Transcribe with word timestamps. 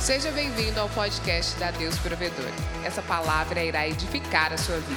Seja 0.00 0.32
bem-vindo 0.32 0.80
ao 0.80 0.88
podcast 0.94 1.58
da 1.58 1.70
Deus 1.70 1.94
Provedor. 1.98 2.48
Essa 2.86 3.02
palavra 3.02 3.62
irá 3.62 3.86
edificar 3.86 4.50
a 4.50 4.56
sua 4.56 4.80
vida. 4.80 4.96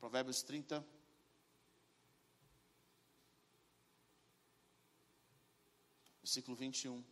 Provérbios 0.00 0.42
30. 0.42 0.84
Versículo 6.20 6.56
21. 6.56 7.04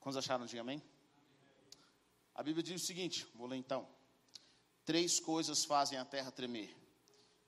Quantos 0.00 0.16
acharam? 0.16 0.44
Diga 0.44 0.62
amém. 0.62 0.82
A 2.34 2.42
Bíblia 2.42 2.64
diz 2.64 2.82
o 2.82 2.84
seguinte: 2.84 3.24
vou 3.32 3.46
ler 3.46 3.58
então. 3.58 3.97
Três 4.88 5.20
coisas 5.20 5.66
fazem 5.66 5.98
a 5.98 6.04
terra 6.06 6.30
tremer. 6.30 6.74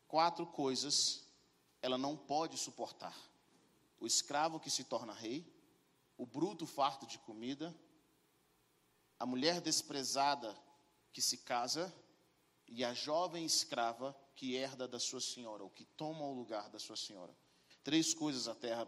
Quatro 0.07 0.47
coisas 0.47 1.25
ela 1.80 1.97
não 1.97 2.15
pode 2.15 2.59
suportar: 2.59 3.16
o 3.99 4.07
escravo 4.07 4.61
que 4.61 4.69
se 4.69 4.85
torna 4.85 5.15
rei, 5.15 5.51
o 6.19 6.27
bruto 6.27 6.66
farto 6.66 7.07
de 7.07 7.19
comida, 7.21 7.75
a 9.19 9.25
mulher 9.25 9.59
desprezada 9.63 10.55
que 11.15 11.23
se 11.23 11.39
casa 11.39 11.91
e 12.69 12.85
a 12.85 12.93
jovem 12.93 13.47
escrava 13.47 14.15
que 14.37 14.55
herda 14.55 14.87
da 14.87 15.01
sua 15.01 15.23
senhora, 15.23 15.63
ou 15.63 15.71
que 15.71 15.87
toma 15.87 16.27
o 16.27 16.35
lugar 16.35 16.69
da 16.69 16.79
sua 16.79 16.95
senhora. 16.95 17.35
Três 17.83 18.13
coisas 18.13 18.49
a 18.49 18.55
terra 18.55 18.87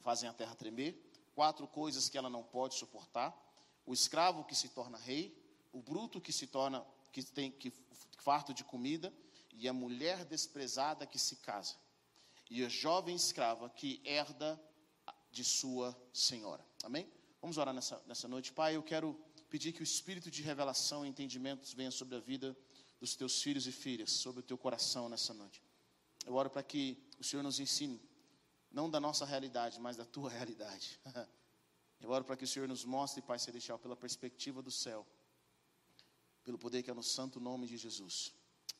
fazem 0.00 0.26
a 0.26 0.32
terra 0.32 0.54
tremer, 0.54 0.94
quatro 1.34 1.68
coisas 1.68 2.08
que 2.08 2.16
ela 2.16 2.30
não 2.30 2.44
pode 2.44 2.76
suportar: 2.76 3.38
o 3.84 3.92
escravo 3.92 4.46
que 4.46 4.54
se 4.54 4.70
torna 4.70 4.96
rei, 4.96 5.38
o 5.70 5.82
bruto 5.82 6.18
que 6.18 6.32
se 6.32 6.46
torna 6.46 6.82
que 7.12 7.22
tem 7.22 7.50
que 7.50 7.72
farto 8.18 8.52
de 8.52 8.64
comida, 8.64 9.12
e 9.52 9.68
a 9.68 9.72
mulher 9.72 10.24
desprezada 10.24 11.06
que 11.06 11.18
se 11.18 11.36
casa, 11.36 11.74
e 12.48 12.64
a 12.64 12.68
jovem 12.68 13.14
escrava 13.14 13.68
que 13.68 14.00
herda 14.04 14.60
de 15.30 15.44
sua 15.44 15.96
senhora. 16.12 16.64
Amém? 16.82 17.10
Vamos 17.40 17.58
orar 17.58 17.72
nessa, 17.72 18.02
nessa 18.06 18.28
noite. 18.28 18.52
Pai, 18.52 18.76
eu 18.76 18.82
quero 18.82 19.18
pedir 19.48 19.72
que 19.72 19.80
o 19.80 19.84
espírito 19.84 20.30
de 20.30 20.42
revelação 20.42 21.04
e 21.04 21.08
entendimento 21.08 21.74
venha 21.76 21.90
sobre 21.90 22.16
a 22.16 22.20
vida 22.20 22.56
dos 22.98 23.14
teus 23.16 23.42
filhos 23.42 23.66
e 23.66 23.72
filhas, 23.72 24.10
sobre 24.10 24.40
o 24.40 24.42
teu 24.42 24.58
coração 24.58 25.08
nessa 25.08 25.32
noite. 25.32 25.62
Eu 26.26 26.34
oro 26.34 26.50
para 26.50 26.62
que 26.62 27.02
o 27.18 27.24
Senhor 27.24 27.42
nos 27.42 27.58
ensine, 27.58 28.00
não 28.70 28.90
da 28.90 29.00
nossa 29.00 29.24
realidade, 29.24 29.80
mas 29.80 29.96
da 29.96 30.04
tua 30.04 30.28
realidade. 30.30 31.00
Eu 32.00 32.10
oro 32.10 32.24
para 32.24 32.36
que 32.36 32.44
o 32.44 32.48
Senhor 32.48 32.68
nos 32.68 32.84
mostre, 32.84 33.22
Pai 33.22 33.38
Celestial, 33.38 33.78
pela 33.78 33.96
perspectiva 33.96 34.62
do 34.62 34.70
céu 34.70 35.06
pelo 36.44 36.58
poder 36.58 36.82
que 36.82 36.90
é 36.90 36.94
no 36.94 37.02
santo 37.02 37.40
nome 37.40 37.66
de 37.66 37.76
Jesus. 37.76 38.32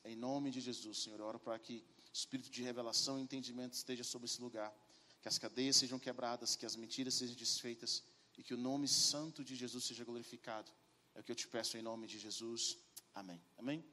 Em 0.05 0.17
nome 0.17 0.51
de 0.51 0.61
Jesus, 0.61 1.03
Senhor, 1.03 1.19
eu 1.21 1.27
oro 1.27 1.39
para 1.39 1.59
que 1.59 1.85
o 2.09 2.13
espírito 2.13 2.51
de 2.51 2.63
revelação 2.63 3.19
e 3.19 3.23
entendimento 3.23 3.75
esteja 3.75 4.03
sobre 4.03 4.27
esse 4.27 4.41
lugar, 4.41 4.75
que 5.21 5.29
as 5.29 5.39
cadeias 5.39 5.77
sejam 5.77 5.99
quebradas, 5.99 6.57
que 6.57 6.65
as 6.65 6.77
mentiras 6.77 7.15
sejam 7.15 7.37
desfeitas 7.37 8.03
e 8.39 8.43
que 8.43 8.55
o 8.55 8.57
nome 8.57 8.89
santo 8.89 9.45
de 9.45 9.55
Jesus 9.55 9.85
seja 9.85 10.05
glorificado. 10.05 10.71
É 11.15 11.21
o 11.21 11.23
que 11.23 11.33
eu 11.33 11.37
te 11.37 11.47
peço 11.47 11.77
em 11.77 11.83
nome 11.83 12.07
de 12.07 12.19
Jesus. 12.19 12.79
Amém. 13.15 13.41
Amém. 13.59 13.85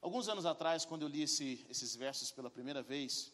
Alguns 0.00 0.28
anos 0.28 0.44
atrás, 0.44 0.84
quando 0.84 1.02
eu 1.02 1.08
li 1.08 1.22
esse, 1.22 1.66
esses 1.68 1.96
versos 1.96 2.30
pela 2.30 2.50
primeira 2.50 2.82
vez, 2.82 3.32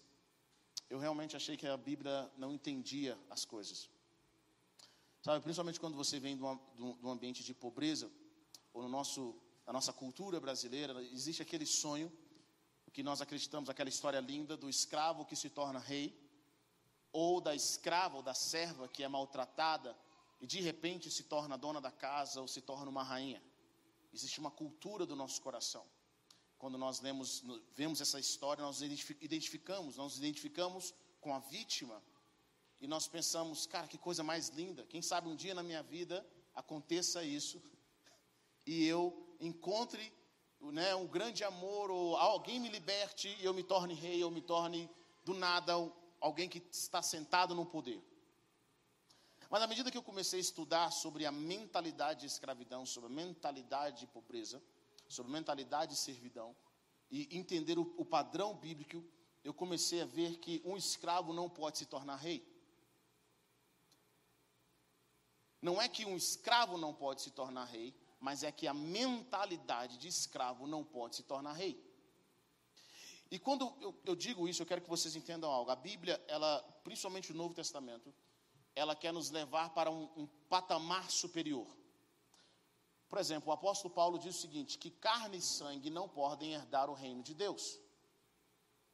eu 0.88 0.98
realmente 0.98 1.36
achei 1.36 1.56
que 1.56 1.66
a 1.66 1.76
Bíblia 1.76 2.30
não 2.36 2.52
entendia 2.52 3.18
as 3.28 3.44
coisas. 3.44 3.90
Sabe, 5.22 5.42
principalmente 5.42 5.80
quando 5.80 5.96
você 5.96 6.18
vem 6.18 6.36
de, 6.36 6.42
uma, 6.42 6.60
de 6.76 6.82
um 6.82 7.10
ambiente 7.10 7.42
de 7.44 7.54
pobreza, 7.54 8.10
no 8.80 8.88
nosso, 8.88 9.34
na 9.66 9.72
nossa 9.72 9.92
cultura 9.92 10.40
brasileira, 10.40 11.02
existe 11.02 11.42
aquele 11.42 11.66
sonho 11.66 12.10
que 12.92 13.02
nós 13.02 13.20
acreditamos, 13.20 13.70
aquela 13.70 13.88
história 13.88 14.20
linda 14.20 14.56
do 14.56 14.68
escravo 14.68 15.24
que 15.24 15.34
se 15.34 15.48
torna 15.48 15.78
rei, 15.78 16.14
ou 17.12 17.40
da 17.40 17.54
escrava 17.54 18.16
ou 18.16 18.22
da 18.22 18.34
serva 18.34 18.88
que 18.88 19.02
é 19.02 19.08
maltratada 19.08 19.96
e 20.40 20.46
de 20.46 20.60
repente 20.60 21.10
se 21.10 21.24
torna 21.24 21.58
dona 21.58 21.80
da 21.80 21.90
casa 21.90 22.40
ou 22.40 22.48
se 22.48 22.60
torna 22.60 22.90
uma 22.90 23.02
rainha. 23.02 23.42
Existe 24.12 24.40
uma 24.40 24.50
cultura 24.50 25.06
do 25.06 25.14
nosso 25.14 25.40
coração. 25.40 25.86
Quando 26.58 26.78
nós 26.78 27.00
lemos, 27.00 27.44
vemos 27.74 28.00
essa 28.00 28.18
história, 28.18 28.62
nós 28.62 28.80
identificamos, 28.82 29.96
nós 29.96 30.12
nos 30.12 30.18
identificamos 30.18 30.94
com 31.20 31.34
a 31.34 31.38
vítima 31.38 32.02
e 32.80 32.86
nós 32.86 33.06
pensamos, 33.06 33.66
cara, 33.66 33.86
que 33.86 33.98
coisa 33.98 34.22
mais 34.22 34.48
linda. 34.48 34.84
Quem 34.86 35.02
sabe 35.02 35.28
um 35.28 35.36
dia 35.36 35.54
na 35.54 35.62
minha 35.62 35.82
vida 35.82 36.26
aconteça 36.54 37.24
isso 37.24 37.62
e 38.66 38.86
eu 38.86 39.36
encontre 39.40 40.12
né, 40.60 40.94
um 40.94 41.06
grande 41.06 41.42
amor, 41.42 41.90
ou 41.90 42.16
alguém 42.16 42.60
me 42.60 42.68
liberte 42.68 43.28
e 43.40 43.44
eu 43.44 43.52
me 43.52 43.62
torne 43.62 43.94
rei, 43.94 44.22
eu 44.22 44.30
me 44.30 44.40
torne 44.40 44.88
do 45.24 45.34
nada 45.34 45.72
alguém 46.20 46.48
que 46.48 46.62
está 46.70 47.02
sentado 47.02 47.54
no 47.54 47.66
poder. 47.66 48.00
Mas 49.50 49.62
à 49.62 49.66
medida 49.66 49.90
que 49.90 49.98
eu 49.98 50.02
comecei 50.02 50.38
a 50.38 50.40
estudar 50.40 50.90
sobre 50.90 51.26
a 51.26 51.32
mentalidade 51.32 52.20
de 52.20 52.26
escravidão, 52.26 52.86
sobre 52.86 53.10
a 53.10 53.12
mentalidade 53.12 54.00
de 54.00 54.06
pobreza, 54.06 54.62
sobre 55.08 55.30
a 55.30 55.34
mentalidade 55.34 55.92
de 55.92 55.98
servidão, 55.98 56.56
e 57.10 57.28
entender 57.36 57.78
o, 57.78 57.82
o 57.98 58.04
padrão 58.04 58.56
bíblico, 58.56 59.04
eu 59.44 59.52
comecei 59.52 60.00
a 60.00 60.06
ver 60.06 60.38
que 60.38 60.62
um 60.64 60.76
escravo 60.76 61.32
não 61.32 61.50
pode 61.50 61.78
se 61.78 61.86
tornar 61.86 62.16
rei. 62.16 62.42
Não 65.60 65.82
é 65.82 65.88
que 65.88 66.06
um 66.06 66.16
escravo 66.16 66.78
não 66.78 66.94
pode 66.94 67.20
se 67.20 67.30
tornar 67.30 67.64
rei, 67.66 67.94
mas 68.22 68.44
é 68.44 68.52
que 68.52 68.68
a 68.68 68.72
mentalidade 68.72 69.98
de 69.98 70.06
escravo 70.06 70.64
não 70.66 70.84
pode 70.84 71.16
se 71.16 71.24
tornar 71.24 71.54
rei. 71.54 71.76
E 73.28 73.38
quando 73.38 73.74
eu, 73.80 74.00
eu, 74.04 74.14
digo 74.14 74.48
isso, 74.48 74.62
eu 74.62 74.66
quero 74.66 74.80
que 74.80 74.88
vocês 74.88 75.16
entendam 75.16 75.50
algo. 75.50 75.70
A 75.70 75.76
Bíblia, 75.76 76.22
ela, 76.28 76.62
principalmente 76.84 77.32
o 77.32 77.34
Novo 77.34 77.52
Testamento, 77.52 78.14
ela 78.76 78.94
quer 78.94 79.12
nos 79.12 79.30
levar 79.30 79.70
para 79.70 79.90
um, 79.90 80.04
um 80.16 80.26
patamar 80.48 81.10
superior. 81.10 81.66
Por 83.08 83.18
exemplo, 83.18 83.50
o 83.50 83.52
apóstolo 83.52 83.92
Paulo 83.92 84.18
diz 84.20 84.36
o 84.36 84.40
seguinte: 84.40 84.78
que 84.78 84.90
carne 84.90 85.38
e 85.38 85.42
sangue 85.42 85.90
não 85.90 86.08
podem 86.08 86.52
herdar 86.52 86.88
o 86.88 86.94
reino 86.94 87.22
de 87.24 87.34
Deus. 87.34 87.80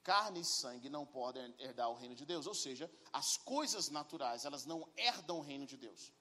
Carne 0.03 0.41
e 0.41 0.45
sangue 0.45 0.89
não 0.89 1.05
podem 1.05 1.55
herdar 1.59 1.91
o 1.91 1.95
reino 1.95 2.15
de 2.15 2.25
Deus, 2.25 2.47
ou 2.47 2.55
seja, 2.55 2.91
as 3.13 3.37
coisas 3.37 3.91
naturais, 3.91 4.47
elas 4.47 4.65
não 4.65 4.89
herdam 4.97 5.39
o 5.39 5.43
reino 5.43 5.67
de 5.67 5.77
Deus. 5.77 6.13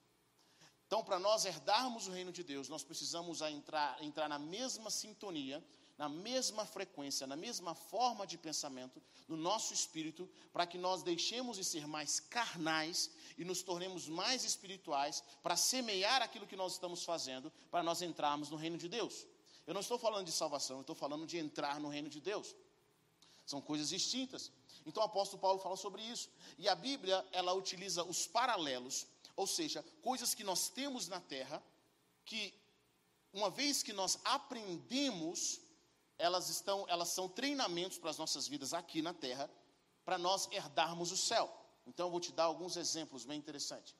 Então, 0.87 1.03
para 1.03 1.19
nós 1.19 1.43
herdarmos 1.43 2.07
o 2.07 2.11
reino 2.11 2.31
de 2.31 2.41
Deus, 2.43 2.69
nós 2.69 2.81
precisamos 2.81 3.41
entrar, 3.41 4.01
entrar 4.01 4.29
na 4.29 4.39
mesma 4.39 4.89
sintonia, 4.89 5.61
na 5.97 6.07
mesma 6.07 6.65
frequência, 6.65 7.27
na 7.27 7.35
mesma 7.35 7.75
forma 7.75 8.25
de 8.25 8.37
pensamento, 8.37 9.03
no 9.27 9.35
nosso 9.35 9.73
espírito, 9.73 10.29
para 10.53 10.65
que 10.65 10.77
nós 10.77 11.03
deixemos 11.03 11.57
de 11.57 11.65
ser 11.65 11.85
mais 11.85 12.21
carnais 12.21 13.11
e 13.37 13.43
nos 13.43 13.61
tornemos 13.61 14.07
mais 14.07 14.45
espirituais, 14.45 15.21
para 15.43 15.57
semear 15.57 16.21
aquilo 16.21 16.47
que 16.47 16.55
nós 16.55 16.73
estamos 16.73 17.03
fazendo, 17.03 17.51
para 17.69 17.83
nós 17.83 18.01
entrarmos 18.01 18.49
no 18.49 18.55
reino 18.55 18.77
de 18.77 18.87
Deus. 18.87 19.27
Eu 19.65 19.73
não 19.73 19.81
estou 19.81 19.97
falando 19.97 20.25
de 20.25 20.31
salvação, 20.31 20.77
eu 20.77 20.81
estou 20.81 20.95
falando 20.95 21.27
de 21.27 21.37
entrar 21.37 21.81
no 21.81 21.89
reino 21.89 22.07
de 22.07 22.21
Deus. 22.21 22.55
São 23.45 23.59
coisas 23.59 23.89
distintas. 23.89 24.51
Então 24.85 25.03
o 25.03 25.05
apóstolo 25.05 25.41
Paulo 25.41 25.59
fala 25.59 25.75
sobre 25.75 26.01
isso. 26.01 26.29
E 26.57 26.69
a 26.69 26.75
Bíblia, 26.75 27.25
ela 27.33 27.53
utiliza 27.53 28.03
os 28.05 28.25
paralelos 28.25 29.05
ou 29.37 29.45
seja, 29.45 29.85
coisas 30.01 30.33
que 30.33 30.43
nós 30.43 30.67
temos 30.67 31.07
na 31.07 31.21
terra, 31.21 31.63
que 32.25 32.53
uma 33.31 33.51
vez 33.51 33.83
que 33.83 33.93
nós 33.93 34.19
aprendemos, 34.25 35.61
elas 36.17 36.49
estão, 36.49 36.85
elas 36.89 37.09
são 37.09 37.29
treinamentos 37.29 37.99
para 37.99 38.09
as 38.09 38.17
nossas 38.17 38.47
vidas 38.47 38.73
aqui 38.73 38.99
na 39.01 39.13
terra, 39.13 39.49
para 40.03 40.17
nós 40.17 40.49
herdarmos 40.51 41.11
o 41.11 41.17
céu. 41.17 41.47
Então 41.85 42.07
eu 42.07 42.11
vou 42.11 42.19
te 42.19 42.31
dar 42.31 42.45
alguns 42.45 42.75
exemplos 42.75 43.25
bem 43.25 43.37
interessantes. 43.37 43.95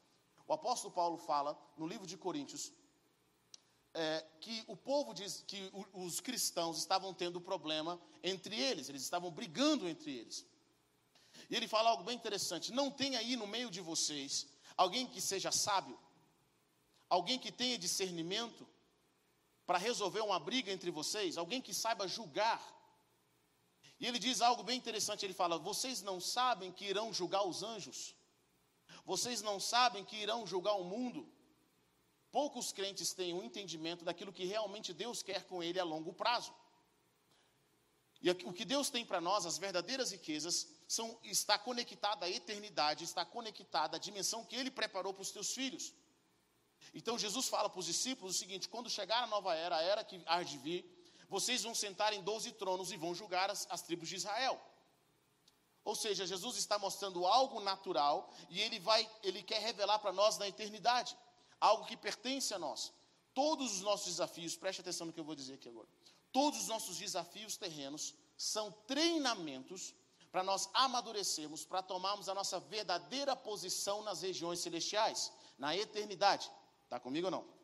O 0.47 0.53
apóstolo 0.53 0.91
Paulo 0.91 1.17
fala 1.19 1.55
no 1.77 1.85
livro 1.85 2.07
de 2.07 2.17
Coríntios 2.17 2.73
é, 3.93 4.25
que 4.41 4.63
o 4.67 4.75
povo 4.75 5.13
diz 5.13 5.43
que 5.45 5.71
os 5.93 6.19
cristãos 6.19 6.79
estavam 6.79 7.13
tendo 7.13 7.39
problema 7.39 8.01
entre 8.23 8.59
eles, 8.59 8.89
eles 8.89 9.03
estavam 9.03 9.29
brigando 9.29 9.87
entre 9.87 10.17
eles. 10.17 10.45
E 11.47 11.55
ele 11.55 11.67
fala 11.67 11.91
algo 11.91 12.03
bem 12.03 12.15
interessante: 12.15 12.71
não 12.71 12.89
tem 12.89 13.15
aí 13.15 13.35
no 13.35 13.45
meio 13.45 13.69
de 13.69 13.81
vocês 13.81 14.47
alguém 14.77 15.07
que 15.07 15.19
seja 15.19 15.51
sábio, 15.51 15.97
alguém 17.09 17.39
que 17.39 17.51
tenha 17.51 17.77
discernimento 17.77 18.67
para 19.65 19.77
resolver 19.77 20.21
uma 20.21 20.39
briga 20.39 20.71
entre 20.71 20.91
vocês, 20.91 21.37
alguém 21.37 21.61
que 21.61 21.73
saiba 21.73 22.07
julgar. 22.07 22.61
E 23.99 24.05
ele 24.05 24.19
diz 24.19 24.41
algo 24.41 24.63
bem 24.63 24.77
interessante: 24.77 25.25
ele 25.25 25.33
fala, 25.33 25.57
vocês 25.57 26.01
não 26.01 26.21
sabem 26.21 26.71
que 26.71 26.85
irão 26.85 27.11
julgar 27.11 27.43
os 27.45 27.63
anjos, 27.63 28.15
vocês 29.03 29.41
não 29.41 29.59
sabem 29.59 30.05
que 30.05 30.15
irão 30.15 30.45
julgar 30.45 30.75
o 30.75 30.83
mundo. 30.83 31.27
Poucos 32.31 32.71
crentes 32.71 33.13
têm 33.13 33.33
um 33.33 33.43
entendimento 33.43 34.05
daquilo 34.05 34.33
que 34.33 34.45
realmente 34.45 34.93
Deus 34.93 35.23
quer 35.23 35.45
com 35.45 35.63
ele 35.63 35.79
a 35.79 35.83
longo 35.83 36.13
prazo. 36.13 36.53
E 38.21 38.29
o 38.29 38.53
que 38.53 38.65
Deus 38.65 38.89
tem 38.89 39.05
para 39.05 39.21
nós, 39.21 39.45
as 39.45 39.57
verdadeiras 39.57 40.11
riquezas, 40.11 40.67
são, 40.87 41.19
está 41.23 41.59
conectada 41.59 42.25
à 42.25 42.29
eternidade, 42.29 43.03
está 43.03 43.25
conectada 43.25 43.97
à 43.97 43.99
dimensão 43.99 44.45
que 44.45 44.55
Ele 44.55 44.71
preparou 44.71 45.13
para 45.13 45.21
os 45.21 45.31
teus 45.31 45.53
filhos. 45.53 45.93
Então 46.93 47.19
Jesus 47.19 47.47
fala 47.47 47.69
para 47.69 47.79
os 47.79 47.85
discípulos 47.85 48.35
o 48.35 48.39
seguinte: 48.39 48.69
quando 48.69 48.89
chegar 48.89 49.23
a 49.23 49.27
nova 49.27 49.53
era, 49.53 49.77
a 49.77 49.81
era 49.81 50.03
que 50.03 50.21
há 50.25 50.41
de 50.43 50.57
vir, 50.57 50.85
vocês 51.27 51.63
vão 51.63 51.75
sentar 51.75 52.13
em 52.13 52.23
doze 52.23 52.51
tronos 52.53 52.91
e 52.91 52.97
vão 52.97 53.13
julgar 53.13 53.49
as, 53.49 53.67
as 53.69 53.81
tribos 53.81 54.07
de 54.07 54.15
Israel. 54.15 54.59
Ou 55.83 55.95
seja, 55.95 56.25
Jesus 56.25 56.57
está 56.57 56.77
mostrando 56.77 57.25
algo 57.25 57.59
natural 57.61 58.29
e 58.49 58.61
ele 58.61 58.79
vai, 58.79 59.09
ele 59.23 59.41
quer 59.41 59.61
revelar 59.61 59.99
para 59.99 60.11
nós 60.11 60.37
na 60.37 60.47
eternidade, 60.47 61.17
algo 61.59 61.85
que 61.85 61.95
pertence 61.95 62.53
a 62.53 62.59
nós. 62.59 62.93
Todos 63.33 63.73
os 63.73 63.81
nossos 63.81 64.07
desafios, 64.07 64.57
preste 64.57 64.81
atenção 64.81 65.07
no 65.07 65.13
que 65.13 65.19
eu 65.19 65.23
vou 65.23 65.35
dizer 65.35 65.53
aqui 65.53 65.69
agora. 65.69 65.87
Todos 66.31 66.61
os 66.61 66.67
nossos 66.67 66.97
desafios 66.97 67.55
terrenos 67.55 68.13
são 68.35 68.71
treinamentos 68.85 69.93
para 70.31 70.43
nós 70.43 70.69
amadurecermos, 70.73 71.65
para 71.65 71.81
tomarmos 71.81 72.29
a 72.29 72.33
nossa 72.33 72.59
verdadeira 72.59 73.35
posição 73.35 74.01
nas 74.01 74.21
regiões 74.21 74.59
celestiais, 74.59 75.31
na 75.57 75.75
eternidade. 75.75 76.51
Está 76.83 76.99
comigo 76.99 77.27
ou 77.27 77.31
não? 77.31 77.57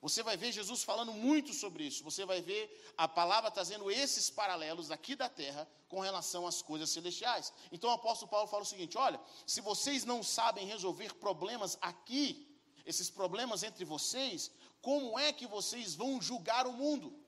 Você 0.00 0.22
vai 0.22 0.36
ver 0.36 0.52
Jesus 0.52 0.82
falando 0.82 1.12
muito 1.12 1.54
sobre 1.54 1.84
isso. 1.84 2.04
Você 2.04 2.26
vai 2.26 2.42
ver 2.42 2.92
a 2.96 3.08
palavra 3.08 3.50
trazendo 3.50 3.90
esses 3.90 4.28
paralelos 4.28 4.90
aqui 4.90 5.16
da 5.16 5.30
terra 5.30 5.66
com 5.88 6.00
relação 6.00 6.46
às 6.46 6.60
coisas 6.60 6.90
celestiais. 6.90 7.52
Então 7.72 7.88
o 7.88 7.94
apóstolo 7.94 8.30
Paulo 8.30 8.46
fala 8.46 8.64
o 8.64 8.66
seguinte: 8.66 8.98
olha, 8.98 9.18
se 9.46 9.62
vocês 9.62 10.04
não 10.04 10.22
sabem 10.22 10.66
resolver 10.66 11.14
problemas 11.14 11.78
aqui, 11.80 12.46
esses 12.84 13.08
problemas 13.08 13.62
entre 13.62 13.84
vocês, 13.84 14.50
como 14.82 15.18
é 15.18 15.32
que 15.32 15.46
vocês 15.46 15.94
vão 15.94 16.20
julgar 16.20 16.66
o 16.66 16.72
mundo? 16.74 17.18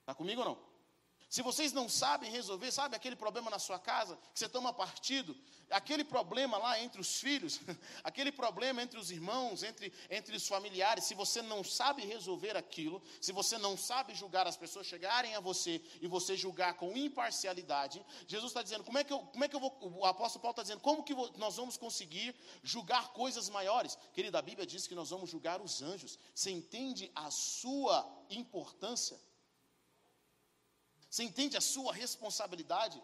Está 0.00 0.14
comigo 0.14 0.40
ou 0.40 0.46
não? 0.46 0.65
Se 1.28 1.42
vocês 1.42 1.72
não 1.72 1.88
sabem 1.88 2.30
resolver, 2.30 2.70
sabe 2.70 2.94
aquele 2.94 3.16
problema 3.16 3.50
na 3.50 3.58
sua 3.58 3.80
casa, 3.80 4.16
que 4.32 4.38
você 4.38 4.48
toma 4.48 4.72
partido, 4.72 5.36
aquele 5.68 6.04
problema 6.04 6.56
lá 6.56 6.80
entre 6.80 7.00
os 7.00 7.18
filhos, 7.18 7.60
aquele 8.04 8.30
problema 8.30 8.80
entre 8.80 8.96
os 8.96 9.10
irmãos, 9.10 9.64
entre, 9.64 9.92
entre 10.08 10.36
os 10.36 10.46
familiares, 10.46 11.04
se 11.04 11.14
você 11.14 11.42
não 11.42 11.64
sabe 11.64 12.06
resolver 12.06 12.56
aquilo, 12.56 13.02
se 13.20 13.32
você 13.32 13.58
não 13.58 13.76
sabe 13.76 14.14
julgar 14.14 14.46
as 14.46 14.56
pessoas 14.56 14.86
chegarem 14.86 15.34
a 15.34 15.40
você 15.40 15.82
e 16.00 16.06
você 16.06 16.36
julgar 16.36 16.74
com 16.74 16.96
imparcialidade, 16.96 18.04
Jesus 18.28 18.50
está 18.50 18.62
dizendo, 18.62 18.84
como 18.84 18.98
é 18.98 19.02
que 19.02 19.12
eu, 19.12 19.18
como 19.18 19.44
é 19.44 19.48
que 19.48 19.56
eu 19.56 19.60
vou, 19.60 19.76
o 19.80 20.06
apóstolo 20.06 20.42
Paulo 20.42 20.52
está 20.52 20.62
dizendo, 20.62 20.80
como 20.80 21.02
que 21.02 21.14
nós 21.38 21.56
vamos 21.56 21.76
conseguir 21.76 22.36
julgar 22.62 23.12
coisas 23.12 23.48
maiores? 23.48 23.98
Querido, 24.12 24.38
a 24.38 24.42
Bíblia 24.42 24.64
diz 24.64 24.86
que 24.86 24.94
nós 24.94 25.10
vamos 25.10 25.28
julgar 25.28 25.60
os 25.60 25.82
anjos. 25.82 26.20
Você 26.32 26.52
entende 26.52 27.10
a 27.16 27.32
sua 27.32 28.08
importância? 28.30 29.20
Você 31.16 31.24
entende 31.24 31.56
a 31.56 31.62
sua 31.62 31.94
responsabilidade? 31.94 33.02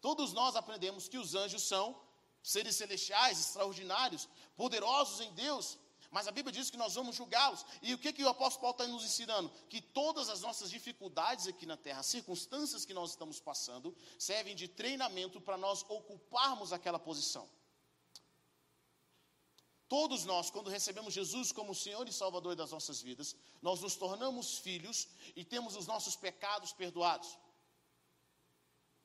Todos 0.00 0.32
nós 0.32 0.56
aprendemos 0.56 1.06
que 1.06 1.16
os 1.16 1.36
anjos 1.36 1.62
são 1.62 1.96
seres 2.42 2.74
celestiais, 2.74 3.38
extraordinários, 3.38 4.28
poderosos 4.56 5.20
em 5.20 5.32
Deus, 5.34 5.78
mas 6.10 6.26
a 6.26 6.32
Bíblia 6.32 6.52
diz 6.52 6.70
que 6.70 6.76
nós 6.76 6.96
vamos 6.96 7.14
julgá-los. 7.14 7.64
E 7.80 7.94
o 7.94 7.98
que, 7.98 8.12
que 8.12 8.24
o 8.24 8.28
apóstolo 8.28 8.62
Paulo 8.62 8.74
está 8.74 8.88
nos 8.88 9.04
ensinando? 9.04 9.52
Que 9.68 9.80
todas 9.80 10.28
as 10.28 10.40
nossas 10.40 10.68
dificuldades 10.68 11.46
aqui 11.46 11.64
na 11.64 11.76
terra, 11.76 12.00
as 12.00 12.06
circunstâncias 12.06 12.84
que 12.84 12.92
nós 12.92 13.10
estamos 13.10 13.38
passando, 13.38 13.96
servem 14.18 14.56
de 14.56 14.66
treinamento 14.66 15.40
para 15.40 15.56
nós 15.56 15.84
ocuparmos 15.88 16.72
aquela 16.72 16.98
posição. 16.98 17.48
Todos 19.88 20.24
nós, 20.24 20.50
quando 20.50 20.70
recebemos 20.70 21.12
Jesus 21.12 21.52
como 21.52 21.74
Senhor 21.74 22.08
e 22.08 22.12
Salvador 22.12 22.56
das 22.56 22.70
nossas 22.70 23.02
vidas, 23.02 23.36
nós 23.60 23.80
nos 23.80 23.96
tornamos 23.96 24.58
filhos 24.58 25.08
e 25.36 25.44
temos 25.44 25.76
os 25.76 25.86
nossos 25.86 26.16
pecados 26.16 26.72
perdoados. 26.72 27.36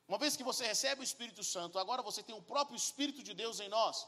Uma 0.07 0.17
vez 0.17 0.35
que 0.35 0.43
você 0.43 0.65
recebe 0.65 1.01
o 1.01 1.03
Espírito 1.03 1.43
Santo, 1.43 1.77
agora 1.77 2.01
você 2.01 2.23
tem 2.23 2.35
o 2.35 2.41
próprio 2.41 2.75
Espírito 2.75 3.21
de 3.21 3.33
Deus 3.33 3.59
em 3.59 3.69
nós. 3.69 4.07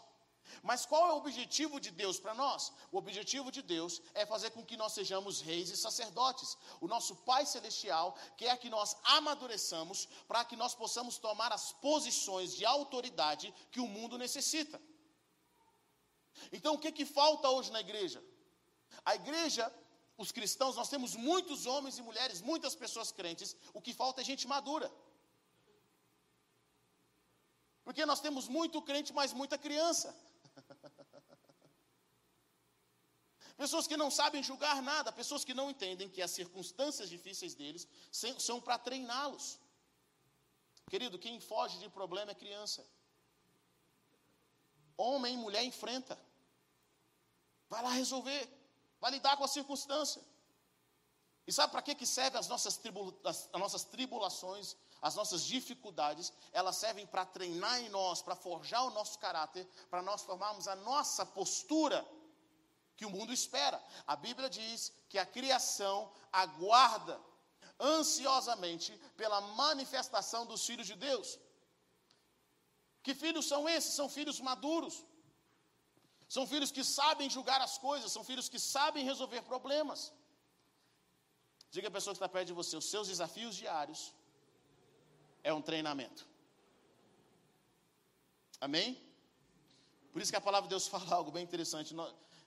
Mas 0.64 0.86
qual 0.86 1.08
é 1.10 1.14
o 1.14 1.18
objetivo 1.18 1.80
de 1.80 1.92
Deus 1.92 2.20
para 2.20 2.34
nós? 2.34 2.72
O 2.92 2.98
objetivo 2.98 3.52
de 3.52 3.62
Deus 3.62 4.02
é 4.14 4.26
fazer 4.26 4.50
com 4.52 4.66
que 4.66 4.78
nós 4.78 4.94
sejamos 4.94 5.42
reis 5.42 5.70
e 5.70 5.78
sacerdotes. 5.78 6.58
O 6.80 6.88
nosso 6.88 7.16
Pai 7.18 7.46
Celestial 7.46 8.16
quer 8.38 8.58
que 8.58 8.70
nós 8.70 8.96
amadureçamos 9.04 10.08
para 10.28 10.44
que 10.44 10.56
nós 10.56 10.74
possamos 10.74 11.18
tomar 11.18 11.52
as 11.52 11.72
posições 11.74 12.56
de 12.56 12.66
autoridade 12.66 13.54
que 13.72 13.80
o 13.80 13.88
mundo 13.88 14.18
necessita. 14.18 14.82
Então, 16.52 16.74
o 16.74 16.80
que, 16.80 16.92
que 16.92 17.06
falta 17.06 17.50
hoje 17.50 17.72
na 17.72 17.82
igreja? 17.82 18.24
A 19.06 19.16
igreja, 19.16 19.72
os 20.18 20.32
cristãos, 20.32 20.76
nós 20.76 20.90
temos 20.90 21.16
muitos 21.16 21.66
homens 21.66 21.98
e 21.98 22.02
mulheres, 22.02 22.42
muitas 22.42 22.76
pessoas 22.76 23.12
crentes, 23.12 23.56
o 23.74 23.82
que 23.82 23.94
falta 23.94 24.22
é 24.22 24.24
gente 24.24 24.48
madura. 24.48 24.92
Porque 27.84 28.06
nós 28.06 28.22
temos 28.22 28.48
muito 28.48 28.82
crente, 28.82 29.12
mas 29.14 29.34
muita 29.34 29.58
criança. 29.58 30.16
Pessoas 33.58 33.86
que 33.86 33.96
não 33.96 34.10
sabem 34.10 34.42
julgar 34.42 34.82
nada, 34.82 35.12
pessoas 35.12 35.44
que 35.46 35.54
não 35.54 35.70
entendem 35.70 36.10
que 36.10 36.22
as 36.22 36.32
circunstâncias 36.32 37.08
difíceis 37.08 37.54
deles 37.54 37.88
são 38.40 38.60
para 38.60 38.80
treiná-los. 38.80 39.60
Querido, 40.90 41.20
quem 41.20 41.40
foge 41.40 41.78
de 41.78 41.88
problema 41.88 42.32
é 42.32 42.36
criança. 42.36 42.84
Homem 44.98 45.36
e 45.36 45.38
mulher 45.38 45.64
enfrenta. 45.64 46.18
Vai 47.70 47.82
lá 47.82 47.92
resolver. 47.92 48.50
Vai 49.00 49.12
lidar 49.12 49.38
com 49.38 49.44
a 49.44 49.48
circunstância. 49.48 50.22
E 51.48 51.52
sabe 51.52 51.72
para 51.72 51.82
que, 51.82 51.96
que 51.96 52.06
servem 52.06 52.40
as 52.40 52.48
nossas, 52.48 52.80
as, 53.24 53.50
as 53.52 53.60
nossas 53.60 53.84
tribulações, 53.84 54.76
as 55.02 55.16
nossas 55.16 55.44
dificuldades? 55.44 56.32
Elas 56.54 56.76
servem 56.76 57.06
para 57.08 57.26
treinar 57.26 57.82
em 57.82 57.90
nós, 57.90 58.22
para 58.22 58.36
forjar 58.36 58.86
o 58.86 58.92
nosso 58.92 59.18
caráter, 59.18 59.68
para 59.90 60.02
nós 60.02 60.22
formarmos 60.22 60.68
a 60.68 60.76
nossa 60.76 61.26
postura 61.26 62.08
que 62.96 63.06
o 63.06 63.10
mundo 63.10 63.34
espera. 63.34 63.84
A 64.06 64.16
Bíblia 64.16 64.50
diz 64.50 64.94
que 65.10 65.18
a 65.18 65.26
criação 65.26 66.12
aguarda 66.32 67.20
ansiosamente 67.80 68.96
pela 69.18 69.42
manifestação 69.42 70.46
dos 70.46 70.64
filhos 70.64 70.86
de 70.86 70.96
Deus. 70.96 71.40
Que 73.06 73.14
filhos 73.24 73.46
são 73.52 73.62
esses? 73.68 73.94
São 73.94 74.08
filhos 74.18 74.40
maduros. 74.40 74.96
São 76.36 76.46
filhos 76.48 76.72
que 76.72 76.84
sabem 76.84 77.30
julgar 77.30 77.60
as 77.68 77.78
coisas, 77.78 78.12
são 78.16 78.24
filhos 78.24 78.48
que 78.48 78.60
sabem 78.60 79.04
resolver 79.04 79.42
problemas. 79.42 80.14
Diga 81.70 81.88
a 81.90 81.92
pessoa 81.92 82.14
que 82.14 82.18
está 82.18 82.30
perto 82.30 82.48
de 82.48 82.54
você: 82.54 82.78
os 82.78 82.90
seus 82.94 83.08
desafios 83.10 83.56
diários 83.56 84.14
é 85.44 85.52
um 85.54 85.62
treinamento. 85.62 86.26
Amém? 88.62 88.90
Por 90.14 90.22
isso 90.22 90.32
que 90.32 90.38
a 90.38 90.48
palavra 90.50 90.68
de 90.68 90.74
Deus 90.76 90.88
fala 90.96 91.16
algo 91.16 91.32
bem 91.32 91.44
interessante. 91.44 91.94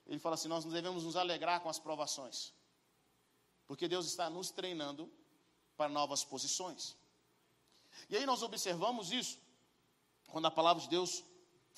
Ele 0.06 0.18
fala 0.18 0.34
assim: 0.36 0.48
nós 0.48 0.64
devemos 0.64 1.04
nos 1.04 1.16
alegrar 1.16 1.60
com 1.60 1.68
as 1.68 1.78
provações, 1.78 2.54
porque 3.66 3.86
Deus 3.86 4.06
está 4.06 4.30
nos 4.30 4.50
treinando 4.50 5.12
para 5.76 5.90
novas 5.90 6.24
posições. 6.24 6.96
E 8.08 8.16
aí 8.16 8.24
nós 8.24 8.42
observamos 8.42 9.12
isso 9.12 9.43
quando 10.34 10.46
a 10.46 10.56
palavra 10.60 10.82
de 10.82 10.88
Deus 10.96 11.12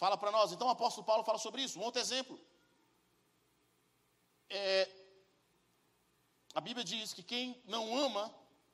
fala 0.03 0.17
para 0.17 0.31
nós. 0.37 0.51
Então 0.51 0.67
o 0.69 0.71
apóstolo 0.77 1.07
Paulo 1.11 1.23
fala 1.29 1.39
sobre 1.47 1.61
isso. 1.63 1.79
Um 1.79 1.85
outro 1.89 2.01
exemplo. 2.01 2.37
É, 4.49 4.89
a 6.55 6.61
Bíblia 6.67 6.85
diz 6.93 7.13
que 7.17 7.23
quem 7.33 7.45
não 7.67 7.85
ama 8.07 8.25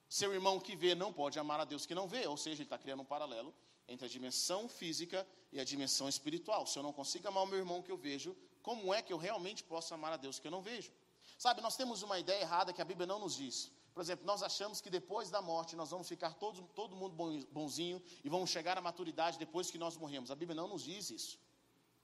seu 0.09 0.33
irmão 0.39 0.61
que 0.67 0.77
vê 0.83 0.95
não 0.95 1.13
pode 1.21 1.37
amar 1.45 1.59
a 1.59 1.65
Deus 1.65 1.85
que 1.85 1.97
não 2.01 2.07
vê. 2.07 2.23
Ou 2.29 2.37
seja, 2.37 2.59
ele 2.59 2.69
está 2.71 2.79
criando 2.79 3.03
um 3.03 3.11
paralelo 3.15 3.53
entre 3.89 4.07
a 4.07 4.09
dimensão 4.09 4.69
física 4.69 5.27
e 5.51 5.59
a 5.59 5.65
dimensão 5.65 6.09
espiritual. 6.09 6.65
Se 6.65 6.79
eu 6.79 6.85
não 6.85 6.93
consigo 6.93 7.27
amar 7.27 7.43
o 7.43 7.51
meu 7.53 7.59
irmão 7.59 7.83
que 7.83 7.91
eu 7.91 7.97
vejo, 7.97 8.37
como 8.63 8.95
é 8.95 9.03
que 9.03 9.13
eu 9.13 9.19
realmente 9.19 9.65
posso 9.65 9.93
amar 9.93 10.13
a 10.13 10.17
Deus 10.17 10.39
que 10.39 10.47
eu 10.47 10.53
não 10.57 10.63
vejo? 10.63 10.93
Sabe, 11.37 11.61
nós 11.61 11.77
temos 11.77 12.03
uma 12.03 12.21
ideia 12.21 12.43
errada 12.43 12.73
que 12.73 12.81
a 12.81 12.85
Bíblia 12.85 13.07
não 13.13 13.19
nos 13.19 13.35
diz. 13.35 13.73
Por 13.95 14.01
exemplo, 14.01 14.25
nós 14.25 14.43
achamos 14.43 14.81
que 14.81 14.89
depois 14.89 15.31
da 15.31 15.43
morte 15.43 15.77
nós 15.77 15.91
vamos 15.91 16.09
ficar 16.09 16.33
todo, 16.35 16.63
todo 16.75 16.97
mundo 16.97 17.15
bonzinho 17.51 18.03
e 18.25 18.29
vamos 18.29 18.49
chegar 18.49 18.79
à 18.79 18.81
maturidade 18.81 19.39
depois 19.39 19.71
que 19.71 19.77
nós 19.77 19.97
morremos. 19.97 20.31
A 20.31 20.35
Bíblia 20.35 20.55
não 20.55 20.69
nos 20.69 20.83
diz 20.83 21.11
isso. 21.11 21.39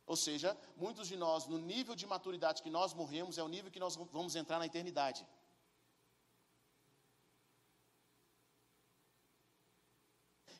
Ou 0.06 0.16
seja, 0.16 0.56
muitos 0.76 1.08
de 1.08 1.16
nós, 1.16 1.46
no 1.46 1.58
nível 1.58 1.94
de 1.94 2.06
maturidade 2.06 2.62
que 2.62 2.70
nós 2.70 2.92
morremos, 2.92 3.38
é 3.38 3.42
o 3.42 3.48
nível 3.48 3.70
que 3.70 3.80
nós 3.80 3.96
vamos 3.96 4.36
entrar 4.36 4.58
na 4.58 4.66
eternidade. 4.66 5.26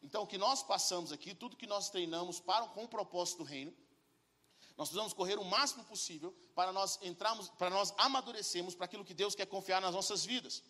Então, 0.03 0.23
o 0.23 0.27
que 0.27 0.39
nós 0.39 0.63
passamos 0.63 1.13
aqui, 1.13 1.35
tudo 1.35 1.57
que 1.57 1.67
nós 1.67 1.91
treinamos 1.91 2.41
para, 2.41 2.67
com 2.69 2.85
o 2.85 2.89
propósito 2.89 3.39
do 3.39 3.45
reino, 3.45 3.75
nós 4.77 4.89
precisamos 4.89 5.13
correr 5.13 5.39
o 5.39 5.45
máximo 5.45 5.85
possível 5.85 6.35
para 6.55 6.73
nós 6.73 6.99
entrarmos, 7.03 7.51
para 7.51 7.69
nós 7.69 7.93
amadurecermos 7.99 8.75
para 8.75 8.87
aquilo 8.87 9.05
que 9.05 9.13
Deus 9.13 9.35
quer 9.35 9.47
confiar 9.47 9.81
nas 9.83 9.95
nossas 9.95 10.25
vidas. 10.25 10.63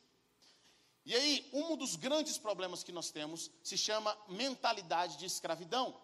E 1.09 1.15
aí, 1.17 1.49
um 1.55 1.75
dos 1.75 1.97
grandes 1.97 2.37
problemas 2.37 2.85
que 2.85 2.93
nós 2.93 3.11
temos 3.11 3.51
se 3.63 3.79
chama 3.79 4.15
mentalidade 4.29 5.17
de 5.17 5.25
escravidão. 5.25 5.99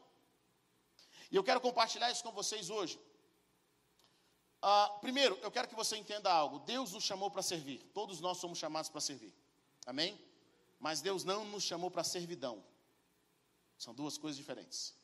E 1.30 1.36
eu 1.36 1.44
quero 1.44 1.60
compartilhar 1.60 2.10
isso 2.10 2.22
com 2.22 2.32
vocês 2.32 2.70
hoje. 2.70 2.98
Uh, 4.62 4.98
primeiro, 5.00 5.38
eu 5.42 5.50
quero 5.50 5.68
que 5.68 5.74
você 5.74 5.94
entenda 5.98 6.32
algo. 6.32 6.60
Deus 6.60 6.92
nos 6.92 7.04
chamou 7.04 7.30
para 7.30 7.42
servir. 7.42 7.82
Todos 7.92 8.18
nós 8.18 8.38
somos 8.38 8.56
chamados 8.56 8.88
para 8.88 9.02
servir. 9.02 9.34
Amém? 9.84 10.18
Mas 10.80 11.02
Deus 11.02 11.22
não 11.22 11.44
nos 11.44 11.64
chamou 11.64 11.90
para 11.90 12.02
servidão. 12.02 12.64
São 13.76 13.92
duas 13.92 14.16
coisas 14.16 14.38
diferentes. 14.38 14.94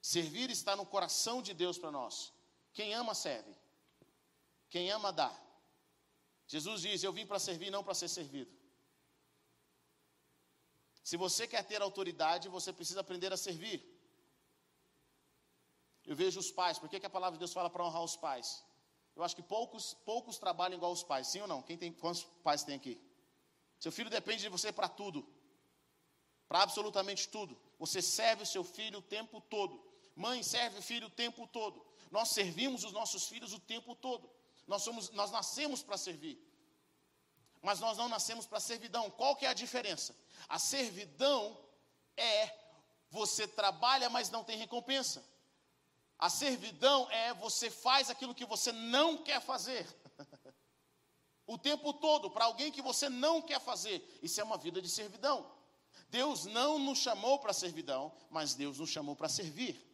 Servir 0.00 0.50
está 0.50 0.76
no 0.76 0.86
coração 0.86 1.42
de 1.42 1.52
Deus 1.52 1.76
para 1.76 1.90
nós. 1.90 2.32
Quem 2.72 2.94
ama, 2.94 3.12
serve. 3.12 3.52
Quem 4.70 4.88
ama, 4.88 5.12
dá. 5.12 5.36
Jesus 6.46 6.82
diz: 6.82 7.02
Eu 7.02 7.12
vim 7.12 7.26
para 7.26 7.40
servir, 7.40 7.70
não 7.70 7.82
para 7.82 7.92
ser 7.92 8.06
servido. 8.06 8.55
Se 11.08 11.16
você 11.16 11.46
quer 11.46 11.62
ter 11.62 11.80
autoridade, 11.80 12.48
você 12.48 12.72
precisa 12.72 13.00
aprender 13.00 13.32
a 13.32 13.36
servir. 13.36 13.78
Eu 16.04 16.16
vejo 16.16 16.40
os 16.40 16.50
pais, 16.50 16.80
por 16.80 16.88
que, 16.88 16.98
que 16.98 17.06
a 17.06 17.16
palavra 17.16 17.36
de 17.36 17.42
Deus 17.42 17.52
fala 17.52 17.70
para 17.70 17.84
honrar 17.84 18.02
os 18.02 18.16
pais? 18.16 18.64
Eu 19.14 19.22
acho 19.22 19.36
que 19.36 19.42
poucos, 19.54 19.94
poucos 20.04 20.36
trabalham 20.36 20.76
igual 20.76 20.90
os 20.90 21.04
pais, 21.04 21.28
sim 21.28 21.40
ou 21.40 21.46
não? 21.46 21.62
Quem 21.62 21.78
tem, 21.78 21.92
quantos 21.92 22.24
pais 22.42 22.64
tem 22.64 22.74
aqui? 22.74 23.00
Seu 23.78 23.92
filho 23.92 24.10
depende 24.10 24.42
de 24.42 24.48
você 24.48 24.72
para 24.72 24.88
tudo, 24.88 25.24
para 26.48 26.62
absolutamente 26.62 27.28
tudo. 27.28 27.56
Você 27.78 28.02
serve 28.02 28.42
o 28.42 28.52
seu 28.54 28.64
filho 28.64 28.98
o 28.98 29.08
tempo 29.16 29.40
todo. 29.40 29.80
Mãe 30.16 30.42
serve 30.42 30.80
o 30.80 30.82
filho 30.82 31.06
o 31.06 31.16
tempo 31.24 31.46
todo. 31.46 31.86
Nós 32.10 32.30
servimos 32.30 32.82
os 32.82 32.92
nossos 32.92 33.28
filhos 33.28 33.52
o 33.52 33.60
tempo 33.60 33.94
todo. 33.94 34.28
Nós, 34.66 34.82
somos, 34.82 35.10
nós 35.10 35.30
nascemos 35.30 35.84
para 35.84 35.96
servir. 35.96 36.36
Mas 37.66 37.80
nós 37.80 37.98
não 37.98 38.08
nascemos 38.08 38.46
para 38.46 38.60
servidão. 38.60 39.10
Qual 39.10 39.34
que 39.34 39.44
é 39.44 39.48
a 39.48 39.52
diferença? 39.52 40.14
A 40.48 40.56
servidão 40.56 41.58
é 42.16 42.56
você 43.10 43.44
trabalha, 43.48 44.08
mas 44.08 44.30
não 44.30 44.44
tem 44.44 44.56
recompensa. 44.56 45.20
A 46.16 46.30
servidão 46.30 47.10
é 47.10 47.34
você 47.34 47.68
faz 47.68 48.08
aquilo 48.08 48.36
que 48.36 48.44
você 48.44 48.70
não 48.70 49.18
quer 49.18 49.40
fazer. 49.40 49.84
o 51.44 51.58
tempo 51.58 51.92
todo, 51.92 52.30
para 52.30 52.44
alguém 52.44 52.70
que 52.70 52.80
você 52.80 53.08
não 53.08 53.42
quer 53.42 53.60
fazer. 53.60 54.16
Isso 54.22 54.40
é 54.40 54.44
uma 54.44 54.56
vida 54.56 54.80
de 54.80 54.88
servidão. 54.88 55.44
Deus 56.08 56.44
não 56.44 56.78
nos 56.78 57.00
chamou 57.00 57.40
para 57.40 57.52
servidão, 57.52 58.12
mas 58.30 58.54
Deus 58.54 58.78
nos 58.78 58.90
chamou 58.90 59.16
para 59.16 59.28
servir. 59.28 59.84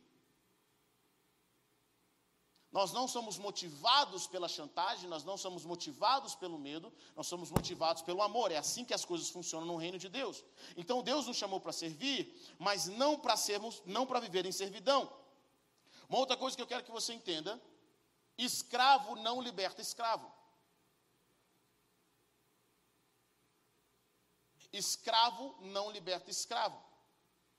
Nós 2.73 2.91
não 2.91 3.07
somos 3.07 3.37
motivados 3.37 4.27
pela 4.27 4.49
chantagem, 4.49 5.07
nós 5.07 5.25
não 5.25 5.37
somos 5.37 5.63
motivados 5.63 6.35
pelo 6.35 6.59
medo, 6.59 6.91
nós 7.15 7.27
somos 7.27 7.51
motivados 7.51 8.01
pelo 8.01 8.23
amor. 8.23 8.51
É 8.51 8.57
assim 8.57 8.83
que 8.83 8.95
as 8.95 9.05
coisas 9.05 9.29
funcionam 9.29 9.67
no 9.67 9.77
reino 9.77 9.99
de 9.99 10.09
Deus. 10.09 10.43
Então 10.75 11.03
Deus 11.03 11.27
nos 11.27 11.37
chamou 11.37 11.61
para 11.61 11.71
servir, 11.73 12.35
mas 12.59 12.87
não 12.87 13.19
para 13.19 13.37
sermos, 13.37 13.83
não 13.85 14.07
para 14.07 14.21
viver 14.21 14.47
em 14.47 14.53
servidão. 14.53 15.13
Uma 16.09 16.19
outra 16.19 16.35
coisa 16.35 16.57
que 16.57 16.63
eu 16.63 16.67
quero 16.67 16.83
que 16.83 16.91
você 16.91 17.13
entenda: 17.13 17.61
escravo 18.39 19.17
não 19.17 19.43
liberta 19.43 19.83
escravo. 19.83 20.33
Escravo 24.73 25.55
não 25.61 25.91
liberta 25.91 26.31
escravo. 26.31 26.83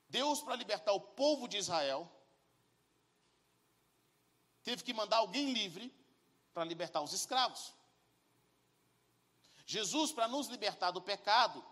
Deus, 0.09 0.41
para 0.41 0.55
libertar 0.55 0.93
o 0.93 0.99
povo 0.99 1.47
de 1.47 1.57
Israel, 1.57 2.11
teve 4.63 4.83
que 4.83 4.93
mandar 4.93 5.17
alguém 5.17 5.51
livre 5.51 5.93
para 6.53 6.63
libertar 6.63 7.01
os 7.01 7.13
escravos. 7.13 7.73
Jesus, 9.65 10.11
para 10.11 10.27
nos 10.27 10.47
libertar 10.47 10.91
do 10.91 11.01
pecado, 11.01 11.63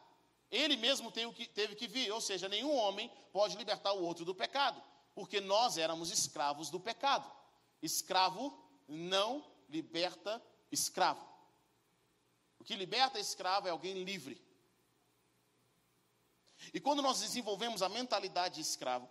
ele 0.50 0.76
mesmo 0.76 1.12
teve 1.12 1.76
que 1.76 1.88
vir, 1.88 2.12
ou 2.12 2.22
seja, 2.22 2.50
nenhum 2.50 2.76
homem 2.76 3.12
pode 3.32 3.56
libertar 3.58 3.94
o 3.94 4.04
outro 4.04 4.26
do 4.26 4.36
pecado, 4.36 4.82
porque 5.16 5.40
nós 5.40 5.78
éramos 5.78 6.12
escravos 6.12 6.70
do 6.70 6.80
pecado. 6.80 7.30
Escravo 7.82 8.58
não 8.88 9.46
liberta 9.70 10.42
escravo. 10.72 11.26
O 12.60 12.64
que 12.64 12.76
liberta 12.76 13.20
escravo 13.20 13.68
é 13.68 13.72
alguém 13.72 14.04
livre. 14.04 14.40
E 16.74 16.80
quando 16.80 17.02
nós 17.02 17.20
desenvolvemos 17.20 17.82
a 17.82 17.90
mentalidade 17.90 18.56
de 18.56 18.62
escravo, 18.62 19.10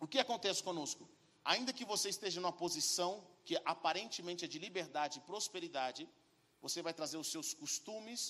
o 0.00 0.06
que 0.06 0.18
acontece 0.18 0.62
conosco? 0.62 1.08
Ainda 1.52 1.72
que 1.78 1.84
você 1.92 2.08
esteja 2.14 2.40
numa 2.40 2.52
posição 2.64 3.10
que 3.46 3.54
aparentemente 3.74 4.44
é 4.44 4.48
de 4.52 4.58
liberdade 4.64 5.18
e 5.18 5.26
prosperidade, 5.30 6.02
você 6.64 6.82
vai 6.86 6.92
trazer 6.98 7.16
os 7.16 7.30
seus 7.34 7.48
costumes, 7.54 8.20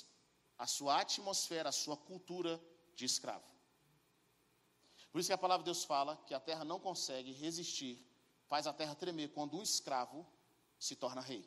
a 0.64 0.66
sua 0.66 1.00
atmosfera, 1.00 1.68
a 1.68 1.78
sua 1.82 1.96
cultura 1.96 2.52
de 2.94 3.04
escravo. 3.04 3.48
Por 5.10 5.18
isso 5.18 5.30
que 5.30 5.38
a 5.38 5.44
palavra 5.46 5.64
de 5.64 5.70
Deus 5.70 5.82
fala 5.92 6.16
que 6.26 6.34
a 6.34 6.44
terra 6.48 6.64
não 6.64 6.78
consegue 6.78 7.32
resistir, 7.32 7.94
faz 8.46 8.66
a 8.68 8.72
terra 8.72 8.94
tremer 8.94 9.28
quando 9.36 9.56
um 9.58 9.62
escravo 9.62 10.24
se 10.78 10.94
torna 10.94 11.20
rei. 11.20 11.44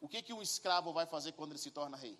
O 0.00 0.08
que 0.08 0.22
que 0.22 0.32
um 0.32 0.40
escravo 0.40 0.90
vai 0.98 1.06
fazer 1.06 1.32
quando 1.32 1.52
ele 1.52 1.64
se 1.66 1.70
torna 1.70 1.98
rei? 1.98 2.18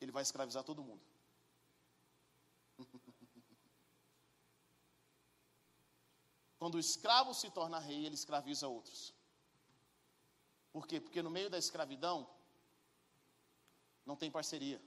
Ele 0.00 0.10
vai 0.10 0.24
escravizar 0.24 0.64
todo 0.64 0.82
mundo. 0.82 1.11
Quando 6.62 6.76
o 6.76 6.78
escravo 6.78 7.34
se 7.34 7.50
torna 7.50 7.80
rei, 7.80 8.06
ele 8.06 8.14
escraviza 8.14 8.68
outros. 8.68 9.12
Por 10.72 10.86
quê? 10.86 11.00
Porque 11.00 11.20
no 11.20 11.28
meio 11.28 11.50
da 11.50 11.58
escravidão 11.58 12.16
não 14.06 14.14
tem 14.14 14.30
parceria. 14.30 14.78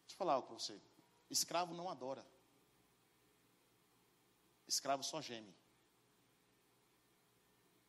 Deixa 0.00 0.14
eu 0.14 0.16
falar 0.16 0.32
algo 0.36 0.46
para 0.46 0.58
você. 0.58 0.80
Escravo 1.28 1.74
não 1.74 1.90
adora. 1.90 2.26
Escravo 4.66 5.02
só 5.02 5.20
geme. 5.20 5.54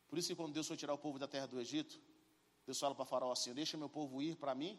Por 0.09 0.17
isso 0.17 0.27
que 0.27 0.35
quando 0.35 0.51
Deus 0.51 0.67
foi 0.67 0.75
tirar 0.75 0.93
o 0.93 1.03
povo 1.05 1.17
da 1.17 1.29
terra 1.29 1.47
do 1.47 1.61
Egito, 1.61 1.97
Deus 2.65 2.77
fala 2.77 2.93
para 2.93 3.05
Faraó 3.05 3.31
assim: 3.31 3.53
Deixa 3.53 3.77
meu 3.77 3.87
povo 3.87 4.21
ir 4.21 4.35
para 4.35 4.53
mim 4.53 4.77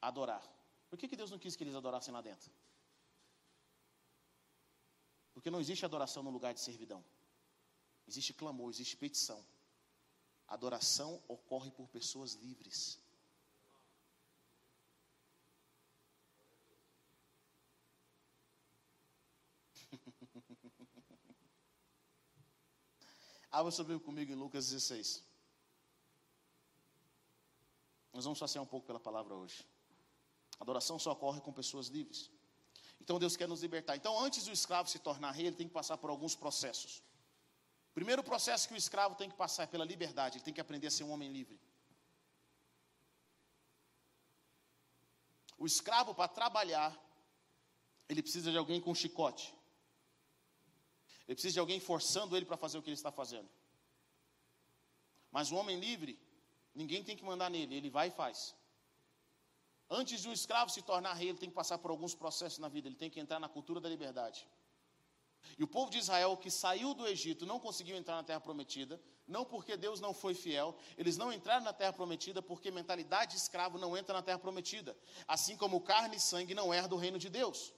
adorar. 0.00 0.42
Por 0.90 0.98
que, 0.98 1.06
que 1.06 1.14
Deus 1.14 1.30
não 1.30 1.38
quis 1.38 1.54
que 1.54 1.62
eles 1.62 1.76
adorassem 1.76 2.12
lá 2.12 2.20
dentro? 2.20 2.50
Porque 5.32 5.50
não 5.50 5.60
existe 5.60 5.84
adoração 5.84 6.22
no 6.22 6.30
lugar 6.30 6.54
de 6.54 6.60
servidão. 6.60 7.04
Existe 8.06 8.32
clamor, 8.34 8.70
existe 8.70 8.96
petição. 8.96 9.44
Adoração 10.46 11.22
ocorre 11.28 11.70
por 11.70 11.88
pessoas 11.88 12.34
livres. 12.34 12.98
Abra 23.50 23.70
sobre 23.70 23.98
comigo 23.98 24.32
em 24.32 24.34
Lucas 24.34 24.68
16. 24.70 25.22
Nós 28.12 28.24
vamos 28.24 28.38
passear 28.38 28.62
um 28.62 28.66
pouco 28.66 28.86
pela 28.86 29.00
palavra 29.00 29.34
hoje. 29.34 29.66
Adoração 30.60 30.98
só 30.98 31.12
ocorre 31.12 31.40
com 31.40 31.52
pessoas 31.52 31.88
livres. 31.88 32.30
Então 33.02 33.18
Deus 33.18 33.36
quer 33.36 33.48
nos 33.48 33.62
libertar. 33.62 33.96
Então, 33.96 34.18
antes 34.18 34.44
do 34.44 34.52
escravo 34.52 34.88
se 34.88 34.98
tornar 35.00 35.32
rei, 35.32 35.48
ele 35.48 35.56
tem 35.56 35.66
que 35.66 35.74
passar 35.74 35.98
por 35.98 36.08
alguns 36.08 36.36
processos. 36.36 37.02
O 37.90 37.94
primeiro 37.94 38.22
processo 38.22 38.68
que 38.68 38.74
o 38.74 38.76
escravo 38.76 39.16
tem 39.16 39.28
que 39.28 39.36
passar 39.36 39.64
é 39.64 39.66
pela 39.66 39.84
liberdade, 39.84 40.38
ele 40.38 40.44
tem 40.44 40.54
que 40.54 40.60
aprender 40.60 40.86
a 40.86 40.90
ser 40.90 41.02
um 41.02 41.10
homem 41.10 41.30
livre. 41.30 41.60
O 45.58 45.66
escravo, 45.66 46.14
para 46.14 46.28
trabalhar, 46.28 46.96
ele 48.08 48.22
precisa 48.22 48.52
de 48.52 48.56
alguém 48.56 48.80
com 48.80 48.94
chicote. 48.94 49.52
Ele 51.26 51.34
precisa 51.34 51.54
de 51.54 51.60
alguém 51.60 51.80
forçando 51.80 52.36
ele 52.36 52.46
para 52.46 52.56
fazer 52.56 52.78
o 52.78 52.82
que 52.82 52.88
ele 52.88 52.94
está 52.94 53.10
fazendo. 53.10 53.48
Mas 55.30 55.50
o 55.50 55.56
homem 55.56 55.78
livre, 55.78 56.18
ninguém 56.72 57.02
tem 57.02 57.16
que 57.16 57.24
mandar 57.24 57.50
nele, 57.50 57.74
ele 57.74 57.90
vai 57.90 58.08
e 58.08 58.12
faz. 58.12 58.54
Antes 59.94 60.22
de 60.22 60.28
um 60.28 60.32
escravo 60.32 60.70
se 60.70 60.80
tornar 60.80 61.12
rei, 61.12 61.28
ele 61.28 61.38
tem 61.38 61.50
que 61.50 61.54
passar 61.54 61.76
por 61.76 61.90
alguns 61.90 62.14
processos 62.14 62.58
na 62.58 62.68
vida, 62.68 62.88
ele 62.88 62.96
tem 62.96 63.10
que 63.10 63.20
entrar 63.20 63.38
na 63.38 63.48
cultura 63.48 63.78
da 63.78 63.90
liberdade. 63.90 64.48
E 65.58 65.62
o 65.62 65.66
povo 65.66 65.90
de 65.90 65.98
Israel 65.98 66.34
que 66.34 66.50
saiu 66.50 66.94
do 66.94 67.06
Egito 67.06 67.44
não 67.44 67.60
conseguiu 67.60 67.94
entrar 67.94 68.16
na 68.16 68.22
terra 68.22 68.40
prometida, 68.40 68.98
não 69.28 69.44
porque 69.44 69.76
Deus 69.76 70.00
não 70.00 70.14
foi 70.14 70.32
fiel, 70.32 70.74
eles 70.96 71.18
não 71.18 71.30
entraram 71.30 71.62
na 71.62 71.74
terra 71.74 71.92
prometida 71.92 72.40
porque 72.40 72.70
mentalidade 72.70 73.32
de 73.32 73.38
escravo 73.38 73.76
não 73.76 73.94
entra 73.94 74.14
na 74.14 74.22
terra 74.22 74.38
prometida, 74.38 74.96
assim 75.28 75.58
como 75.58 75.78
carne 75.80 76.16
e 76.16 76.20
sangue 76.20 76.54
não 76.54 76.72
herda 76.72 76.88
do 76.88 76.96
reino 76.96 77.18
de 77.18 77.28
Deus. 77.28 77.74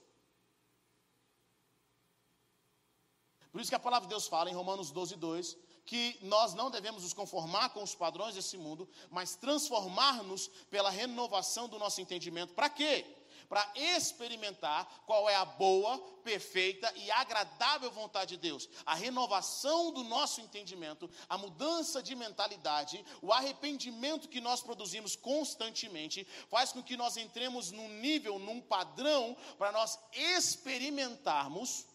Por 3.51 3.59
isso 3.59 3.69
que 3.69 3.75
a 3.75 3.79
palavra 3.79 4.07
de 4.07 4.13
Deus 4.13 4.25
fala 4.25 4.49
em 4.49 4.53
Romanos 4.53 4.89
12, 4.89 5.17
2, 5.17 5.57
que 5.85 6.17
nós 6.21 6.53
não 6.53 6.71
devemos 6.71 7.03
nos 7.03 7.13
conformar 7.13 7.69
com 7.69 7.83
os 7.83 7.93
padrões 7.93 8.35
desse 8.35 8.57
mundo, 8.57 8.89
mas 9.09 9.35
transformar-nos 9.35 10.47
pela 10.69 10.89
renovação 10.89 11.69
do 11.69 11.77
nosso 11.77 12.01
entendimento. 12.01 12.53
Para 12.53 12.69
quê? 12.69 13.05
Para 13.47 13.71
experimentar 13.75 15.03
qual 15.05 15.29
é 15.29 15.35
a 15.35 15.45
boa, 15.45 15.99
perfeita 16.23 16.91
e 16.95 17.11
agradável 17.11 17.91
vontade 17.91 18.35
de 18.35 18.41
Deus. 18.41 18.67
A 18.83 18.95
renovação 18.95 19.91
do 19.91 20.03
nosso 20.03 20.41
entendimento, 20.41 21.07
a 21.29 21.37
mudança 21.37 22.01
de 22.01 22.15
mentalidade, 22.15 23.05
o 23.21 23.31
arrependimento 23.31 24.27
que 24.27 24.41
nós 24.41 24.61
produzimos 24.61 25.15
constantemente, 25.15 26.25
faz 26.49 26.71
com 26.71 26.81
que 26.81 26.97
nós 26.97 27.17
entremos 27.17 27.69
num 27.71 27.89
nível, 27.99 28.39
num 28.39 28.59
padrão, 28.59 29.37
para 29.59 29.71
nós 29.71 29.99
experimentarmos 30.11 31.85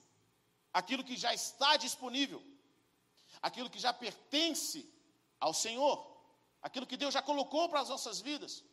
aquilo 0.73 1.03
que 1.03 1.17
já 1.17 1.35
está 1.35 1.77
disponível 1.77 2.41
aquilo 3.43 3.71
que 3.71 3.79
já 3.79 3.93
pertence 3.93 4.89
ao 5.39 5.55
Senhor, 5.55 5.97
aquilo 6.63 6.87
que 6.87 6.97
Deus 6.97 7.15
já 7.15 7.23
colocou 7.23 7.69
para 7.69 7.81
as 7.81 7.89
nossas 7.89 8.21
vidas. 8.21 8.65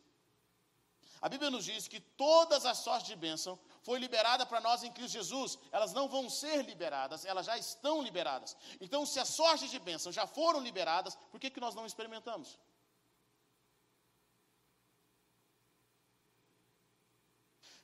A 1.20 1.28
Bíblia 1.28 1.50
nos 1.50 1.64
diz 1.64 1.88
que 1.88 2.00
todas 2.00 2.64
as 2.64 2.78
sortes 2.78 3.08
de 3.08 3.16
bênção 3.16 3.58
foi 3.82 3.98
liberada 3.98 4.46
para 4.46 4.60
nós 4.60 4.82
em 4.82 4.92
Cristo 4.92 5.14
Jesus, 5.14 5.58
elas 5.72 5.92
não 5.92 6.08
vão 6.08 6.30
ser 6.30 6.64
liberadas, 6.64 7.24
elas 7.24 7.46
já 7.46 7.56
estão 7.58 8.02
liberadas. 8.02 8.56
Então, 8.80 9.04
se 9.04 9.18
as 9.18 9.28
sortes 9.28 9.70
de 9.70 9.78
bênção 9.78 10.12
já 10.12 10.26
foram 10.26 10.60
liberadas, 10.60 11.16
por 11.30 11.40
que, 11.40 11.50
que 11.50 11.60
nós 11.60 11.74
não 11.74 11.86
experimentamos? 11.86 12.58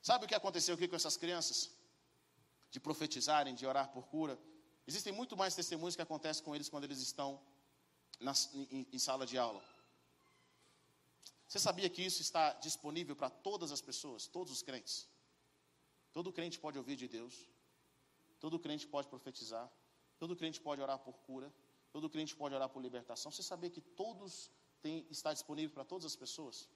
Sabe 0.00 0.26
o 0.26 0.28
que 0.28 0.34
aconteceu 0.34 0.74
aqui 0.74 0.86
com 0.86 0.96
essas 0.96 1.16
crianças? 1.16 1.70
De 2.70 2.78
profetizarem, 2.78 3.54
de 3.54 3.66
orar 3.66 3.88
por 3.88 4.06
cura. 4.06 4.38
Existem 4.86 5.12
muito 5.12 5.36
mais 5.36 5.54
testemunhos 5.54 5.96
que 5.96 6.02
acontecem 6.02 6.44
com 6.44 6.54
eles 6.54 6.68
quando 6.68 6.84
eles 6.84 7.00
estão 7.00 7.40
em, 8.52 8.86
em 8.92 8.98
sala 8.98 9.26
de 9.26 9.38
aula. 9.38 9.62
Você 11.48 11.58
sabia 11.58 11.88
que 11.88 12.02
isso 12.02 12.20
está 12.20 12.52
disponível 12.54 13.14
para 13.14 13.30
todas 13.30 13.70
as 13.70 13.80
pessoas, 13.80 14.26
todos 14.26 14.52
os 14.52 14.62
crentes? 14.62 15.08
Todo 16.12 16.32
crente 16.32 16.58
pode 16.58 16.78
ouvir 16.78 16.96
de 16.96 17.08
Deus, 17.08 17.48
todo 18.40 18.58
crente 18.58 18.86
pode 18.86 19.08
profetizar, 19.08 19.70
todo 20.18 20.36
crente 20.36 20.60
pode 20.60 20.80
orar 20.80 20.98
por 20.98 21.14
cura, 21.18 21.52
todo 21.92 22.10
crente 22.10 22.34
pode 22.36 22.54
orar 22.54 22.68
por 22.68 22.82
libertação. 22.82 23.30
Você 23.30 23.42
sabia 23.42 23.70
que 23.70 23.80
todos 23.80 24.50
têm, 24.82 25.06
está 25.10 25.32
disponível 25.32 25.72
para 25.72 25.84
todas 25.84 26.04
as 26.04 26.16
pessoas? 26.16 26.68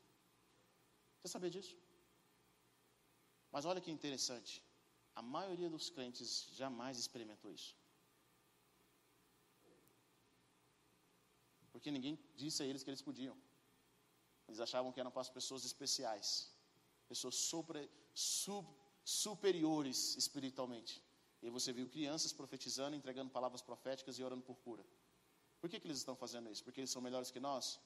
Você 1.20 1.28
sabia 1.28 1.50
disso? 1.50 1.76
Mas 3.50 3.64
olha 3.64 3.80
que 3.80 3.90
interessante, 3.90 4.64
a 5.14 5.22
maioria 5.22 5.68
dos 5.68 5.90
crentes 5.90 6.48
jamais 6.52 6.98
experimentou 6.98 7.50
isso. 7.50 7.76
Porque 11.78 11.92
ninguém 11.92 12.18
disse 12.34 12.60
a 12.60 12.66
eles 12.66 12.82
que 12.82 12.90
eles 12.90 13.00
podiam. 13.08 13.36
Eles 14.48 14.58
achavam 14.58 14.90
que 14.92 14.98
eram 14.98 15.12
para 15.12 15.20
as 15.20 15.28
pessoas 15.30 15.64
especiais, 15.64 16.28
pessoas 17.06 17.36
sub, 17.36 18.68
superiores 19.04 20.16
espiritualmente. 20.16 20.94
E 21.40 21.48
você 21.56 21.72
viu 21.72 21.88
crianças 21.88 22.32
profetizando, 22.32 22.96
entregando 22.96 23.30
palavras 23.30 23.62
proféticas 23.62 24.18
e 24.18 24.24
orando 24.24 24.42
por 24.42 24.56
cura. 24.56 24.84
Por 25.60 25.70
que, 25.70 25.78
que 25.78 25.86
eles 25.86 25.98
estão 25.98 26.16
fazendo 26.16 26.50
isso? 26.50 26.64
Porque 26.64 26.80
eles 26.80 26.90
são 26.90 27.00
melhores 27.00 27.30
que 27.30 27.38
nós? 27.38 27.78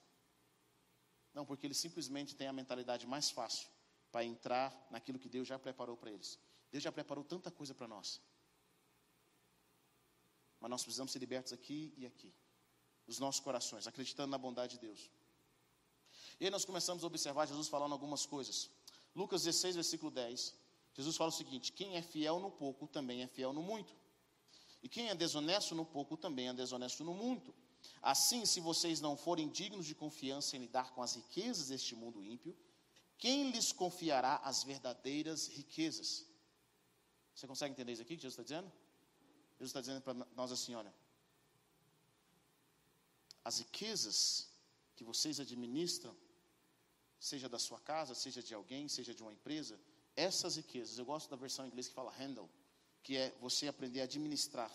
Não, 1.34 1.44
porque 1.44 1.66
eles 1.66 1.76
simplesmente 1.76 2.34
têm 2.34 2.48
a 2.48 2.52
mentalidade 2.60 3.06
mais 3.06 3.30
fácil 3.30 3.68
para 4.10 4.24
entrar 4.24 4.70
naquilo 4.90 5.18
que 5.18 5.28
Deus 5.28 5.46
já 5.46 5.58
preparou 5.58 5.98
para 5.98 6.10
eles. 6.10 6.38
Deus 6.70 6.82
já 6.82 6.90
preparou 6.90 7.24
tanta 7.24 7.50
coisa 7.50 7.74
para 7.74 7.86
nós. 7.86 8.22
Mas 10.58 10.70
nós 10.70 10.82
precisamos 10.82 11.12
ser 11.12 11.18
libertos 11.18 11.52
aqui 11.52 11.92
e 11.98 12.06
aqui, 12.06 12.32
dos 13.12 13.20
nossos 13.20 13.40
corações, 13.40 13.86
acreditando 13.86 14.30
na 14.30 14.38
bondade 14.38 14.74
de 14.74 14.86
Deus. 14.86 15.10
E 16.40 16.44
aí 16.44 16.50
nós 16.50 16.64
começamos 16.64 17.04
a 17.04 17.06
observar 17.06 17.46
Jesus 17.46 17.68
falando 17.68 17.92
algumas 17.92 18.26
coisas. 18.26 18.70
Lucas 19.14 19.42
16, 19.44 19.76
versículo 19.76 20.10
10. 20.10 20.54
Jesus 20.94 21.16
fala 21.16 21.30
o 21.30 21.32
seguinte: 21.32 21.72
Quem 21.72 21.96
é 21.96 22.02
fiel 22.02 22.38
no 22.40 22.50
pouco 22.50 22.86
também 22.86 23.22
é 23.22 23.26
fiel 23.26 23.52
no 23.52 23.62
muito. 23.62 23.94
E 24.82 24.88
quem 24.88 25.08
é 25.08 25.14
desonesto 25.14 25.74
no 25.74 25.84
pouco 25.84 26.16
também 26.16 26.48
é 26.48 26.54
desonesto 26.54 27.04
no 27.04 27.14
muito. 27.14 27.54
Assim, 28.00 28.44
se 28.46 28.60
vocês 28.60 29.00
não 29.00 29.16
forem 29.16 29.48
dignos 29.48 29.86
de 29.86 29.94
confiança 29.94 30.56
em 30.56 30.60
lidar 30.60 30.92
com 30.92 31.02
as 31.02 31.14
riquezas 31.14 31.68
deste 31.68 31.94
mundo 31.94 32.22
ímpio, 32.22 32.56
quem 33.18 33.50
lhes 33.50 33.70
confiará 33.70 34.36
as 34.36 34.64
verdadeiras 34.64 35.46
riquezas? 35.46 36.26
Você 37.34 37.46
consegue 37.46 37.72
entender 37.72 37.92
isso 37.92 38.02
aqui 38.02 38.16
que 38.16 38.22
Jesus 38.22 38.34
está 38.38 38.42
dizendo? 38.42 38.72
Jesus 39.52 39.70
está 39.70 39.80
dizendo 39.80 40.00
para 40.00 40.14
nós 40.34 40.50
assim: 40.50 40.74
olha, 40.74 40.92
as 43.44 43.58
riquezas 43.58 44.48
que 44.96 45.04
vocês 45.04 45.40
administram, 45.40 46.16
seja 47.18 47.48
da 47.48 47.58
sua 47.58 47.80
casa, 47.80 48.14
seja 48.14 48.42
de 48.42 48.54
alguém, 48.54 48.88
seja 48.88 49.14
de 49.14 49.22
uma 49.22 49.32
empresa, 49.32 49.78
essas 50.14 50.56
riquezas, 50.56 50.98
eu 50.98 51.04
gosto 51.04 51.30
da 51.30 51.36
versão 51.36 51.64
em 51.64 51.68
inglês 51.68 51.88
que 51.88 51.94
fala 51.94 52.12
handle, 52.12 52.48
que 53.02 53.16
é 53.16 53.30
você 53.40 53.66
aprender 53.68 54.00
a 54.00 54.04
administrar, 54.04 54.70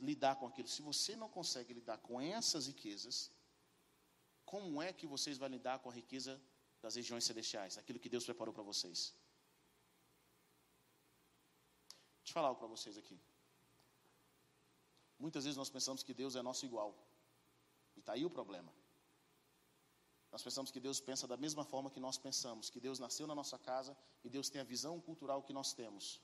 lidar 0.00 0.36
com 0.36 0.46
aquilo. 0.46 0.68
Se 0.68 0.82
você 0.82 1.14
não 1.14 1.28
consegue 1.28 1.72
lidar 1.74 1.98
com 1.98 2.20
essas 2.20 2.66
riquezas, 2.66 3.30
como 4.44 4.82
é 4.82 4.92
que 4.92 5.06
vocês 5.06 5.38
vão 5.38 5.48
lidar 5.48 5.78
com 5.78 5.90
a 5.90 5.92
riqueza 5.92 6.40
das 6.82 6.96
regiões 6.96 7.24
celestiais, 7.24 7.78
aquilo 7.78 8.00
que 8.00 8.08
Deus 8.08 8.24
preparou 8.24 8.52
para 8.52 8.62
vocês? 8.62 9.14
Deixa 12.18 12.30
eu 12.30 12.34
falar 12.34 12.48
algo 12.48 12.58
para 12.58 12.68
vocês 12.68 12.96
aqui. 12.96 13.18
Muitas 15.18 15.44
vezes 15.44 15.56
nós 15.56 15.70
pensamos 15.70 16.02
que 16.02 16.14
Deus 16.14 16.34
é 16.34 16.42
nosso 16.42 16.64
igual. 16.64 16.96
Está 18.00 18.14
aí 18.14 18.24
o 18.24 18.30
problema. 18.30 18.72
Nós 20.32 20.42
pensamos 20.42 20.70
que 20.70 20.80
Deus 20.80 21.00
pensa 21.00 21.26
da 21.26 21.36
mesma 21.36 21.64
forma 21.64 21.90
que 21.90 22.00
nós 22.00 22.16
pensamos, 22.16 22.70
que 22.70 22.80
Deus 22.80 22.98
nasceu 22.98 23.26
na 23.26 23.34
nossa 23.34 23.58
casa 23.58 23.96
e 24.24 24.28
Deus 24.28 24.48
tem 24.48 24.60
a 24.60 24.64
visão 24.64 25.00
cultural 25.00 25.42
que 25.42 25.52
nós 25.52 25.72
temos. 25.72 26.20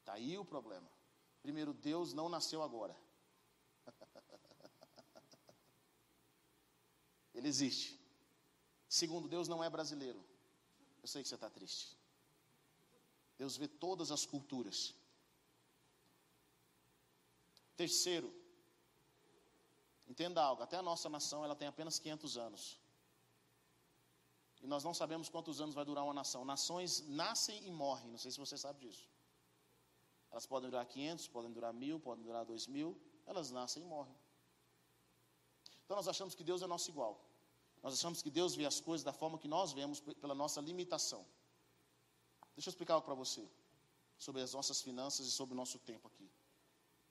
Está 0.00 0.14
aí 0.14 0.36
o 0.36 0.44
problema. 0.44 0.90
Primeiro, 1.42 1.72
Deus 1.72 2.12
não 2.12 2.28
nasceu 2.28 2.62
agora. 2.62 2.96
Ele 7.34 7.48
existe. 7.48 8.00
Segundo, 8.88 9.28
Deus 9.28 9.46
não 9.46 9.62
é 9.62 9.68
brasileiro. 9.68 10.24
Eu 11.02 11.08
sei 11.08 11.22
que 11.22 11.28
você 11.28 11.34
está 11.34 11.50
triste. 11.50 11.98
Deus 13.36 13.56
vê 13.56 13.68
todas 13.68 14.10
as 14.10 14.24
culturas. 14.24 14.94
Terceiro, 17.76 18.32
entenda 20.06 20.42
algo, 20.42 20.62
até 20.62 20.76
a 20.76 20.82
nossa 20.82 21.08
nação 21.08 21.44
ela 21.44 21.56
tem 21.56 21.68
apenas 21.68 21.98
500 21.98 22.36
anos. 22.36 22.80
E 24.62 24.66
nós 24.66 24.82
não 24.82 24.94
sabemos 24.94 25.28
quantos 25.28 25.60
anos 25.60 25.74
vai 25.74 25.84
durar 25.84 26.04
uma 26.04 26.14
nação. 26.14 26.44
Nações 26.44 27.06
nascem 27.06 27.66
e 27.66 27.70
morrem, 27.70 28.10
não 28.10 28.18
sei 28.18 28.30
se 28.30 28.38
você 28.38 28.56
sabe 28.56 28.80
disso. 28.80 29.08
Elas 30.30 30.46
podem 30.46 30.70
durar 30.70 30.86
500, 30.86 31.28
podem 31.28 31.52
durar 31.52 31.72
mil, 31.72 32.00
podem 32.00 32.24
durar 32.24 32.44
dois 32.44 32.66
mil. 32.66 32.98
Elas 33.26 33.50
nascem 33.50 33.82
e 33.82 33.86
morrem. 33.86 34.16
Então 35.84 35.96
nós 35.96 36.08
achamos 36.08 36.34
que 36.34 36.42
Deus 36.42 36.62
é 36.62 36.66
nosso 36.66 36.90
igual. 36.90 37.22
Nós 37.82 37.92
achamos 37.94 38.22
que 38.22 38.30
Deus 38.30 38.54
vê 38.54 38.64
as 38.64 38.80
coisas 38.80 39.04
da 39.04 39.12
forma 39.12 39.38
que 39.38 39.46
nós 39.46 39.72
vemos 39.72 40.00
pela 40.00 40.34
nossa 40.34 40.60
limitação. 40.60 41.26
Deixa 42.56 42.68
eu 42.68 42.72
explicar 42.72 42.94
algo 42.94 43.04
para 43.04 43.14
você 43.14 43.46
sobre 44.16 44.40
as 44.40 44.54
nossas 44.54 44.80
finanças 44.80 45.26
e 45.26 45.30
sobre 45.30 45.52
o 45.54 45.56
nosso 45.56 45.78
tempo 45.78 46.08
aqui. 46.08 46.30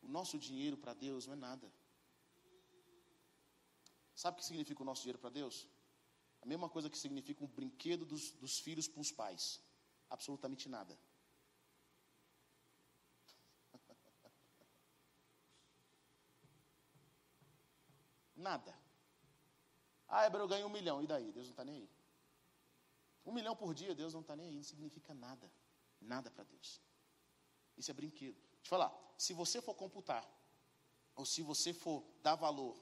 O 0.01 0.07
nosso 0.07 0.37
dinheiro 0.39 0.75
para 0.75 0.93
Deus 0.93 1.27
não 1.27 1.33
é 1.33 1.37
nada. 1.37 1.71
Sabe 4.15 4.35
o 4.35 4.37
que 4.39 4.45
significa 4.45 4.81
o 4.81 4.85
nosso 4.85 5.01
dinheiro 5.01 5.19
para 5.19 5.29
Deus? 5.29 5.67
A 6.41 6.45
mesma 6.45 6.69
coisa 6.69 6.89
que 6.89 6.97
significa 6.97 7.43
um 7.43 7.47
brinquedo 7.47 8.05
dos, 8.05 8.31
dos 8.31 8.59
filhos 8.59 8.87
para 8.87 9.01
os 9.01 9.11
pais. 9.11 9.61
Absolutamente 10.09 10.69
nada. 10.69 10.97
Nada. 18.35 18.77
Ah, 20.07 20.25
Hebreu 20.27 20.47
ganha 20.47 20.67
um 20.67 20.69
milhão. 20.69 21.01
E 21.01 21.07
daí? 21.07 21.31
Deus 21.31 21.47
não 21.47 21.53
está 21.53 21.63
nem 21.65 21.77
aí. 21.77 21.89
Um 23.25 23.31
milhão 23.31 23.55
por 23.55 23.73
dia, 23.73 23.95
Deus 23.95 24.13
não 24.13 24.21
está 24.21 24.35
nem 24.35 24.47
aí. 24.49 24.55
Não 24.55 24.63
significa 24.63 25.13
nada. 25.13 25.51
Nada 25.99 26.29
para 26.29 26.43
Deus. 26.43 26.81
Isso 27.77 27.89
é 27.89 27.93
brinquedo. 27.93 28.35
Deixa 28.35 28.65
eu 28.65 28.69
falar. 28.69 28.93
Se 29.17 29.33
você 29.33 29.61
for 29.61 29.73
computar, 29.73 30.29
ou 31.15 31.25
se 31.25 31.41
você 31.41 31.73
for 31.73 32.03
dar 32.21 32.35
valor 32.35 32.77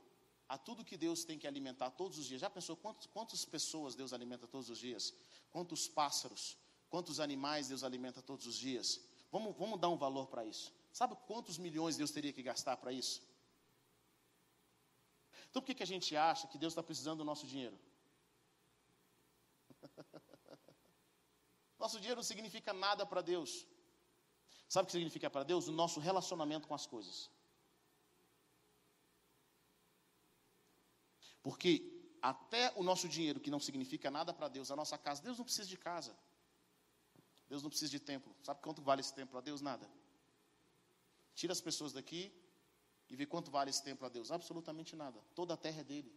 a 0.53 0.57
tudo 0.57 0.83
que 0.83 0.97
Deus 0.97 1.23
tem 1.23 1.39
que 1.39 1.47
alimentar 1.47 1.91
todos 1.91 2.17
os 2.19 2.25
dias. 2.25 2.41
Já 2.41 2.49
pensou 2.49 2.75
quantos, 2.75 3.07
quantas 3.07 3.45
pessoas 3.45 3.95
Deus 3.95 4.11
alimenta 4.11 4.45
todos 4.45 4.69
os 4.69 4.77
dias? 4.77 5.13
Quantos 5.49 5.87
pássaros, 5.87 6.57
quantos 6.89 7.21
animais 7.21 7.69
Deus 7.69 7.83
alimenta 7.85 8.21
todos 8.21 8.45
os 8.45 8.57
dias? 8.57 8.99
Vamos, 9.31 9.55
vamos 9.55 9.79
dar 9.79 9.87
um 9.87 9.95
valor 9.95 10.27
para 10.27 10.43
isso. 10.43 10.73
Sabe 10.91 11.15
quantos 11.25 11.57
milhões 11.57 11.95
Deus 11.95 12.11
teria 12.11 12.33
que 12.33 12.43
gastar 12.43 12.75
para 12.75 12.91
isso? 12.91 13.21
Então 15.49 15.61
por 15.61 15.67
que, 15.67 15.75
que 15.75 15.83
a 15.83 15.91
gente 15.93 16.17
acha 16.17 16.49
que 16.49 16.57
Deus 16.57 16.73
está 16.73 16.83
precisando 16.83 17.19
do 17.19 17.23
nosso 17.23 17.47
dinheiro? 17.47 17.79
nosso 21.79 21.97
dinheiro 21.97 22.17
não 22.17 22.27
significa 22.31 22.73
nada 22.73 23.05
para 23.05 23.21
Deus. 23.21 23.65
Sabe 24.67 24.83
o 24.83 24.87
que 24.87 24.91
significa 24.91 25.29
para 25.29 25.45
Deus? 25.45 25.69
O 25.69 25.71
nosso 25.71 26.01
relacionamento 26.01 26.67
com 26.67 26.75
as 26.75 26.85
coisas. 26.85 27.29
Porque 31.41 32.01
até 32.21 32.71
o 32.75 32.83
nosso 32.83 33.07
dinheiro, 33.07 33.39
que 33.39 33.49
não 33.49 33.59
significa 33.59 34.11
nada 34.11 34.33
para 34.33 34.47
Deus, 34.47 34.69
a 34.69 34.75
nossa 34.75 34.97
casa, 34.97 35.21
Deus 35.23 35.37
não 35.37 35.45
precisa 35.45 35.67
de 35.67 35.77
casa. 35.77 36.15
Deus 37.49 37.63
não 37.63 37.69
precisa 37.69 37.91
de 37.91 37.99
templo. 37.99 38.33
Sabe 38.43 38.61
quanto 38.61 38.81
vale 38.81 39.01
esse 39.01 39.13
templo 39.13 39.37
a 39.37 39.41
Deus? 39.41 39.59
Nada. 39.59 39.89
Tira 41.35 41.51
as 41.51 41.59
pessoas 41.59 41.91
daqui 41.91 42.31
e 43.09 43.15
vê 43.15 43.25
quanto 43.25 43.51
vale 43.51 43.69
esse 43.69 43.83
templo 43.83 44.05
a 44.05 44.09
Deus. 44.09 44.31
Absolutamente 44.31 44.95
nada. 44.95 45.19
Toda 45.35 45.53
a 45.55 45.57
terra 45.57 45.81
é 45.81 45.83
dele. 45.83 46.13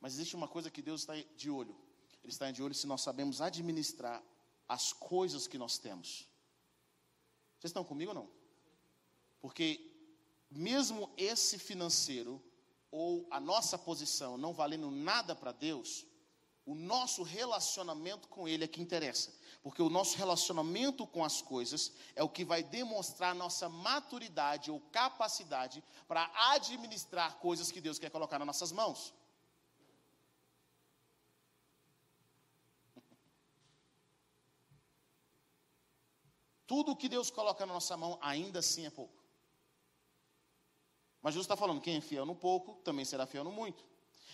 Mas 0.00 0.14
existe 0.14 0.36
uma 0.36 0.46
coisa 0.46 0.70
que 0.70 0.80
Deus 0.80 1.00
está 1.00 1.14
de 1.36 1.50
olho. 1.50 1.76
Ele 2.22 2.32
está 2.32 2.50
de 2.50 2.62
olho 2.62 2.74
se 2.74 2.86
nós 2.86 3.00
sabemos 3.00 3.40
administrar 3.40 4.22
as 4.68 4.92
coisas 4.92 5.46
que 5.46 5.58
nós 5.58 5.78
temos. 5.78 6.28
Vocês 7.58 7.70
estão 7.70 7.84
comigo 7.84 8.10
ou 8.10 8.14
não? 8.14 8.30
Porque 9.40 9.89
mesmo 10.50 11.10
esse 11.16 11.58
financeiro 11.58 12.42
ou 12.90 13.26
a 13.30 13.38
nossa 13.38 13.78
posição 13.78 14.36
não 14.36 14.52
valendo 14.52 14.90
nada 14.90 15.34
para 15.34 15.52
Deus, 15.52 16.04
O 16.70 16.74
nosso 16.74 17.22
relacionamento 17.22 18.28
com 18.28 18.46
Ele 18.46 18.64
é 18.64 18.68
que 18.68 18.80
interessa. 18.80 19.32
Porque 19.62 19.82
o 19.82 19.90
nosso 19.90 20.16
relacionamento 20.16 21.06
com 21.06 21.24
as 21.24 21.42
coisas 21.42 21.92
é 22.14 22.22
o 22.22 22.28
que 22.28 22.44
vai 22.44 22.62
demonstrar 22.62 23.34
nossa 23.34 23.68
maturidade 23.68 24.70
ou 24.70 24.80
capacidade 24.92 25.82
para 26.06 26.30
administrar 26.52 27.38
coisas 27.38 27.72
que 27.72 27.80
Deus 27.80 27.98
quer 27.98 28.10
colocar 28.10 28.38
nas 28.38 28.46
nossas 28.46 28.72
mãos. 28.72 29.12
Tudo 36.66 36.96
que 36.96 37.08
Deus 37.08 37.30
coloca 37.30 37.66
na 37.66 37.74
nossa 37.74 37.96
mão 37.96 38.18
ainda 38.22 38.60
assim 38.60 38.86
é 38.86 38.90
pouco. 38.90 39.19
Mas 41.22 41.34
Jesus 41.34 41.44
está 41.44 41.56
falando: 41.56 41.80
quem 41.80 41.96
é 41.96 42.00
fiel 42.00 42.26
no 42.26 42.34
pouco, 42.34 42.74
também 42.82 43.04
será 43.04 43.26
fiel 43.26 43.44
no 43.44 43.52
muito. 43.52 43.84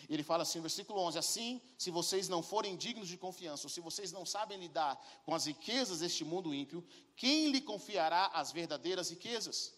E 0.09 0.15
ele 0.15 0.23
fala 0.23 0.43
assim, 0.43 0.61
versículo 0.61 1.01
11: 1.01 1.19
Assim, 1.19 1.61
se 1.79 1.91
vocês 1.91 2.29
não 2.29 2.43
forem 2.43 2.77
dignos 2.77 3.09
de 3.09 3.17
confiança, 3.17 3.67
ou 3.67 3.71
se 3.71 3.81
vocês 3.81 4.13
não 4.13 4.25
sabem 4.25 4.59
lidar 4.59 4.97
com 5.25 5.35
as 5.35 5.47
riquezas 5.47 6.01
deste 6.01 6.25
mundo 6.25 6.55
ímpio, 6.55 6.87
quem 7.17 7.51
lhe 7.51 7.61
confiará 7.61 8.27
as 8.27 8.53
verdadeiras 8.53 9.11
riquezas? 9.11 9.75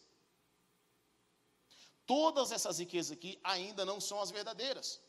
Todas 2.06 2.52
essas 2.52 2.78
riquezas 2.78 3.12
aqui 3.12 3.38
ainda 3.44 3.84
não 3.84 4.00
são 4.00 4.20
as 4.20 4.30
verdadeiras. 4.30 5.00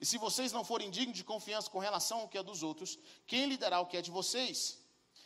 E 0.00 0.06
se 0.06 0.18
vocês 0.18 0.52
não 0.52 0.64
forem 0.64 0.90
dignos 0.90 1.16
de 1.16 1.24
confiança 1.24 1.70
com 1.70 1.78
relação 1.78 2.20
ao 2.20 2.28
que 2.28 2.36
é 2.36 2.42
dos 2.42 2.62
outros, 2.62 2.98
quem 3.26 3.46
lhe 3.46 3.56
dará 3.56 3.80
o 3.80 3.86
que 3.86 3.96
é 3.96 4.02
de 4.02 4.10
vocês? 4.10 4.78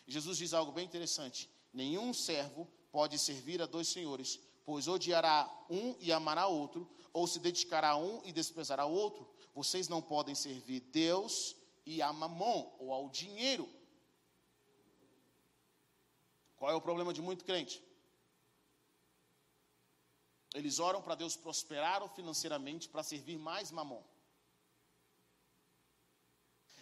Jesus 0.06 0.38
diz 0.38 0.52
algo 0.52 0.72
bem 0.72 0.84
interessante: 0.84 1.50
nenhum 1.72 2.12
servo 2.12 2.70
pode 2.90 3.18
servir 3.18 3.60
a 3.62 3.66
dois 3.66 3.88
senhores, 3.88 4.40
pois 4.64 4.88
odiará 4.88 5.48
um 5.70 5.96
e 6.00 6.12
amará 6.12 6.46
outro, 6.46 6.88
ou 7.12 7.26
se 7.26 7.38
dedicará 7.38 7.90
a 7.90 7.96
um 7.96 8.22
e 8.24 8.32
desprezará 8.32 8.86
o 8.86 8.92
outro. 8.92 9.28
Vocês 9.54 9.88
não 9.88 10.02
podem 10.02 10.34
servir 10.34 10.80
Deus 10.80 11.56
e 11.84 12.02
a 12.02 12.12
mamon, 12.12 12.76
ou 12.78 12.92
ao 12.92 13.08
dinheiro. 13.08 13.68
Qual 16.56 16.70
é 16.70 16.74
o 16.74 16.80
problema 16.80 17.12
de 17.12 17.22
muito 17.22 17.44
crente? 17.44 17.82
Eles 20.54 20.78
oram 20.78 21.00
para 21.00 21.14
Deus 21.14 21.36
prosperar 21.36 22.06
financeiramente 22.10 22.88
para 22.88 23.02
servir 23.02 23.38
mais 23.38 23.70
mamon. 23.70 24.02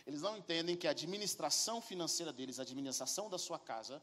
Eles 0.06 0.22
não 0.22 0.36
entendem 0.36 0.76
que 0.76 0.86
a 0.86 0.92
administração 0.92 1.80
financeira 1.82 2.32
deles, 2.32 2.58
a 2.58 2.62
administração 2.62 3.28
da 3.28 3.38
sua 3.38 3.58
casa, 3.58 4.02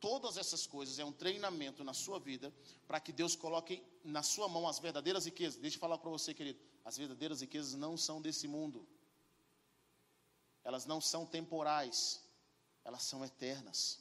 Todas 0.00 0.36
essas 0.36 0.64
coisas 0.66 0.98
é 0.98 1.04
um 1.04 1.12
treinamento 1.12 1.82
na 1.82 1.92
sua 1.92 2.20
vida 2.20 2.54
para 2.86 3.00
que 3.00 3.12
Deus 3.12 3.34
coloque 3.34 3.82
na 4.04 4.22
sua 4.22 4.48
mão 4.48 4.68
as 4.68 4.78
verdadeiras 4.78 5.24
riquezas. 5.24 5.60
Deixa 5.60 5.76
eu 5.76 5.80
falar 5.80 5.98
para 5.98 6.10
você, 6.10 6.32
querido. 6.32 6.60
As 6.84 6.96
verdadeiras 6.96 7.40
riquezas 7.40 7.74
não 7.74 7.96
são 7.96 8.22
desse 8.22 8.46
mundo. 8.46 8.88
Elas 10.62 10.86
não 10.86 11.00
são 11.00 11.26
temporais. 11.26 12.22
Elas 12.84 13.02
são 13.02 13.24
eternas. 13.24 14.00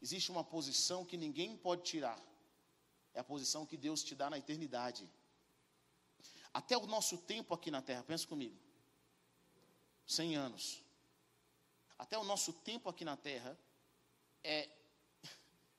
Existe 0.00 0.30
uma 0.30 0.44
posição 0.44 1.04
que 1.04 1.16
ninguém 1.16 1.56
pode 1.56 1.82
tirar. 1.82 2.20
É 3.14 3.20
a 3.20 3.24
posição 3.24 3.66
que 3.66 3.76
Deus 3.76 4.04
te 4.04 4.14
dá 4.14 4.30
na 4.30 4.38
eternidade. 4.38 5.10
Até 6.54 6.76
o 6.76 6.86
nosso 6.86 7.18
tempo 7.18 7.52
aqui 7.52 7.70
na 7.70 7.82
terra, 7.82 8.04
pensa 8.04 8.26
comigo. 8.26 8.56
100 10.06 10.36
anos. 10.36 10.82
Até 11.98 12.16
o 12.16 12.24
nosso 12.24 12.52
tempo 12.52 12.88
aqui 12.88 13.04
na 13.04 13.16
terra 13.16 13.58
é, 14.44 14.68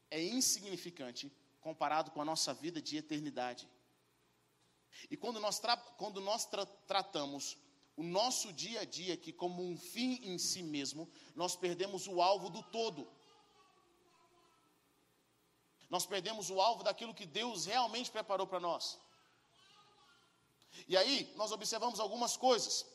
é 0.09 0.21
insignificante 0.21 1.31
comparado 1.61 2.11
com 2.11 2.21
a 2.21 2.25
nossa 2.25 2.53
vida 2.53 2.81
de 2.81 2.97
eternidade. 2.97 3.67
E 5.09 5.17
quando 5.17 5.39
nós, 5.39 5.61
quando 5.97 6.21
nós 6.21 6.45
tra 6.45 6.65
tratamos 6.65 7.57
o 7.95 8.03
nosso 8.03 8.51
dia 8.51 8.81
a 8.81 8.85
dia 8.85 9.13
aqui 9.13 9.31
como 9.31 9.63
um 9.63 9.77
fim 9.77 10.19
em 10.23 10.37
si 10.37 10.63
mesmo, 10.63 11.09
nós 11.35 11.55
perdemos 11.55 12.07
o 12.07 12.21
alvo 12.21 12.49
do 12.49 12.63
todo. 12.63 13.07
Nós 15.89 16.05
perdemos 16.05 16.49
o 16.49 16.59
alvo 16.59 16.83
daquilo 16.83 17.13
que 17.13 17.25
Deus 17.25 17.65
realmente 17.65 18.09
preparou 18.09 18.47
para 18.47 18.59
nós. 18.59 18.99
E 20.87 20.97
aí, 20.97 21.31
nós 21.35 21.51
observamos 21.51 21.99
algumas 21.99 22.35
coisas. 22.35 22.85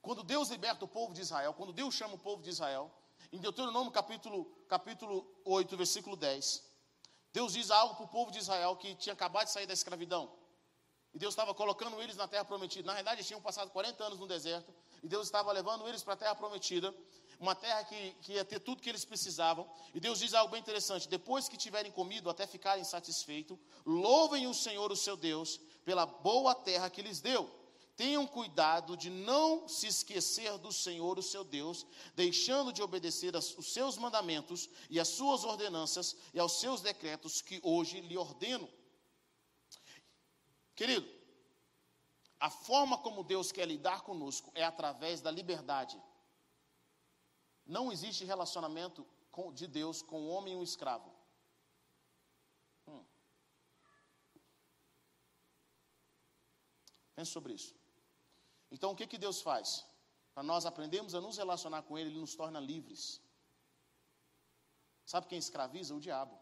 Quando 0.00 0.22
Deus 0.22 0.48
liberta 0.48 0.84
o 0.84 0.88
povo 0.88 1.12
de 1.12 1.20
Israel, 1.20 1.52
quando 1.52 1.72
Deus 1.72 1.94
chama 1.94 2.14
o 2.14 2.18
povo 2.18 2.42
de 2.42 2.50
Israel, 2.50 2.90
em 3.32 3.38
Deuteronômio 3.38 3.92
capítulo, 3.92 4.44
capítulo 4.68 5.26
8, 5.44 5.76
versículo 5.76 6.16
10, 6.16 6.64
Deus 7.32 7.52
diz 7.52 7.70
algo 7.70 7.94
para 7.94 8.04
o 8.04 8.08
povo 8.08 8.30
de 8.30 8.38
Israel 8.38 8.76
que 8.76 8.94
tinha 8.96 9.12
acabado 9.12 9.46
de 9.46 9.52
sair 9.52 9.66
da 9.66 9.72
escravidão. 9.72 10.30
E 11.12 11.18
Deus 11.18 11.32
estava 11.32 11.52
colocando 11.54 12.00
eles 12.00 12.16
na 12.16 12.28
terra 12.28 12.44
prometida. 12.44 12.86
Na 12.86 12.92
realidade, 12.92 13.16
eles 13.16 13.26
tinham 13.26 13.40
passado 13.40 13.70
40 13.70 14.04
anos 14.04 14.18
no 14.18 14.26
deserto. 14.26 14.72
E 15.02 15.08
Deus 15.08 15.26
estava 15.26 15.50
levando 15.50 15.88
eles 15.88 16.02
para 16.02 16.14
a 16.14 16.16
terra 16.16 16.34
prometida. 16.34 16.94
Uma 17.38 17.54
terra 17.54 17.82
que, 17.84 18.12
que 18.22 18.32
ia 18.34 18.44
ter 18.44 18.60
tudo 18.60 18.82
que 18.82 18.88
eles 18.88 19.04
precisavam. 19.04 19.68
E 19.94 19.98
Deus 19.98 20.18
diz 20.18 20.34
algo 20.34 20.52
bem 20.52 20.60
interessante: 20.60 21.08
depois 21.08 21.48
que 21.48 21.56
tiverem 21.56 21.90
comido 21.90 22.30
até 22.30 22.46
ficarem 22.46 22.84
satisfeitos, 22.84 23.58
louvem 23.84 24.46
o 24.46 24.54
Senhor, 24.54 24.92
o 24.92 24.96
seu 24.96 25.16
Deus, 25.16 25.58
pela 25.84 26.06
boa 26.06 26.54
terra 26.54 26.90
que 26.90 27.02
lhes 27.02 27.20
deu. 27.20 27.50
Tenham 28.00 28.26
cuidado 28.26 28.96
de 28.96 29.10
não 29.10 29.68
se 29.68 29.86
esquecer 29.86 30.56
do 30.56 30.72
Senhor, 30.72 31.18
o 31.18 31.22
seu 31.22 31.44
Deus, 31.44 31.86
deixando 32.14 32.72
de 32.72 32.82
obedecer 32.82 33.36
os 33.36 33.74
seus 33.74 33.98
mandamentos 33.98 34.70
e 34.88 34.98
as 34.98 35.08
suas 35.08 35.44
ordenanças 35.44 36.16
e 36.32 36.38
aos 36.38 36.52
seus 36.60 36.80
decretos 36.80 37.42
que 37.42 37.60
hoje 37.62 38.00
lhe 38.00 38.16
ordeno. 38.16 38.66
Querido, 40.74 41.06
a 42.38 42.48
forma 42.48 42.96
como 42.96 43.22
Deus 43.22 43.52
quer 43.52 43.68
lidar 43.68 44.00
conosco 44.00 44.50
é 44.54 44.64
através 44.64 45.20
da 45.20 45.30
liberdade. 45.30 46.02
Não 47.66 47.92
existe 47.92 48.24
relacionamento 48.24 49.06
de 49.52 49.66
Deus 49.66 50.00
com 50.00 50.22
o 50.22 50.28
homem 50.28 50.54
e 50.54 50.56
o 50.56 50.62
escravo. 50.62 51.14
Hum. 52.88 53.04
Pense 57.14 57.32
sobre 57.32 57.52
isso. 57.52 57.78
Então 58.70 58.92
o 58.92 58.96
que, 58.96 59.06
que 59.06 59.18
Deus 59.18 59.40
faz? 59.40 59.84
Para 60.34 60.42
nós 60.42 60.66
aprendermos 60.66 61.14
a 61.14 61.20
nos 61.20 61.38
relacionar 61.38 61.82
com 61.82 61.98
Ele, 61.98 62.10
Ele 62.10 62.20
nos 62.20 62.34
torna 62.34 62.60
livres. 62.60 63.20
Sabe 65.04 65.26
quem 65.26 65.38
escraviza? 65.38 65.94
O 65.94 66.00
diabo. 66.00 66.38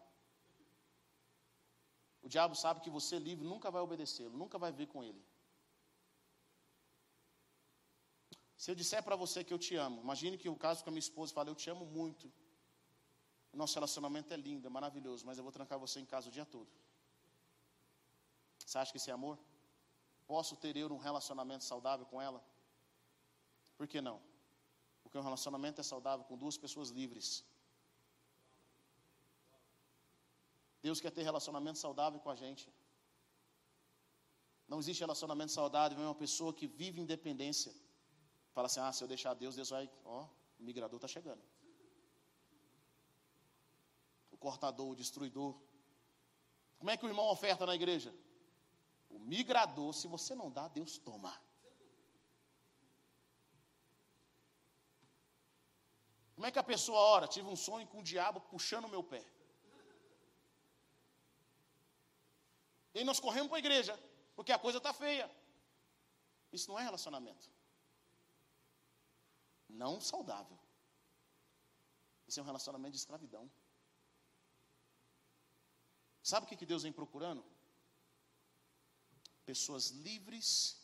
O 2.21 2.29
diabo 2.29 2.55
sabe 2.55 2.81
que 2.81 2.89
você 2.97 3.17
livre 3.17 3.45
nunca 3.45 3.71
vai 3.71 3.81
obedecê-lo, 3.81 4.37
nunca 4.37 4.57
vai 4.57 4.71
vir 4.71 4.87
com 4.87 5.03
ele. 5.03 5.23
Se 8.57 8.69
eu 8.69 8.75
disser 8.75 9.01
para 9.01 9.15
você 9.15 9.43
que 9.43 9.53
eu 9.53 9.57
te 9.57 9.75
amo, 9.75 10.01
imagine 10.01 10.37
que 10.37 10.49
o 10.49 10.55
caso 10.55 10.83
com 10.83 10.89
a 10.89 10.91
minha 10.91 10.99
esposa 10.99 11.33
fala, 11.33 11.49
eu 11.49 11.55
te 11.55 11.69
amo 11.69 11.85
muito. 11.85 12.31
Nosso 13.53 13.75
relacionamento 13.75 14.33
é 14.33 14.37
lindo, 14.37 14.67
é 14.67 14.69
maravilhoso, 14.69 15.25
mas 15.25 15.37
eu 15.37 15.43
vou 15.43 15.51
trancar 15.51 15.79
você 15.79 15.99
em 15.99 16.05
casa 16.05 16.27
o 16.27 16.31
dia 16.31 16.45
todo. 16.45 16.69
Você 18.65 18.77
acha 18.77 18.91
que 18.91 18.97
isso 18.97 19.09
é 19.09 19.13
amor? 19.13 19.39
Posso 20.31 20.55
ter 20.63 20.73
eu 20.77 20.87
um 20.95 21.03
relacionamento 21.09 21.63
saudável 21.71 22.05
com 22.11 22.21
ela? 22.25 22.39
Por 23.77 23.87
que 23.91 23.99
não? 24.07 24.17
Porque 25.01 25.17
um 25.17 25.25
relacionamento 25.29 25.81
é 25.81 25.83
saudável 25.83 26.23
com 26.29 26.37
duas 26.43 26.55
pessoas 26.63 26.89
livres. 26.97 27.43
Deus 30.83 31.01
quer 31.03 31.11
ter 31.15 31.23
relacionamento 31.23 31.79
saudável 31.79 32.19
com 32.19 32.29
a 32.29 32.35
gente. 32.43 32.65
Não 34.67 34.79
existe 34.81 35.01
relacionamento 35.07 35.51
saudável 35.51 35.97
em 35.99 36.07
uma 36.11 36.19
pessoa 36.23 36.53
que 36.53 36.67
vive 36.67 37.01
independência. 37.01 37.73
Fala 38.53 38.67
assim: 38.67 38.81
ah, 38.81 38.93
se 38.93 39.03
eu 39.03 39.07
deixar 39.07 39.33
Deus, 39.33 39.55
Deus 39.55 39.71
vai. 39.71 39.89
Ó, 40.05 40.27
o 40.59 40.63
migrador 40.69 40.97
está 40.99 41.07
chegando. 41.07 41.43
O 44.29 44.37
cortador, 44.37 44.89
o 44.91 44.95
destruidor. 45.03 45.59
Como 46.77 46.91
é 46.91 46.95
que 46.97 47.05
o 47.05 47.09
irmão 47.13 47.27
oferta 47.37 47.65
na 47.65 47.73
igreja? 47.73 48.13
O 49.09 49.19
migrador, 49.19 49.93
se 49.93 50.07
você 50.07 50.35
não 50.35 50.49
dá, 50.51 50.67
Deus 50.67 50.97
toma. 50.97 51.33
Como 56.35 56.47
é 56.47 56.51
que 56.51 56.59
a 56.59 56.63
pessoa 56.63 56.99
ora? 56.99 57.27
Tive 57.27 57.47
um 57.49 57.55
sonho 57.55 57.85
com 57.87 57.99
o 57.99 58.03
diabo 58.03 58.39
puxando 58.39 58.85
o 58.85 58.89
meu 58.89 59.03
pé. 59.03 59.25
E 62.93 63.03
nós 63.03 63.19
corremos 63.19 63.49
para 63.49 63.57
a 63.57 63.65
igreja, 63.65 63.99
porque 64.35 64.51
a 64.51 64.59
coisa 64.59 64.77
está 64.77 64.93
feia. 64.93 65.29
Isso 66.51 66.69
não 66.69 66.79
é 66.79 66.83
relacionamento. 66.83 67.49
Não 69.67 69.99
saudável. 69.99 70.57
Isso 72.27 72.39
é 72.39 72.43
um 72.43 72.45
relacionamento 72.45 72.91
de 72.91 72.99
escravidão. 72.99 73.51
Sabe 76.23 76.45
o 76.45 76.49
que 76.49 76.65
Deus 76.65 76.83
vem 76.83 76.91
procurando? 76.91 77.43
Pessoas 79.49 79.89
livres 79.89 80.77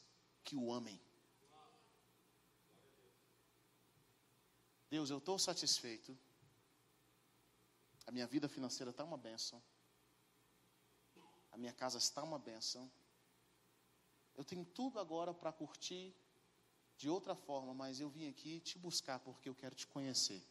que 0.43 0.55
o 0.55 0.73
amem. 0.73 0.99
Deus, 4.89 5.11
eu 5.11 5.19
estou 5.19 5.37
satisfeito. 5.37 6.17
A 8.07 8.11
minha 8.11 8.25
vida 8.25 8.49
financeira 8.49 8.89
está 8.89 9.03
uma 9.03 9.19
benção. 9.19 9.61
A 11.51 11.57
minha 11.59 11.73
casa 11.73 11.99
está 11.99 12.23
uma 12.23 12.39
benção. 12.39 12.91
Eu 14.33 14.43
tenho 14.43 14.65
tudo 14.65 14.97
agora 14.99 15.31
para 15.31 15.53
curtir 15.53 16.15
de 16.97 17.07
outra 17.07 17.35
forma, 17.35 17.71
mas 17.71 17.99
eu 17.99 18.09
vim 18.09 18.27
aqui 18.27 18.59
te 18.61 18.79
buscar 18.79 19.19
porque 19.19 19.47
eu 19.47 19.53
quero 19.53 19.75
te 19.75 19.85
conhecer. 19.85 20.41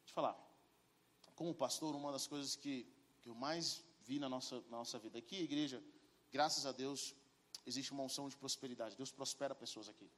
Deixa 0.00 0.12
eu 0.12 0.14
falar. 0.14 0.45
Como 1.36 1.54
pastor, 1.54 1.94
uma 1.94 2.10
das 2.10 2.26
coisas 2.26 2.56
que, 2.56 2.74
que 3.20 3.28
eu 3.28 3.34
mais 3.34 3.84
vi 4.06 4.18
na 4.18 4.28
nossa, 4.28 4.56
na 4.62 4.78
nossa 4.78 4.98
vida 4.98 5.18
aqui, 5.18 5.36
igreja, 5.36 5.82
graças 6.32 6.64
a 6.64 6.72
Deus, 6.72 7.14
existe 7.66 7.92
uma 7.92 8.02
unção 8.02 8.28
de 8.28 8.36
prosperidade. 8.36 8.96
Deus 8.96 9.12
prospera 9.12 9.54
pessoas 9.54 9.88
aqui. 9.88 10.10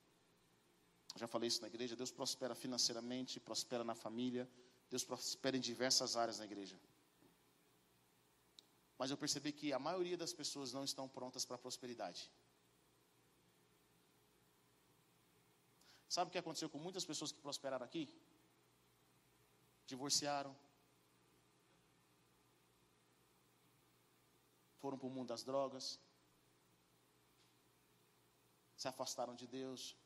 já 1.17 1.27
falei 1.27 1.49
isso 1.49 1.61
na 1.61 1.67
igreja. 1.67 1.97
Deus 1.97 2.13
prospera 2.13 2.55
financeiramente, 2.55 3.41
prospera 3.41 3.83
na 3.83 3.97
família. 3.97 4.49
Deus 4.89 5.05
prospera 5.05 5.57
em 5.57 5.61
diversas 5.61 6.17
áreas 6.17 6.39
na 6.39 6.45
igreja. 6.45 6.79
Mas 8.97 9.11
eu 9.11 9.17
percebi 9.17 9.53
que 9.53 9.73
a 9.73 9.79
maioria 9.79 10.17
das 10.17 10.33
pessoas 10.33 10.73
não 10.73 10.85
estão 10.85 11.09
prontas 11.09 11.45
para 11.45 11.57
a 11.57 11.59
prosperidade. 11.59 12.31
Sabe 16.09 16.29
o 16.29 16.33
que 16.33 16.39
aconteceu 16.39 16.71
com 16.71 16.79
muitas 16.79 17.05
pessoas 17.05 17.33
que 17.33 17.41
prosperaram 17.41 17.85
aqui? 17.85 18.09
Divorciaram. 19.87 20.57
Foram 24.81 24.99
para 24.99 25.07
o 25.07 25.11
mundo 25.11 25.29
das 25.29 25.43
drogas. 25.43 25.99
Se 28.77 28.87
afastaram 28.89 29.35
de 29.35 29.47
Deus. 29.47 29.97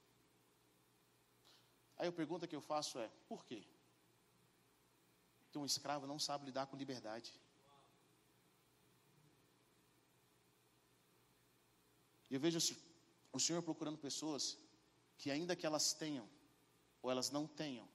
Aí 1.99 2.09
a 2.09 2.13
pergunta 2.13 2.47
que 2.47 2.57
eu 2.57 2.61
faço 2.61 2.99
é: 2.99 3.09
por 3.29 3.45
quê? 3.45 3.65
Porque 5.41 5.59
um 5.59 5.67
escravo 5.67 6.07
não 6.07 6.19
sabe 6.19 6.47
lidar 6.47 6.67
com 6.67 6.77
liberdade. 6.77 7.33
E 12.31 12.35
eu 12.35 12.41
vejo 12.41 12.59
o 13.31 13.39
Senhor 13.39 13.63
procurando 13.63 13.99
pessoas 13.99 14.57
que, 15.19 15.31
ainda 15.31 15.55
que 15.55 15.67
elas 15.67 15.93
tenham, 15.93 16.27
ou 17.03 17.11
elas 17.11 17.31
não 17.31 17.47
tenham, 17.47 17.87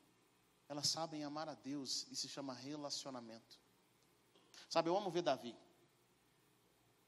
elas 0.69 0.87
sabem 0.87 1.23
amar 1.23 1.49
a 1.49 1.55
Deus 1.55 2.05
e 2.11 2.15
se 2.15 2.29
chama 2.29 2.53
relacionamento. 2.53 3.59
Sabe, 4.69 4.89
eu 4.89 4.97
amo 4.97 5.09
ver 5.09 5.23
Davi. 5.23 5.57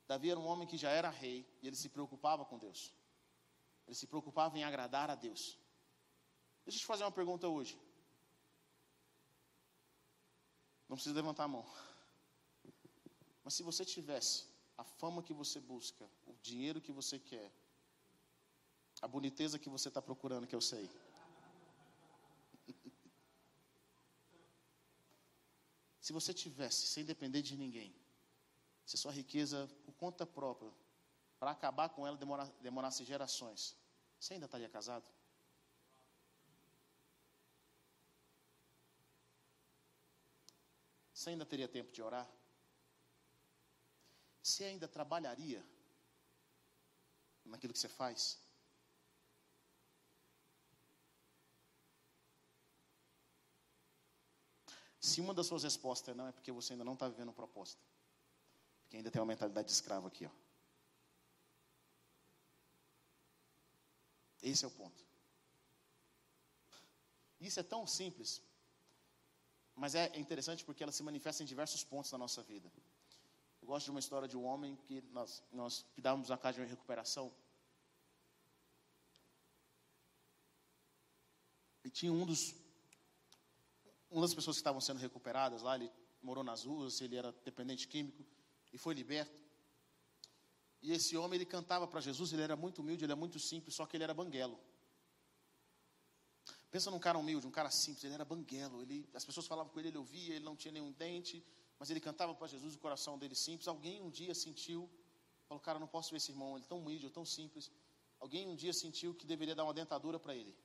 Davi 0.09 0.31
era 0.31 0.39
um 0.39 0.47
homem 0.47 0.67
que 0.67 0.75
já 0.75 0.89
era 0.89 1.07
rei 1.23 1.47
e 1.61 1.67
ele 1.67 1.75
se 1.75 1.87
preocupava 1.87 2.43
com 2.43 2.57
Deus. 2.57 2.91
Ele 3.85 3.95
se 3.95 4.07
preocupava 4.07 4.57
em 4.57 4.63
agradar 4.63 5.07
a 5.11 5.13
Deus. 5.13 5.55
Deixa 6.65 6.77
eu 6.77 6.81
te 6.81 6.85
fazer 6.87 7.03
uma 7.03 7.11
pergunta 7.11 7.47
hoje. 7.47 7.79
Não 10.87 10.95
precisa 10.95 11.13
levantar 11.13 11.43
a 11.43 11.47
mão. 11.47 11.63
Mas 13.43 13.53
se 13.53 13.61
você 13.61 13.85
tivesse 13.85 14.47
a 14.75 14.83
fama 14.83 15.21
que 15.21 15.31
você 15.41 15.59
busca, 15.59 16.03
o 16.25 16.33
dinheiro 16.41 16.81
que 16.81 16.91
você 16.91 17.19
quer, 17.19 17.51
a 19.03 19.07
boniteza 19.07 19.59
que 19.59 19.69
você 19.69 19.89
está 19.89 20.01
procurando, 20.01 20.47
que 20.47 20.55
eu 20.55 20.61
sei. 20.61 20.89
se 26.01 26.11
você 26.11 26.33
tivesse, 26.33 26.87
sem 26.87 27.05
depender 27.05 27.43
de 27.43 27.55
ninguém, 27.55 27.93
se 28.89 28.97
sua 28.97 29.11
riqueza 29.11 29.69
por 29.85 29.93
conta 29.93 30.25
própria, 30.25 30.73
para 31.39 31.51
acabar 31.51 31.89
com 31.89 32.07
ela 32.07 32.17
demora, 32.17 32.45
demorasse 32.59 33.05
gerações, 33.05 33.77
você 34.19 34.33
ainda 34.33 34.47
estaria 34.47 34.67
casado? 34.67 35.05
Você 41.13 41.29
ainda 41.29 41.45
teria 41.45 41.67
tempo 41.67 41.91
de 41.91 42.01
orar? 42.01 42.27
Você 44.41 44.63
ainda 44.63 44.87
trabalharia 44.87 45.63
naquilo 47.45 47.73
que 47.73 47.79
você 47.79 47.89
faz? 47.89 48.39
Se 54.99 55.21
uma 55.21 55.35
das 55.35 55.45
suas 55.45 55.61
respostas 55.61 56.15
é 56.15 56.17
não, 56.17 56.27
é 56.27 56.31
porque 56.31 56.51
você 56.51 56.73
ainda 56.73 56.83
não 56.83 56.93
está 56.93 57.07
vivendo 57.07 57.29
o 57.29 57.33
propósito. 57.33 57.88
Porque 58.89 58.97
ainda 58.97 59.11
tem 59.11 59.21
uma 59.21 59.27
mentalidade 59.27 59.67
de 59.67 59.71
escravo 59.71 60.07
aqui, 60.07 60.25
ó. 60.25 60.31
Esse 64.41 64.65
é 64.65 64.67
o 64.67 64.71
ponto. 64.71 65.05
Isso 67.39 67.59
é 67.59 67.63
tão 67.63 67.85
simples, 67.85 68.41
mas 69.75 69.93
é 69.93 70.17
interessante 70.17 70.65
porque 70.65 70.81
ela 70.81 70.91
se 70.91 71.03
manifesta 71.03 71.43
em 71.43 71.45
diversos 71.45 71.83
pontos 71.83 72.09
da 72.09 72.17
nossa 72.17 72.41
vida. 72.41 72.71
Eu 73.61 73.67
gosto 73.67 73.85
de 73.85 73.91
uma 73.91 73.99
história 73.99 74.27
de 74.27 74.35
um 74.35 74.43
homem 74.43 74.75
que 74.75 75.01
nós, 75.11 75.43
nós 75.51 75.85
cuidávamos 75.93 76.29
na 76.29 76.37
casa 76.39 76.59
de 76.59 76.67
recuperação. 76.67 77.31
E 81.83 81.91
tinha 81.91 82.11
um 82.11 82.25
dos. 82.25 82.55
Uma 84.09 84.23
das 84.23 84.33
pessoas 84.33 84.57
que 84.57 84.61
estavam 84.61 84.81
sendo 84.81 84.97
recuperadas 84.97 85.61
lá, 85.61 85.75
ele 85.75 85.91
morou 86.23 86.43
nas 86.43 86.63
ruas, 86.63 87.01
ele 87.01 87.15
era 87.15 87.31
dependente 87.43 87.87
químico 87.87 88.25
e 88.71 88.77
foi 88.77 88.93
liberto. 88.93 89.41
E 90.81 90.91
esse 90.93 91.17
homem, 91.17 91.35
ele 91.37 91.45
cantava 91.45 91.87
para 91.87 91.99
Jesus, 91.99 92.31
ele 92.31 92.41
era 92.41 92.55
muito 92.55 92.79
humilde, 92.81 93.03
ele 93.03 93.11
era 93.11 93.19
muito 93.19 93.39
simples, 93.39 93.75
só 93.75 93.85
que 93.85 93.97
ele 93.97 94.03
era 94.03 94.13
banguelo. 94.13 94.57
Pensa 96.71 96.91
num 96.91 96.99
cara 96.99 97.17
humilde, 97.17 97.47
um 97.47 97.51
cara 97.51 97.69
simples, 97.69 98.03
ele 98.03 98.13
era 98.13 98.23
banguelo. 98.23 98.81
Ele, 98.81 99.09
as 99.13 99.25
pessoas 99.25 99.47
falavam 99.47 99.71
com 99.71 99.79
ele, 99.79 99.89
ele 99.89 99.97
ouvia, 99.97 100.35
ele 100.35 100.45
não 100.45 100.55
tinha 100.55 100.71
nenhum 100.71 100.91
dente, 100.91 101.43
mas 101.79 101.89
ele 101.89 101.99
cantava 101.99 102.33
para 102.33 102.47
Jesus, 102.47 102.75
o 102.75 102.79
coração 102.79 103.17
dele 103.17 103.35
simples. 103.35 103.67
Alguém 103.67 104.01
um 104.01 104.09
dia 104.09 104.33
sentiu, 104.35 104.89
falou, 105.47 105.61
cara, 105.61 105.79
não 105.79 105.87
posso 105.87 106.11
ver 106.11 106.17
esse 106.17 106.31
irmão, 106.31 106.55
ele 106.55 106.65
é 106.65 106.67
tão 106.67 106.79
humilde, 106.79 107.09
tão 107.09 107.25
simples. 107.25 107.71
Alguém 108.19 108.47
um 108.47 108.55
dia 108.55 108.73
sentiu 108.73 109.13
que 109.13 109.25
deveria 109.25 109.55
dar 109.55 109.63
uma 109.63 109.73
dentadura 109.73 110.19
para 110.19 110.35
ele. 110.35 110.55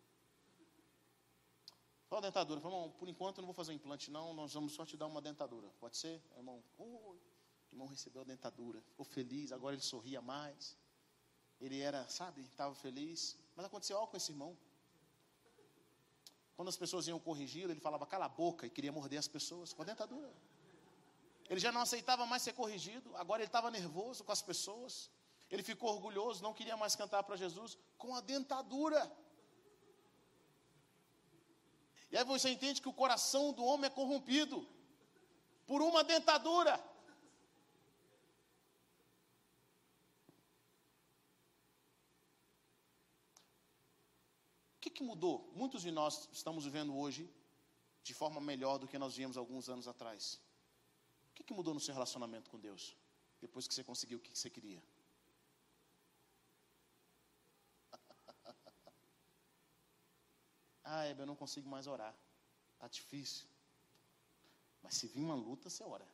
A 2.10 2.20
dentadura? 2.20 2.60
Falou, 2.60 2.78
irmão, 2.78 2.96
por 2.96 3.08
enquanto 3.08 3.38
eu 3.38 3.42
não 3.42 3.46
vou 3.46 3.54
fazer 3.54 3.72
um 3.72 3.74
implante, 3.74 4.08
não, 4.08 4.32
nós 4.34 4.52
vamos 4.52 4.72
só 4.72 4.86
te 4.86 4.96
dar 4.96 5.08
uma 5.08 5.20
dentadura. 5.20 5.68
Pode 5.80 5.96
ser? 5.96 6.22
Irmão, 6.36 6.62
o 6.78 7.16
irmão 7.74 7.88
recebeu 7.88 8.22
a 8.22 8.24
dentadura, 8.24 8.80
ficou 8.80 9.04
feliz, 9.04 9.52
agora 9.52 9.74
ele 9.74 9.82
sorria 9.82 10.20
mais. 10.20 10.76
Ele 11.60 11.80
era, 11.80 12.08
sabe, 12.08 12.42
estava 12.42 12.74
feliz. 12.74 13.36
Mas 13.54 13.66
aconteceu 13.66 13.96
algo 13.96 14.10
com 14.10 14.16
esse 14.16 14.32
irmão. 14.32 14.56
Quando 16.56 16.68
as 16.68 16.76
pessoas 16.76 17.06
iam 17.08 17.18
corrigi-lo, 17.18 17.72
ele 17.72 17.80
falava 17.80 18.06
cala 18.06 18.26
a 18.26 18.28
boca 18.28 18.66
e 18.66 18.70
queria 18.70 18.92
morder 18.92 19.18
as 19.18 19.28
pessoas 19.36 19.72
com 19.72 19.82
a 19.82 19.84
dentadura. 19.84 20.32
Ele 21.50 21.60
já 21.60 21.70
não 21.72 21.80
aceitava 21.80 22.24
mais 22.26 22.42
ser 22.42 22.54
corrigido, 22.54 23.14
agora 23.16 23.42
ele 23.42 23.48
estava 23.48 23.70
nervoso 23.70 24.22
com 24.24 24.32
as 24.32 24.42
pessoas. 24.50 25.10
Ele 25.50 25.62
ficou 25.62 25.90
orgulhoso, 25.90 26.42
não 26.42 26.54
queria 26.54 26.76
mais 26.76 26.96
cantar 26.96 27.22
para 27.22 27.36
Jesus 27.36 27.76
com 27.98 28.14
a 28.14 28.20
dentadura. 28.20 29.02
E 32.10 32.16
aí 32.16 32.24
você 32.24 32.48
entende 32.50 32.80
que 32.80 32.88
o 32.88 32.98
coração 33.02 33.52
do 33.52 33.64
homem 33.64 33.88
é 33.88 33.90
corrompido 33.90 34.66
por 35.66 35.82
uma 35.82 36.02
dentadura. 36.04 36.82
Que, 44.94 45.02
mudou? 45.02 45.52
Muitos 45.54 45.82
de 45.82 45.90
nós 45.90 46.28
estamos 46.32 46.64
vivendo 46.64 46.96
hoje 46.96 47.28
de 48.02 48.14
forma 48.14 48.40
melhor 48.40 48.78
do 48.78 48.86
que 48.86 48.98
nós 48.98 49.16
vimos 49.16 49.36
alguns 49.36 49.68
anos 49.68 49.88
atrás. 49.88 50.40
O 51.30 51.34
que, 51.34 51.42
que 51.42 51.52
mudou 51.52 51.74
no 51.74 51.80
seu 51.80 51.92
relacionamento 51.92 52.48
com 52.50 52.58
Deus? 52.58 52.96
Depois 53.40 53.66
que 53.66 53.74
você 53.74 53.82
conseguiu 53.82 54.18
o 54.18 54.20
que 54.20 54.38
você 54.38 54.48
queria? 54.48 54.82
ah, 60.84 61.04
Hebe, 61.04 61.22
eu 61.22 61.26
não 61.26 61.36
consigo 61.36 61.68
mais 61.68 61.86
orar. 61.86 62.14
Está 62.74 62.86
difícil. 62.88 63.46
Mas 64.82 64.94
se 64.94 65.08
vir 65.08 65.20
uma 65.20 65.34
luta, 65.34 65.68
você 65.68 65.82
ora. 65.82 66.06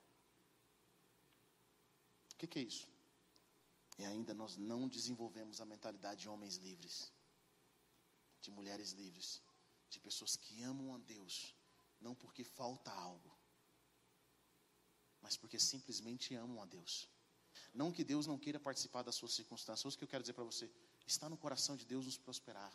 O 2.33 2.37
que, 2.37 2.47
que 2.47 2.59
é 2.61 2.63
isso? 2.63 2.89
E 3.99 4.05
ainda 4.05 4.33
nós 4.33 4.57
não 4.57 4.89
desenvolvemos 4.89 5.61
a 5.61 5.67
mentalidade 5.67 6.23
de 6.23 6.29
homens 6.29 6.57
livres, 6.57 7.13
de 8.41 8.51
mulheres 8.51 8.93
livres, 8.93 9.43
de 9.89 10.01
pessoas 10.01 10.37
que 10.37 10.63
amam 10.63 10.95
a 10.95 10.99
Deus, 10.99 11.55
não 12.01 12.15
porque 12.15 12.45
falta 12.45 12.91
algo, 12.91 13.37
mas 15.21 15.37
porque 15.37 15.59
simplesmente 15.59 16.35
amam 16.35 16.63
a 16.63 16.67
Deus. 16.67 17.09
Não 17.75 17.93
que 17.93 18.03
Deus 18.03 18.27
não 18.27 18.39
queira 18.39 18.59
participar 18.59 19.03
das 19.03 19.15
suas 19.15 19.33
circunstâncias. 19.33 19.95
O 19.95 19.99
que 19.99 20.05
eu 20.05 20.09
quero 20.09 20.23
dizer 20.23 20.33
para 20.33 20.45
você, 20.45 20.71
está 21.07 21.29
no 21.29 21.37
coração 21.37 21.77
de 21.77 21.85
Deus 21.85 22.07
nos 22.07 22.17
prosperar. 22.17 22.73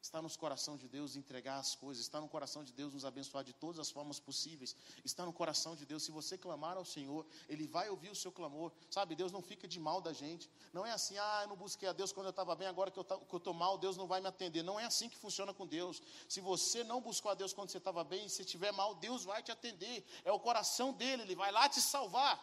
Está 0.00 0.22
no 0.22 0.30
coração 0.38 0.76
de 0.76 0.86
Deus 0.88 1.16
entregar 1.16 1.58
as 1.58 1.74
coisas, 1.74 2.04
está 2.04 2.20
no 2.20 2.28
coração 2.28 2.62
de 2.62 2.72
Deus 2.72 2.94
nos 2.94 3.04
abençoar 3.04 3.42
de 3.42 3.52
todas 3.52 3.80
as 3.80 3.90
formas 3.90 4.20
possíveis, 4.20 4.74
está 5.04 5.26
no 5.26 5.32
coração 5.32 5.74
de 5.74 5.84
Deus. 5.84 6.04
Se 6.04 6.12
você 6.12 6.38
clamar 6.38 6.76
ao 6.76 6.84
Senhor, 6.84 7.26
Ele 7.48 7.66
vai 7.66 7.90
ouvir 7.90 8.08
o 8.08 8.14
seu 8.14 8.30
clamor, 8.30 8.72
sabe? 8.88 9.16
Deus 9.16 9.32
não 9.32 9.42
fica 9.42 9.66
de 9.66 9.80
mal 9.80 10.00
da 10.00 10.12
gente, 10.12 10.48
não 10.72 10.86
é 10.86 10.92
assim, 10.92 11.18
ah, 11.18 11.40
eu 11.42 11.48
não 11.48 11.56
busquei 11.56 11.88
a 11.88 11.92
Deus 11.92 12.12
quando 12.12 12.26
eu 12.26 12.30
estava 12.30 12.54
bem, 12.54 12.68
agora 12.68 12.92
que 12.92 12.98
eu 12.98 13.36
estou 13.36 13.52
mal, 13.52 13.76
Deus 13.76 13.96
não 13.96 14.06
vai 14.06 14.20
me 14.20 14.28
atender. 14.28 14.62
Não 14.62 14.78
é 14.78 14.84
assim 14.84 15.08
que 15.08 15.16
funciona 15.16 15.52
com 15.52 15.66
Deus. 15.66 16.00
Se 16.28 16.40
você 16.40 16.84
não 16.84 17.00
buscou 17.00 17.32
a 17.32 17.34
Deus 17.34 17.52
quando 17.52 17.70
você 17.70 17.78
estava 17.78 18.04
bem, 18.04 18.28
se 18.28 18.42
estiver 18.42 18.72
mal, 18.72 18.94
Deus 18.94 19.24
vai 19.24 19.42
te 19.42 19.50
atender, 19.50 20.06
é 20.24 20.30
o 20.30 20.38
coração 20.38 20.92
dele, 20.92 21.22
Ele 21.22 21.34
vai 21.34 21.50
lá 21.50 21.68
te 21.68 21.80
salvar. 21.80 22.38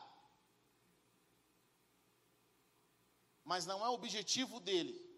Mas 3.45 3.65
não 3.65 3.85
é 3.85 3.87
o 3.87 3.93
objetivo 3.93 4.59
dele 4.59 5.14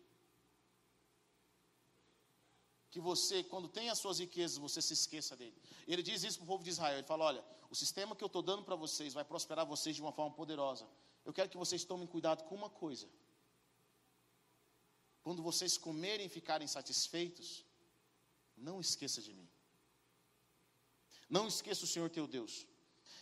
que 2.98 3.02
você, 3.02 3.44
quando 3.44 3.68
tem 3.68 3.92
as 3.92 4.00
suas 4.00 4.18
riquezas, 4.18 4.58
você 4.58 4.82
se 4.82 4.94
esqueça 4.94 5.36
dele. 5.36 5.56
Ele 5.88 6.02
diz 6.02 6.24
isso 6.24 6.38
para 6.40 6.46
o 6.46 6.48
povo 6.48 6.64
de 6.64 6.72
Israel. 6.72 6.98
Ele 6.98 7.06
fala: 7.06 7.26
olha, 7.26 7.44
o 7.70 7.76
sistema 7.76 8.16
que 8.16 8.24
eu 8.24 8.32
estou 8.32 8.42
dando 8.42 8.64
para 8.64 8.76
vocês 8.76 9.14
vai 9.14 9.24
prosperar 9.24 9.66
vocês 9.68 9.96
de 9.96 10.02
uma 10.02 10.12
forma 10.12 10.34
poderosa. 10.36 10.86
Eu 11.24 11.32
quero 11.32 11.48
que 11.48 11.58
vocês 11.64 11.84
tomem 11.92 12.08
cuidado 12.08 12.44
com 12.46 12.56
uma 12.56 12.72
coisa. 12.72 13.08
Quando 15.22 15.44
vocês 15.44 15.78
comerem 15.78 16.26
e 16.26 16.30
ficarem 16.38 16.68
satisfeitos, 16.68 17.64
não 18.70 18.82
esqueça 18.82 19.22
de 19.22 19.32
mim. 19.32 19.48
Não 21.30 21.48
esqueça 21.48 21.84
o 21.84 21.88
Senhor 21.88 22.10
teu 22.10 22.26
Deus. 22.26 22.66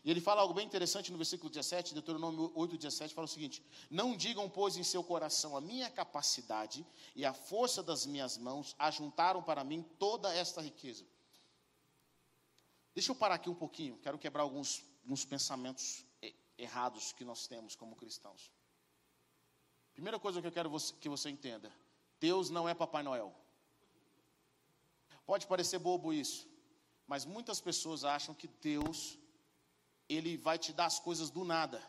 E 0.05 0.11
ele 0.11 0.21
fala 0.21 0.41
algo 0.41 0.53
bem 0.53 0.67
interessante 0.67 1.11
no 1.11 1.17
versículo 1.17 1.49
17, 1.49 1.95
Deuteronômio 1.95 2.51
8, 2.53 2.77
17, 2.77 3.15
fala 3.15 3.25
o 3.25 3.27
seguinte: 3.27 3.63
Não 3.89 4.15
digam, 4.15 4.47
pois, 4.47 4.77
em 4.77 4.83
seu 4.83 5.03
coração, 5.03 5.57
a 5.57 5.61
minha 5.61 5.89
capacidade 5.89 6.85
e 7.15 7.25
a 7.25 7.33
força 7.33 7.81
das 7.81 8.05
minhas 8.05 8.37
mãos 8.37 8.75
ajuntaram 8.77 9.41
para 9.41 9.63
mim 9.63 9.81
toda 9.97 10.31
esta 10.31 10.61
riqueza. 10.61 11.03
Deixa 12.93 13.11
eu 13.11 13.15
parar 13.15 13.35
aqui 13.35 13.49
um 13.49 13.55
pouquinho, 13.55 13.97
quero 13.97 14.19
quebrar 14.19 14.43
alguns, 14.43 14.85
alguns 15.01 15.25
pensamentos 15.25 16.05
errados 16.55 17.11
que 17.11 17.25
nós 17.25 17.47
temos 17.47 17.75
como 17.75 17.95
cristãos. 17.95 18.51
Primeira 19.91 20.19
coisa 20.19 20.39
que 20.39 20.45
eu 20.45 20.51
quero 20.51 20.69
que 21.01 21.09
você 21.09 21.31
entenda: 21.31 21.73
Deus 22.19 22.51
não 22.51 22.69
é 22.69 22.75
Papai 22.75 23.01
Noel. 23.01 23.33
Pode 25.25 25.47
parecer 25.47 25.79
bobo 25.79 26.13
isso, 26.13 26.47
mas 27.07 27.25
muitas 27.25 27.59
pessoas 27.59 28.03
acham 28.03 28.35
que 28.35 28.47
Deus 28.47 29.17
ele 30.07 30.37
vai 30.37 30.57
te 30.57 30.71
dar 30.73 30.85
as 30.85 30.99
coisas 30.99 31.29
do 31.29 31.43
nada. 31.43 31.83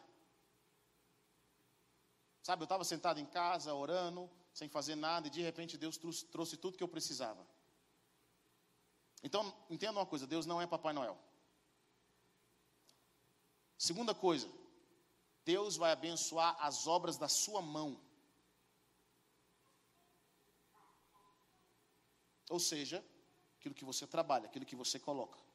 Sabe, 2.43 2.63
eu 2.63 2.67
estava 2.67 2.85
sentado 2.85 3.19
em 3.19 3.27
casa, 3.27 3.75
orando, 3.75 4.31
sem 4.53 4.69
fazer 4.69 4.95
nada, 4.95 5.27
e 5.27 5.31
de 5.31 5.43
repente 5.43 5.77
Deus 5.77 5.97
trouxe, 5.97 6.25
trouxe 6.27 6.57
tudo 6.57 6.77
que 6.77 6.83
eu 6.83 6.89
precisava. 6.89 7.47
Então, 9.23 9.53
entenda 9.69 9.99
uma 9.99 10.07
coisa: 10.07 10.27
Deus 10.27 10.47
não 10.47 10.61
é 10.61 10.67
Papai 10.67 10.93
Noel. 10.93 11.19
Segunda 13.77 14.15
coisa, 14.15 14.49
Deus 15.45 15.77
vai 15.77 15.93
abençoar 15.93 16.57
as 16.61 16.87
obras 16.87 17.17
da 17.17 17.29
sua 17.29 17.61
mão. 17.61 18.01
Ou 22.49 22.61
seja, 22.61 23.05
aquilo 23.59 23.75
que 23.75 23.85
você 23.85 24.07
trabalha, 24.07 24.47
aquilo 24.47 24.65
que 24.65 24.77
você 24.77 24.99
coloca. 24.99 25.46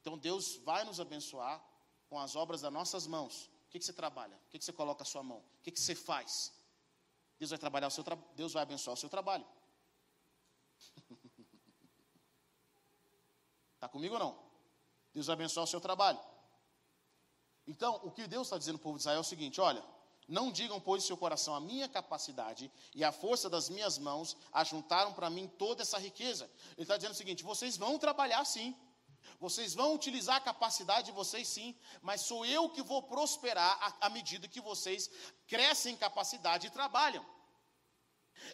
Então 0.00 0.16
Deus 0.18 0.56
vai 0.56 0.84
nos 0.84 1.00
abençoar 1.00 1.62
com 2.08 2.18
as 2.18 2.34
obras 2.34 2.60
das 2.60 2.72
nossas 2.72 3.06
mãos. 3.06 3.50
O 3.66 3.70
que, 3.70 3.78
que 3.78 3.84
você 3.84 3.92
trabalha? 3.92 4.36
O 4.36 4.48
que, 4.50 4.58
que 4.58 4.64
você 4.64 4.72
coloca 4.72 5.02
a 5.02 5.06
sua 5.06 5.22
mão? 5.22 5.38
O 5.38 5.62
que, 5.62 5.70
que 5.70 5.80
você 5.80 5.94
faz? 5.94 6.52
Deus 7.38 7.50
vai 7.50 7.58
trabalhar 7.58 7.86
o 7.86 7.90
seu. 7.90 8.04
Deus 8.34 8.52
vai 8.52 8.62
abençoar 8.62 8.94
o 8.94 8.96
seu 8.96 9.08
trabalho. 9.08 9.46
Está 13.74 13.88
comigo 13.88 14.14
ou 14.14 14.20
não? 14.20 14.42
Deus 15.12 15.26
vai 15.26 15.34
abençoar 15.34 15.64
o 15.64 15.66
seu 15.66 15.80
trabalho. 15.80 16.20
Então, 17.66 18.00
o 18.02 18.10
que 18.10 18.26
Deus 18.26 18.48
está 18.48 18.58
dizendo 18.58 18.78
para 18.78 18.82
o 18.82 18.88
povo 18.88 18.98
de 18.98 19.02
Israel 19.02 19.18
é 19.18 19.20
o 19.20 19.24
seguinte: 19.24 19.60
olha, 19.60 19.84
não 20.26 20.50
digam, 20.50 20.80
pois, 20.80 21.04
seu 21.04 21.16
coração, 21.16 21.54
a 21.54 21.60
minha 21.60 21.88
capacidade 21.88 22.70
e 22.94 23.02
a 23.02 23.12
força 23.12 23.48
das 23.48 23.68
minhas 23.68 23.98
mãos 23.98 24.36
ajuntaram 24.52 25.12
para 25.12 25.30
mim 25.30 25.46
toda 25.46 25.82
essa 25.82 25.98
riqueza. 25.98 26.50
Ele 26.72 26.82
está 26.82 26.96
dizendo 26.96 27.12
o 27.12 27.16
seguinte: 27.16 27.42
vocês 27.42 27.76
vão 27.76 27.98
trabalhar 27.98 28.44
sim. 28.44 28.76
Vocês 29.38 29.74
vão 29.74 29.94
utilizar 29.94 30.36
a 30.36 30.40
capacidade 30.40 31.06
de 31.06 31.12
vocês 31.12 31.48
sim, 31.48 31.74
mas 32.02 32.22
sou 32.22 32.44
eu 32.44 32.68
que 32.68 32.82
vou 32.82 33.02
prosperar 33.02 33.96
à 34.00 34.08
medida 34.10 34.48
que 34.48 34.60
vocês 34.60 35.10
crescem 35.46 35.94
em 35.94 35.96
capacidade 35.96 36.66
e 36.66 36.70
trabalham. 36.70 37.24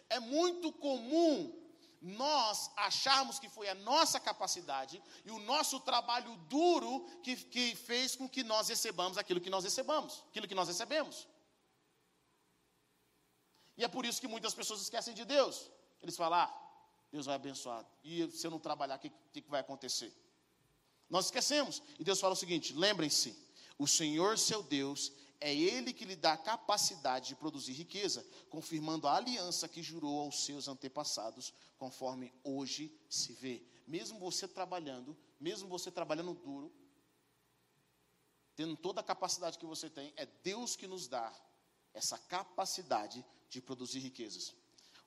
É 0.09 0.19
muito 0.19 0.71
comum 0.71 1.67
nós 2.01 2.71
acharmos 2.75 3.39
que 3.39 3.49
foi 3.49 3.67
a 3.67 3.75
nossa 3.75 4.19
capacidade 4.19 5.01
e 5.25 5.31
o 5.31 5.39
nosso 5.39 5.79
trabalho 5.79 6.35
duro 6.47 7.05
que, 7.23 7.35
que 7.35 7.75
fez 7.75 8.15
com 8.15 8.29
que 8.29 8.43
nós 8.43 8.69
recebamos 8.69 9.17
aquilo 9.17 9.41
que 9.41 9.49
nós 9.49 9.63
recebamos, 9.63 10.23
aquilo 10.29 10.47
que 10.47 10.55
nós 10.55 10.67
recebemos. 10.67 11.27
E 13.75 13.83
é 13.83 13.87
por 13.87 14.05
isso 14.05 14.21
que 14.21 14.27
muitas 14.27 14.53
pessoas 14.53 14.81
esquecem 14.81 15.13
de 15.13 15.23
Deus. 15.25 15.69
Eles 16.01 16.15
falam, 16.15 16.39
ah, 16.39 16.67
Deus 17.11 17.25
vai 17.25 17.35
abençoar. 17.35 17.85
E 18.03 18.29
se 18.31 18.45
eu 18.45 18.51
não 18.51 18.59
trabalhar, 18.59 18.95
o 18.95 18.99
que, 18.99 19.11
que 19.41 19.49
vai 19.49 19.61
acontecer? 19.61 20.13
Nós 21.09 21.25
esquecemos. 21.25 21.81
E 21.97 22.03
Deus 22.03 22.19
fala 22.19 22.33
o 22.33 22.37
seguinte: 22.37 22.73
lembrem-se, 22.73 23.35
o 23.77 23.87
Senhor 23.87 24.37
seu 24.37 24.61
Deus 24.61 25.11
é 25.39 25.53
Ele 25.53 25.93
que 25.93 26.05
lhe 26.05 26.15
dá 26.15 26.33
a 26.33 26.37
capacidade 26.37 27.29
de 27.29 27.35
produzir 27.35 27.73
riqueza, 27.73 28.25
confirmando 28.49 29.07
a 29.07 29.15
aliança 29.15 29.67
que 29.67 29.83
jurou 29.83 30.21
aos 30.21 30.45
seus 30.45 30.67
antepassados, 30.67 31.53
conforme 31.77 32.33
hoje 32.43 32.91
se 33.09 33.33
vê. 33.33 33.63
Mesmo 33.85 34.19
você 34.19 34.47
trabalhando, 34.47 35.15
mesmo 35.39 35.69
você 35.69 35.91
trabalhando 35.91 36.33
duro, 36.33 36.73
tendo 38.55 38.75
toda 38.75 39.01
a 39.01 39.03
capacidade 39.03 39.57
que 39.57 39.65
você 39.65 39.89
tem, 39.89 40.11
é 40.17 40.25
Deus 40.25 40.75
que 40.75 40.87
nos 40.87 41.07
dá 41.07 41.31
essa 41.93 42.17
capacidade 42.17 43.23
de 43.49 43.61
produzir 43.61 43.99
riquezas. 43.99 44.55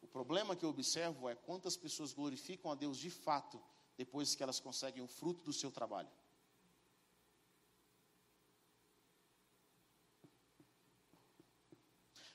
O 0.01 0.07
problema 0.07 0.57
que 0.57 0.65
eu 0.65 0.71
observo 0.71 1.29
é 1.29 1.35
quantas 1.35 1.77
pessoas 1.77 2.13
glorificam 2.13 2.71
a 2.71 2.75
Deus 2.75 2.97
de 2.97 3.11
fato 3.11 3.61
depois 4.03 4.35
que 4.35 4.43
elas 4.43 4.59
conseguem 4.59 5.03
o 5.03 5.07
fruto 5.07 5.43
do 5.45 5.53
seu 5.53 5.71
trabalho. 5.71 6.09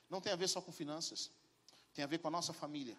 Não 0.08 0.20
tem 0.20 0.32
a 0.32 0.36
ver 0.36 0.46
só 0.46 0.60
com 0.62 0.70
finanças, 0.70 1.28
tem 1.92 2.04
a 2.04 2.06
ver 2.06 2.18
com 2.18 2.28
a 2.28 2.30
nossa 2.30 2.52
família, 2.52 2.96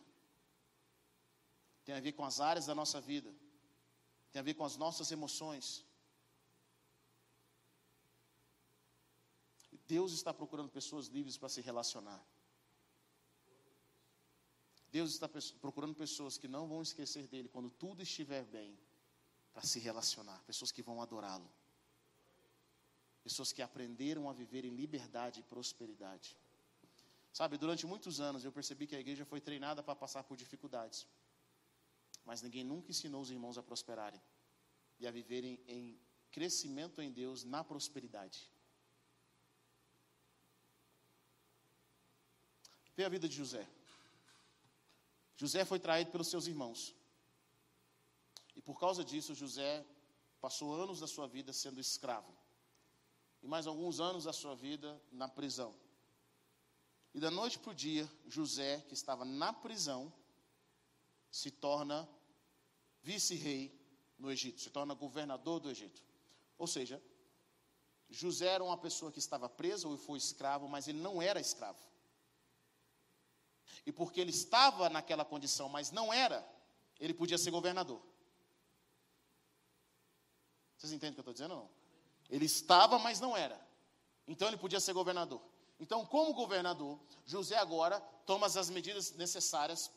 tem 1.85 1.95
a 1.95 2.01
ver 2.01 2.11
com 2.11 2.25
as 2.25 2.41
áreas 2.41 2.65
da 2.65 2.75
nossa 2.75 2.99
vida, 2.99 3.33
tem 4.33 4.41
a 4.41 4.43
ver 4.43 4.55
com 4.55 4.65
as 4.65 4.75
nossas 4.75 5.09
emoções. 5.13 5.85
Deus 9.95 10.11
está 10.11 10.33
procurando 10.33 10.69
pessoas 10.69 11.07
livres 11.07 11.37
para 11.37 11.47
se 11.47 11.61
relacionar. 11.61 12.21
Deus 14.91 15.11
está 15.11 15.29
procurando 15.59 15.95
pessoas 15.95 16.37
que 16.37 16.47
não 16.47 16.67
vão 16.67 16.81
esquecer 16.81 17.27
dele 17.27 17.49
quando 17.49 17.69
tudo 17.69 18.01
estiver 18.01 18.45
bem, 18.45 18.77
para 19.53 19.63
se 19.63 19.79
relacionar, 19.79 20.41
pessoas 20.43 20.71
que 20.71 20.83
vão 20.83 21.01
adorá-lo, 21.01 21.49
pessoas 23.23 23.51
que 23.51 23.61
aprenderam 23.61 24.29
a 24.29 24.33
viver 24.33 24.63
em 24.63 24.75
liberdade 24.75 25.39
e 25.39 25.43
prosperidade. 25.43 26.37
Sabe, 27.33 27.57
durante 27.57 27.85
muitos 27.85 28.19
anos 28.19 28.45
eu 28.45 28.51
percebi 28.51 28.87
que 28.87 28.95
a 28.95 28.99
igreja 28.99 29.25
foi 29.25 29.41
treinada 29.41 29.81
para 29.81 29.95
passar 29.95 30.23
por 30.23 30.37
dificuldades, 30.37 31.07
mas 32.23 32.41
ninguém 32.41 32.63
nunca 32.63 32.91
ensinou 32.91 33.21
os 33.21 33.31
irmãos 33.31 33.57
a 33.57 33.63
prosperarem 33.63 34.21
e 34.99 35.07
a 35.07 35.11
viverem 35.11 35.59
em 35.67 35.99
crescimento 36.31 37.01
em 37.01 37.11
Deus 37.11 37.43
na 37.43 37.63
prosperidade. 37.63 38.49
Vê 42.95 43.05
a 43.05 43.09
vida 43.09 43.27
de 43.27 43.35
José. 43.35 43.67
José 45.37 45.63
foi 45.63 45.79
traído 45.79 46.11
pelos 46.11 46.27
seus 46.27 46.47
irmãos. 46.47 46.93
E 48.55 48.61
por 48.61 48.79
causa 48.79 49.05
disso, 49.05 49.35
José 49.35 49.85
passou 50.41 50.73
anos 50.73 50.99
da 50.99 51.07
sua 51.07 51.27
vida 51.27 51.53
sendo 51.53 51.79
escravo. 51.79 52.35
E 53.43 53.47
mais 53.47 53.67
alguns 53.67 53.99
anos 53.99 54.23
da 54.23 54.33
sua 54.33 54.55
vida 54.55 54.99
na 55.11 55.29
prisão. 55.29 55.73
E 57.13 57.19
da 57.19 57.29
noite 57.29 57.59
para 57.59 57.71
o 57.71 57.75
dia, 57.75 58.09
José, 58.27 58.81
que 58.87 58.95
estava 58.95 59.23
na 59.23 59.53
prisão, 59.53 60.11
se 61.31 61.51
torna 61.51 62.09
vice-rei 63.03 63.71
no 64.17 64.31
Egito, 64.31 64.59
se 64.59 64.71
torna 64.71 64.95
governador 64.95 65.59
do 65.59 65.69
Egito. 65.69 66.01
Ou 66.57 66.65
seja, 66.65 67.01
José 68.09 68.47
era 68.47 68.63
uma 68.63 68.77
pessoa 68.77 69.11
que 69.11 69.19
estava 69.19 69.47
presa 69.47 69.87
ou 69.87 69.97
foi 69.97 70.17
escravo, 70.17 70.67
mas 70.67 70.87
ele 70.87 70.99
não 70.99 71.21
era 71.21 71.39
escravo. 71.39 71.79
E 73.87 73.91
porque 73.93 74.19
ele 74.19 74.31
estava 74.31 74.89
naquela 74.89 75.23
condição, 75.23 75.69
mas 75.69 75.91
não 75.91 76.11
era, 76.11 76.45
ele 76.99 77.13
podia 77.13 77.37
ser 77.37 77.51
governador. 77.51 78.01
Vocês 80.75 80.91
entendem 80.91 81.11
o 81.11 81.13
que 81.13 81.19
eu 81.21 81.21
estou 81.21 81.33
dizendo 81.33 81.53
ou 81.53 81.61
não? 81.61 81.69
Ele 82.29 82.43
estava, 82.43 82.99
mas 82.99 83.21
não 83.21 83.35
era. 83.35 83.57
Então 84.27 84.49
ele 84.49 84.57
podia 84.57 84.81
ser 84.81 84.91
governador. 84.91 85.41
Então, 85.79 86.05
como 86.05 86.33
governador, 86.33 86.99
José 87.25 87.55
agora 87.55 88.01
toma 88.25 88.47
as 88.47 88.69
medidas 88.69 89.13
necessárias 89.13 89.89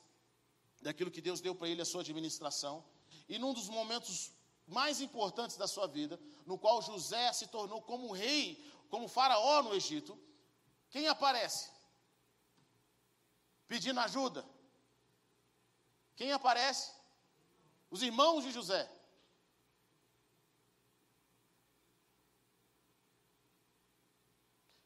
daquilo 0.81 1.11
que 1.11 1.21
Deus 1.21 1.41
deu 1.41 1.57
para 1.57 1.69
ele, 1.69 1.83
a 1.83 1.85
sua 1.85 2.03
administração. 2.03 2.85
E 3.29 3.41
num 3.41 3.53
dos 3.53 3.69
momentos 3.69 4.31
mais 4.69 5.01
importantes 5.01 5.57
da 5.57 5.67
sua 5.67 5.89
vida, 5.89 6.17
no 6.47 6.57
qual 6.57 6.81
José 6.81 7.33
se 7.33 7.49
tornou 7.49 7.83
como 7.83 8.13
rei, 8.13 8.65
como 8.89 9.09
faraó 9.09 9.65
no 9.65 9.75
Egito, 9.75 10.17
quem 10.91 11.09
aparece? 11.09 11.80
Pedindo 13.73 14.01
ajuda. 14.01 14.45
Quem 16.19 16.33
aparece? 16.33 16.87
Os 17.89 18.03
irmãos 18.03 18.43
de 18.45 18.51
José. 18.57 18.83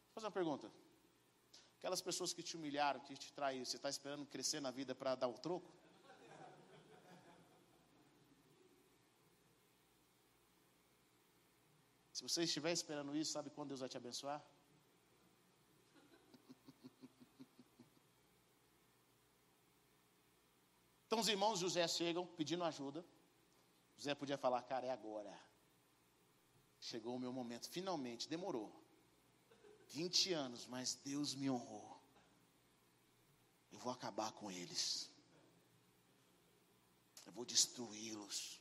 Vou 0.02 0.16
fazer 0.16 0.26
uma 0.26 0.38
pergunta. 0.40 0.70
Aquelas 1.78 2.02
pessoas 2.08 2.34
que 2.34 2.42
te 2.42 2.56
humilharam, 2.58 3.00
que 3.00 3.16
te 3.16 3.32
traíram, 3.32 3.64
você 3.64 3.78
está 3.78 3.88
esperando 3.88 4.26
crescer 4.26 4.60
na 4.60 4.70
vida 4.70 4.94
para 4.94 5.14
dar 5.14 5.28
o 5.28 5.38
troco? 5.46 5.72
Se 12.12 12.22
você 12.22 12.42
estiver 12.42 12.72
esperando 12.72 13.16
isso, 13.16 13.32
sabe 13.32 13.48
quando 13.48 13.70
Deus 13.70 13.80
vai 13.80 13.88
te 13.88 13.96
abençoar? 13.96 14.44
Então 21.14 21.22
os 21.22 21.28
irmãos 21.28 21.60
José 21.60 21.86
chegam 21.86 22.26
pedindo 22.26 22.64
ajuda. 22.64 23.06
José 23.96 24.16
podia 24.16 24.36
falar, 24.36 24.60
cara, 24.62 24.86
é 24.86 24.90
agora. 24.90 25.32
Chegou 26.80 27.14
o 27.14 27.20
meu 27.20 27.32
momento, 27.32 27.68
finalmente, 27.68 28.28
demorou. 28.28 28.68
20 29.90 30.32
anos, 30.32 30.66
mas 30.66 30.96
Deus 31.04 31.32
me 31.32 31.48
honrou. 31.48 32.02
Eu 33.70 33.78
vou 33.78 33.92
acabar 33.92 34.32
com 34.32 34.50
eles. 34.50 35.08
Eu 37.24 37.30
vou 37.30 37.44
destruí-los. 37.44 38.60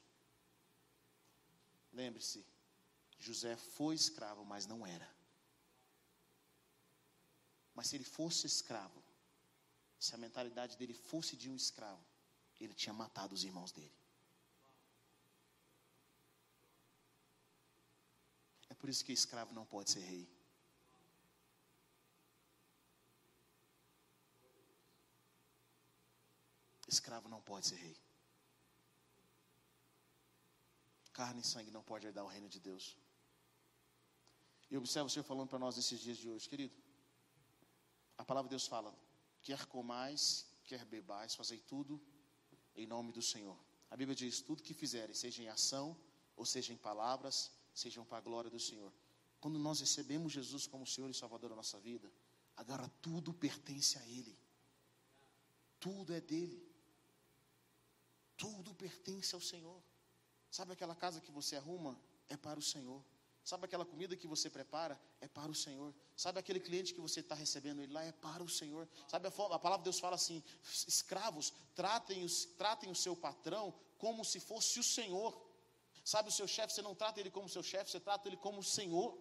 Lembre-se, 1.92 2.46
José 3.18 3.58
foi 3.58 3.96
escravo, 3.96 4.46
mas 4.46 4.68
não 4.68 4.86
era. 4.86 5.12
Mas 7.74 7.88
se 7.88 7.96
ele 7.96 8.04
fosse 8.04 8.46
escravo, 8.46 9.04
se 9.98 10.14
a 10.14 10.20
mentalidade 10.20 10.78
dele 10.78 10.94
fosse 10.94 11.36
de 11.36 11.50
um 11.50 11.56
escravo, 11.56 12.13
ele 12.60 12.74
tinha 12.74 12.94
matado 12.94 13.34
os 13.34 13.44
irmãos 13.44 13.72
dele. 13.72 13.94
É 18.70 18.74
por 18.74 18.90
isso 18.90 19.04
que 19.06 19.12
escravo 19.12 19.54
não 19.54 19.66
pode 19.66 19.92
ser 19.92 20.02
rei. 20.02 20.28
Escravo 26.88 27.28
não 27.28 27.42
pode 27.42 27.68
ser 27.68 27.76
rei. 27.76 27.98
Carne 31.12 31.42
e 31.42 31.46
sangue 31.46 31.72
não 31.72 31.84
pode 31.84 32.08
herdar 32.08 32.24
o 32.24 32.28
reino 32.28 32.50
de 32.50 32.60
Deus. 32.60 32.98
E 34.70 34.78
observa 34.78 35.08
o 35.08 35.10
Senhor 35.10 35.24
falando 35.24 35.50
para 35.50 35.60
nós 35.60 35.76
nesses 35.76 36.00
dias 36.00 36.18
de 36.18 36.30
hoje, 36.30 36.50
querido. 36.50 36.76
A 38.18 38.26
palavra 38.26 38.48
de 38.48 38.54
Deus 38.56 38.68
fala: 38.68 38.94
quer 39.42 39.66
comais, 39.68 40.48
quer 40.64 40.84
bebais, 40.86 41.36
fazei 41.36 41.60
tudo 41.60 42.02
em 42.76 42.86
nome 42.86 43.12
do 43.12 43.22
Senhor. 43.22 43.58
A 43.90 43.98
Bíblia 43.98 44.16
diz: 44.16 44.42
tudo 44.42 44.64
que 44.64 44.74
fizerem, 44.74 45.14
seja 45.14 45.42
em 45.44 45.48
ação 45.48 45.98
ou 46.36 46.46
seja 46.46 46.74
em 46.74 46.78
palavras, 46.78 47.52
sejam 47.74 48.04
para 48.06 48.18
a 48.18 48.22
glória 48.22 48.50
do 48.50 48.60
Senhor. 48.60 48.92
Quando 49.40 49.60
nós 49.60 49.80
recebemos 49.80 50.32
Jesus 50.32 50.66
como 50.66 50.88
Senhor 50.88 51.10
e 51.10 51.14
Salvador 51.14 51.50
da 51.50 51.56
nossa 51.56 51.80
vida, 51.80 52.12
agora 52.56 52.88
tudo 53.02 53.34
pertence 53.34 53.98
a 53.98 54.08
Ele. 54.08 54.38
Tudo 55.80 56.14
é 56.14 56.22
dele. 56.22 56.66
Tudo 58.38 58.74
pertence 58.74 59.36
ao 59.36 59.42
Senhor. 59.42 59.82
Sabe 60.50 60.74
aquela 60.74 60.96
casa 60.96 61.20
que 61.20 61.32
você 61.32 61.56
arruma? 61.56 62.00
É 62.30 62.38
para 62.38 62.58
o 62.58 62.64
Senhor. 62.64 63.04
Sabe 63.44 63.66
aquela 63.66 63.86
comida 63.86 64.16
que 64.16 64.26
você 64.26 64.50
prepara? 64.50 65.00
É 65.20 65.28
para 65.28 65.52
o 65.52 65.56
Senhor. 65.56 65.94
Sabe 66.16 66.40
aquele 66.40 66.62
cliente 66.62 66.94
que 66.94 67.02
você 67.02 67.20
está 67.20 67.36
recebendo 67.36 67.82
ele 67.82 67.92
lá? 67.92 68.04
É 68.04 68.12
para 68.12 68.42
o 68.42 68.48
Senhor. 68.48 68.88
Sabe 69.08 69.28
a, 69.28 69.30
a 69.30 69.60
palavra 69.60 69.80
de 69.80 69.84
Deus 69.84 70.00
fala 70.00 70.16
assim: 70.16 70.42
escravos, 70.88 71.54
tratem, 71.76 72.24
os, 72.24 72.46
tratem 72.46 72.90
o 72.90 72.96
seu 72.96 73.16
patrão 73.16 73.74
como 73.98 74.24
se 74.24 74.40
fosse 74.40 74.80
o 74.80 74.84
Senhor. 74.84 75.38
Sabe 76.06 76.30
o 76.30 76.32
seu 76.32 76.48
chefe, 76.48 76.74
você 76.74 76.82
não 76.82 76.96
trata 76.96 77.20
ele 77.20 77.32
como 77.32 77.50
seu 77.50 77.64
chefe, 77.64 77.92
você 77.92 78.00
trata 78.00 78.28
ele 78.30 78.38
como 78.38 78.60
o 78.60 78.64
Senhor. 78.64 79.18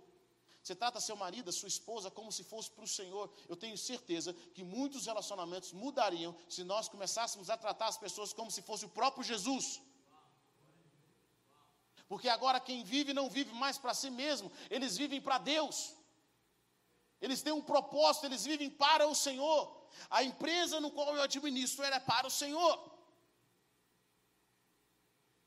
Você 0.63 0.77
trata 0.77 1.01
seu 1.01 1.17
marido, 1.17 1.51
sua 1.51 1.67
esposa, 1.67 2.09
como 2.09 2.31
se 2.31 2.45
fosse 2.45 2.71
para 2.71 2.85
o 2.85 2.89
Senhor. 2.89 3.33
Eu 3.49 3.57
tenho 3.57 3.77
certeza 3.77 4.33
que 4.55 4.63
muitos 4.63 5.07
relacionamentos 5.07 5.73
mudariam 5.73 6.37
se 6.49 6.63
nós 6.63 6.89
começássemos 6.89 7.51
a 7.51 7.57
tratar 7.57 7.89
as 7.89 7.99
pessoas 7.99 8.33
como 8.33 8.51
se 8.51 8.63
fosse 8.63 8.85
o 8.85 8.89
próprio 8.89 9.25
Jesus. 9.25 9.83
Porque 12.13 12.29
agora 12.29 12.61
quem 12.61 12.81
vive 12.85 13.15
não 13.19 13.27
vive 13.37 13.53
mais 13.55 13.77
para 13.83 13.95
si 13.95 14.11
mesmo, 14.11 14.53
eles 14.69 14.99
vivem 15.03 15.19
para 15.27 15.39
Deus. 15.39 15.77
Eles 17.25 17.41
têm 17.45 17.55
um 17.55 17.63
propósito, 17.71 18.27
eles 18.27 18.45
vivem 18.45 18.69
para 18.69 19.05
o 19.13 19.15
Senhor. 19.15 19.61
A 20.11 20.23
empresa 20.23 20.79
no 20.79 20.91
qual 20.91 21.17
eu 21.17 21.23
administro 21.23 21.83
é 21.83 21.99
para 21.99 22.27
o 22.27 22.35
Senhor. 22.43 22.75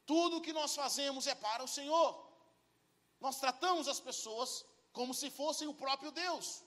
Tudo 0.08 0.42
que 0.42 0.54
nós 0.60 0.74
fazemos 0.74 1.28
é 1.28 1.36
para 1.36 1.64
o 1.64 1.68
Senhor. 1.68 2.10
Nós 3.20 3.40
tratamos 3.40 3.88
as 3.88 4.00
pessoas 4.00 4.66
como 4.92 5.14
se 5.14 5.30
fossem 5.30 5.68
o 5.68 5.80
próprio 5.84 6.12
Deus. 6.24 6.64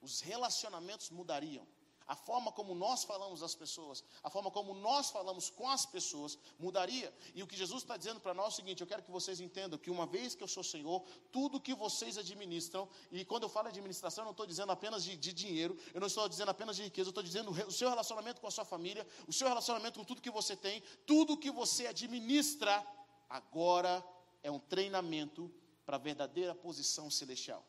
Os 0.00 0.20
relacionamentos 0.20 1.10
mudariam 1.10 1.64
a 2.06 2.16
forma 2.16 2.52
como 2.52 2.74
nós 2.74 3.04
falamos 3.04 3.42
às 3.42 3.54
pessoas, 3.54 4.04
a 4.22 4.30
forma 4.30 4.50
como 4.50 4.74
nós 4.74 5.10
falamos 5.10 5.50
com 5.50 5.68
as 5.68 5.84
pessoas 5.86 6.38
mudaria. 6.58 7.12
E 7.34 7.42
o 7.42 7.46
que 7.46 7.56
Jesus 7.56 7.82
está 7.82 7.96
dizendo 7.96 8.20
para 8.20 8.34
nós 8.34 8.46
é 8.46 8.48
o 8.48 8.56
seguinte: 8.56 8.80
eu 8.80 8.86
quero 8.86 9.02
que 9.02 9.10
vocês 9.10 9.40
entendam 9.40 9.78
que 9.78 9.90
uma 9.90 10.06
vez 10.06 10.34
que 10.34 10.42
eu 10.42 10.48
sou 10.48 10.62
Senhor, 10.62 11.04
tudo 11.30 11.60
que 11.60 11.74
vocês 11.74 12.18
administram, 12.18 12.88
e 13.10 13.24
quando 13.24 13.44
eu 13.44 13.48
falo 13.48 13.68
administração, 13.68 14.22
eu 14.22 14.26
não 14.26 14.32
estou 14.32 14.46
dizendo 14.46 14.72
apenas 14.72 15.04
de, 15.04 15.16
de, 15.16 15.32
dinheiro, 15.32 15.76
eu 15.94 16.00
não 16.00 16.06
estou 16.06 16.28
dizendo 16.28 16.50
apenas 16.50 16.76
de 16.76 16.82
riqueza, 16.82 17.08
eu 17.08 17.10
estou 17.10 17.22
dizendo 17.22 17.50
o 17.50 17.72
seu 17.72 17.88
relacionamento 17.88 18.40
com 18.40 18.46
a 18.46 18.50
sua 18.50 18.64
família, 18.64 19.06
o 19.26 19.32
seu 19.32 19.48
relacionamento 19.48 19.98
com 19.98 20.04
tudo 20.04 20.20
que 20.20 20.30
você 20.30 20.56
tem, 20.56 20.82
tudo 21.06 21.36
que 21.36 21.50
você 21.50 21.86
administra, 21.86 22.84
agora 23.28 24.04
é 24.42 24.50
um 24.50 24.58
treinamento 24.58 25.52
para 25.84 25.96
a 25.96 25.98
verdadeira 25.98 26.54
posição 26.54 27.10
celestial, 27.10 27.64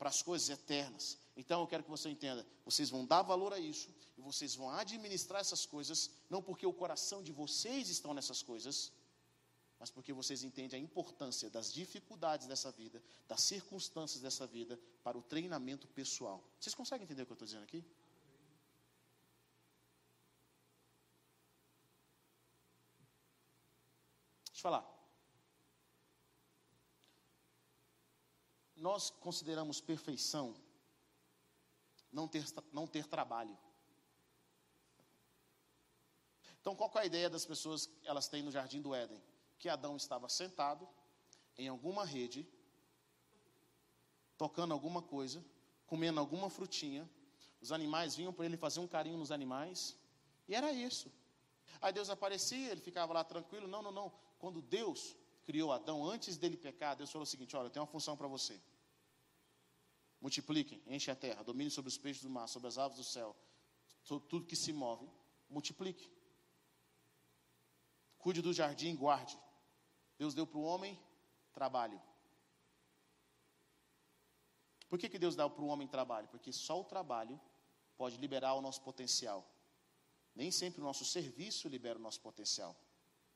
para 0.00 0.08
as 0.08 0.20
coisas 0.28 0.48
eternas 0.48 1.04
então 1.40 1.62
eu 1.62 1.66
quero 1.66 1.82
que 1.82 1.90
você 1.90 2.10
entenda: 2.10 2.46
vocês 2.64 2.90
vão 2.90 3.06
dar 3.06 3.22
valor 3.22 3.52
a 3.54 3.58
isso 3.58 3.88
e 4.18 4.20
vocês 4.20 4.54
vão 4.54 4.68
administrar 4.70 5.40
essas 5.40 5.64
coisas, 5.64 6.10
não 6.28 6.42
porque 6.42 6.66
o 6.66 6.72
coração 6.72 7.22
de 7.22 7.32
vocês 7.32 7.88
estão 7.88 8.12
nessas 8.12 8.42
coisas, 8.42 8.92
mas 9.78 9.90
porque 9.90 10.12
vocês 10.12 10.42
entendem 10.42 10.78
a 10.78 10.82
importância 10.82 11.48
das 11.48 11.72
dificuldades 11.72 12.46
dessa 12.46 12.70
vida, 12.70 13.02
das 13.26 13.40
circunstâncias 13.40 14.20
dessa 14.20 14.46
vida 14.46 14.78
para 15.02 15.16
o 15.16 15.22
treinamento 15.22 15.88
pessoal. 15.88 16.44
Vocês 16.58 16.74
conseguem 16.74 17.04
entender 17.04 17.22
o 17.22 17.26
que 17.26 17.32
eu 17.32 17.34
estou 17.34 17.46
dizendo 17.46 17.64
aqui? 17.64 17.82
Deixa 24.48 24.58
eu 24.58 24.62
falar. 24.62 24.99
Nós 28.80 29.10
consideramos 29.10 29.80
perfeição 29.80 30.54
não 32.10 32.26
ter, 32.26 32.44
não 32.72 32.86
ter 32.86 33.06
trabalho. 33.06 33.56
Então, 36.60 36.74
qual 36.74 36.90
é 36.96 37.00
a 37.00 37.06
ideia 37.06 37.28
das 37.30 37.44
pessoas 37.44 37.86
que 37.86 38.08
elas 38.08 38.26
têm 38.26 38.42
no 38.42 38.50
jardim 38.50 38.80
do 38.80 38.94
Éden? 38.94 39.22
Que 39.58 39.68
Adão 39.68 39.96
estava 39.96 40.28
sentado 40.28 40.88
em 41.58 41.68
alguma 41.68 42.04
rede, 42.04 42.48
tocando 44.38 44.72
alguma 44.72 45.02
coisa, 45.02 45.44
comendo 45.86 46.18
alguma 46.18 46.48
frutinha, 46.48 47.08
os 47.60 47.72
animais 47.72 48.16
vinham 48.16 48.32
para 48.32 48.46
ele 48.46 48.56
fazer 48.56 48.80
um 48.80 48.88
carinho 48.88 49.18
nos 49.18 49.30
animais, 49.30 49.94
e 50.48 50.54
era 50.54 50.72
isso. 50.72 51.12
Aí 51.82 51.92
Deus 51.92 52.08
aparecia, 52.08 52.70
ele 52.70 52.80
ficava 52.80 53.12
lá 53.12 53.22
tranquilo. 53.22 53.68
Não, 53.68 53.82
não, 53.82 53.92
não. 53.92 54.12
Quando 54.38 54.62
Deus 54.62 55.14
criou 55.44 55.72
Adão, 55.72 56.04
antes 56.04 56.36
dele 56.38 56.56
pecar, 56.56 56.96
Deus 56.96 57.10
falou 57.10 57.24
o 57.24 57.26
seguinte: 57.26 57.54
olha, 57.56 57.66
eu 57.66 57.70
tenho 57.70 57.84
uma 57.84 57.90
função 57.90 58.16
para 58.16 58.26
você. 58.26 58.58
Multipliquem, 60.20 60.82
enchem 60.86 61.12
a 61.12 61.16
terra, 61.16 61.42
domine 61.42 61.70
sobre 61.70 61.88
os 61.88 61.96
peixes 61.96 62.22
do 62.22 62.30
mar, 62.30 62.46
sobre 62.46 62.68
as 62.68 62.76
aves 62.76 62.98
do 62.98 63.04
céu, 63.04 63.34
tudo 64.04 64.46
que 64.46 64.56
se 64.56 64.72
move. 64.72 65.08
Multiplique. 65.48 66.10
Cuide 68.18 68.42
do 68.42 68.52
jardim, 68.52 68.94
guarde. 68.94 69.38
Deus 70.18 70.34
deu 70.34 70.46
para 70.46 70.58
o 70.58 70.62
homem 70.62 71.00
trabalho. 71.52 72.00
Por 74.88 74.98
que, 74.98 75.08
que 75.08 75.18
Deus 75.18 75.34
dá 75.34 75.48
para 75.48 75.62
o 75.62 75.68
homem 75.68 75.88
trabalho? 75.88 76.28
Porque 76.28 76.52
só 76.52 76.80
o 76.80 76.84
trabalho 76.84 77.40
pode 77.96 78.16
liberar 78.18 78.54
o 78.54 78.60
nosso 78.60 78.82
potencial. 78.82 79.48
Nem 80.34 80.50
sempre 80.50 80.80
o 80.80 80.84
nosso 80.84 81.04
serviço 81.04 81.68
libera 81.68 81.98
o 81.98 82.02
nosso 82.02 82.20
potencial. 82.20 82.76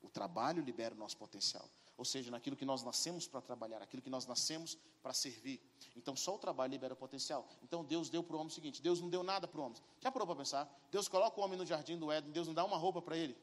O 0.02 0.10
trabalho 0.10 0.62
libera 0.62 0.94
o 0.94 0.98
nosso 0.98 1.16
potencial. 1.16 1.68
Ou 1.96 2.04
seja, 2.04 2.30
naquilo 2.30 2.56
que 2.56 2.64
nós 2.64 2.82
nascemos 2.82 3.26
para 3.28 3.40
trabalhar, 3.40 3.80
aquilo 3.80 4.02
que 4.02 4.10
nós 4.10 4.26
nascemos 4.26 4.76
para 5.02 5.12
servir. 5.12 5.60
Então, 5.94 6.16
só 6.16 6.34
o 6.34 6.38
trabalho 6.38 6.70
libera 6.70 6.96
potencial. 6.96 7.48
Então, 7.62 7.84
Deus 7.84 8.10
deu 8.10 8.22
para 8.22 8.34
o 8.36 8.40
homem 8.40 8.50
o 8.50 8.54
seguinte: 8.54 8.82
Deus 8.82 9.00
não 9.00 9.08
deu 9.08 9.22
nada 9.22 9.46
para 9.46 9.60
o 9.60 9.64
homem. 9.64 9.80
Já 10.00 10.10
parou 10.10 10.26
para 10.26 10.36
pensar? 10.36 10.68
Deus 10.90 11.06
coloca 11.06 11.40
o 11.40 11.44
homem 11.44 11.56
no 11.56 11.64
jardim 11.64 11.96
do 11.96 12.10
Éden, 12.10 12.32
Deus 12.32 12.46
não 12.46 12.54
dá 12.54 12.64
uma 12.64 12.76
roupa 12.76 13.00
para 13.00 13.16
ele. 13.16 13.36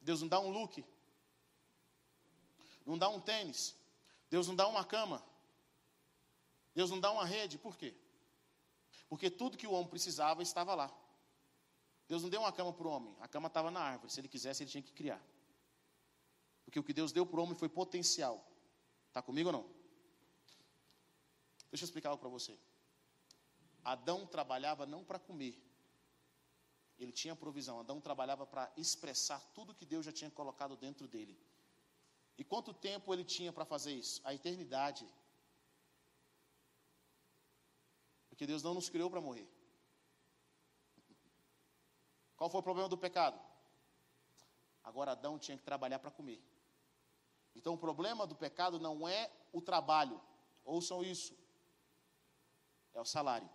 Deus 0.00 0.20
não 0.20 0.28
dá 0.28 0.38
um 0.40 0.50
look. 0.50 0.84
Não 2.84 2.98
dá 2.98 3.08
um 3.08 3.20
tênis. 3.20 3.74
Deus 4.30 4.46
não 4.46 4.54
dá 4.54 4.68
uma 4.68 4.84
cama. 4.84 5.24
Deus 6.74 6.90
não 6.90 7.00
dá 7.00 7.10
uma 7.10 7.24
rede. 7.24 7.58
Por 7.58 7.76
quê? 7.76 7.94
Porque 9.08 9.30
tudo 9.30 9.56
que 9.56 9.66
o 9.66 9.72
homem 9.72 9.88
precisava 9.88 10.42
estava 10.42 10.74
lá. 10.74 10.94
Deus 12.06 12.22
não 12.22 12.30
deu 12.30 12.40
uma 12.40 12.52
cama 12.52 12.72
para 12.72 12.86
o 12.86 12.90
homem, 12.90 13.14
a 13.20 13.28
cama 13.28 13.48
estava 13.48 13.70
na 13.70 13.80
árvore. 13.80 14.10
Se 14.10 14.20
ele 14.20 14.28
quisesse, 14.28 14.62
ele 14.62 14.70
tinha 14.70 14.82
que 14.82 14.92
criar. 14.92 15.22
Porque 16.68 16.78
o 16.78 16.84
que 16.84 16.92
Deus 16.92 17.12
deu 17.12 17.24
para 17.24 17.40
o 17.40 17.42
homem 17.42 17.54
foi 17.54 17.66
potencial. 17.66 18.46
Está 19.06 19.22
comigo 19.22 19.48
ou 19.48 19.52
não? 19.54 19.62
Deixa 21.70 21.82
eu 21.82 21.86
explicar 21.86 22.10
algo 22.10 22.20
para 22.20 22.28
você. 22.28 22.58
Adão 23.82 24.26
trabalhava 24.26 24.84
não 24.84 25.02
para 25.02 25.18
comer, 25.18 25.58
ele 26.98 27.10
tinha 27.10 27.34
provisão. 27.34 27.80
Adão 27.80 28.02
trabalhava 28.02 28.46
para 28.46 28.70
expressar 28.76 29.40
tudo 29.54 29.74
que 29.74 29.86
Deus 29.86 30.04
já 30.04 30.12
tinha 30.12 30.30
colocado 30.30 30.76
dentro 30.76 31.08
dele. 31.08 31.40
E 32.36 32.44
quanto 32.44 32.74
tempo 32.74 33.14
ele 33.14 33.24
tinha 33.24 33.50
para 33.50 33.64
fazer 33.64 33.94
isso? 33.94 34.20
A 34.22 34.34
eternidade. 34.34 35.08
Porque 38.28 38.46
Deus 38.46 38.62
não 38.62 38.74
nos 38.74 38.90
criou 38.90 39.08
para 39.08 39.22
morrer. 39.22 39.48
Qual 42.36 42.50
foi 42.50 42.60
o 42.60 42.62
problema 42.62 42.90
do 42.90 42.98
pecado? 42.98 43.40
Agora 44.84 45.12
Adão 45.12 45.38
tinha 45.38 45.56
que 45.56 45.64
trabalhar 45.64 45.98
para 45.98 46.10
comer. 46.10 46.42
Então 47.54 47.74
o 47.74 47.78
problema 47.78 48.26
do 48.26 48.34
pecado 48.34 48.78
não 48.78 49.08
é 49.08 49.30
o 49.52 49.60
trabalho, 49.60 50.20
ouçam 50.64 51.02
isso, 51.02 51.36
é 52.94 53.00
o 53.00 53.04
salário. 53.04 53.48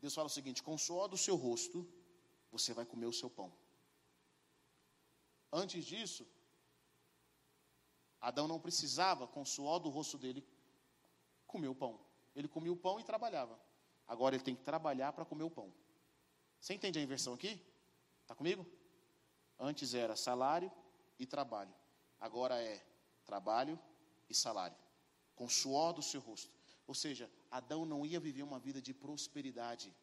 Deus 0.00 0.14
fala 0.14 0.26
o 0.26 0.30
seguinte: 0.30 0.62
com 0.62 0.74
o 0.74 0.78
suor 0.78 1.08
do 1.08 1.16
seu 1.16 1.36
rosto, 1.36 1.88
você 2.50 2.74
vai 2.74 2.84
comer 2.84 3.06
o 3.06 3.12
seu 3.12 3.30
pão. 3.30 3.52
Antes 5.52 5.84
disso, 5.84 6.26
Adão 8.20 8.48
não 8.48 8.58
precisava, 8.58 9.26
com 9.26 9.42
o 9.42 9.46
suor 9.46 9.78
do 9.78 9.88
rosto 9.88 10.18
dele, 10.18 10.46
comer 11.46 11.68
o 11.68 11.74
pão. 11.74 12.00
Ele 12.34 12.48
comia 12.48 12.72
o 12.72 12.76
pão 12.76 12.98
e 12.98 13.04
trabalhava. 13.04 13.58
Agora 14.06 14.34
ele 14.34 14.44
tem 14.44 14.56
que 14.56 14.62
trabalhar 14.62 15.12
para 15.12 15.24
comer 15.24 15.44
o 15.44 15.50
pão. 15.50 15.72
Você 16.58 16.74
entende 16.74 16.98
a 16.98 17.02
inversão 17.02 17.34
aqui? 17.34 17.60
Está 18.22 18.34
comigo? 18.34 18.66
Antes 19.58 19.94
era 19.94 20.16
salário 20.16 20.70
e 21.18 21.26
trabalho. 21.26 21.74
Agora 22.20 22.60
é 22.60 22.84
trabalho 23.24 23.78
e 24.28 24.34
salário. 24.34 24.76
Com 25.34 25.48
suor 25.48 25.92
do 25.92 26.02
seu 26.02 26.20
rosto. 26.20 26.50
Ou 26.86 26.94
seja, 26.94 27.30
Adão 27.50 27.84
não 27.84 28.04
ia 28.04 28.20
viver 28.20 28.42
uma 28.42 28.58
vida 28.58 28.82
de 28.82 28.92
prosperidade. 28.92 29.94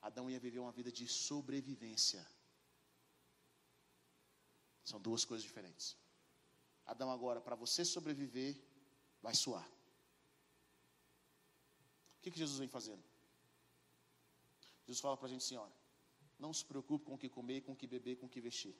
Adão 0.00 0.30
ia 0.30 0.40
viver 0.40 0.58
uma 0.58 0.72
vida 0.72 0.90
de 0.90 1.06
sobrevivência. 1.08 2.26
São 4.84 5.00
duas 5.00 5.24
coisas 5.24 5.44
diferentes. 5.44 5.96
Adão 6.84 7.10
agora, 7.10 7.40
para 7.40 7.54
você 7.54 7.84
sobreviver, 7.84 8.60
vai 9.22 9.34
suar 9.34 9.66
que, 12.24 12.30
que 12.30 12.38
Jesus 12.38 12.58
vem 12.58 12.68
fazendo? 12.68 13.04
Jesus 14.86 15.00
fala 15.00 15.16
para 15.16 15.26
a 15.26 15.28
gente 15.28 15.44
assim: 15.44 15.56
olha, 15.56 15.76
não 16.44 16.52
se 16.52 16.64
preocupe 16.70 17.06
com 17.06 17.14
o 17.14 17.18
que 17.22 17.30
comer, 17.36 17.62
com 17.62 17.72
o 17.72 17.76
que 17.80 17.86
beber, 17.86 18.16
com 18.16 18.26
o 18.26 18.32
que 18.34 18.40
vestir. 18.48 18.74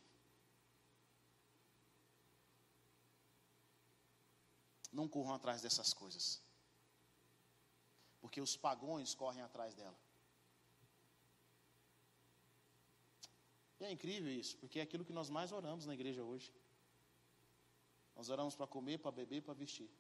Não 4.93 5.07
corram 5.09 5.35
atrás 5.35 5.63
dessas 5.63 5.93
coisas. 6.01 6.27
Porque 8.21 8.41
os 8.47 8.55
pagões 8.67 9.15
correm 9.15 9.43
atrás 9.43 9.75
dela. 9.75 9.99
E 13.81 13.85
é 13.85 13.91
incrível 13.91 14.31
isso, 14.43 14.57
porque 14.59 14.79
é 14.79 14.83
aquilo 14.83 15.07
que 15.09 15.19
nós 15.19 15.31
mais 15.31 15.51
oramos 15.51 15.87
na 15.87 15.95
igreja 15.95 16.23
hoje. 16.23 16.53
Nós 18.15 18.29
oramos 18.29 18.55
para 18.55 18.67
comer, 18.67 18.99
para 18.99 19.11
beber, 19.11 19.41
para 19.43 19.55
vestir. 19.55 19.91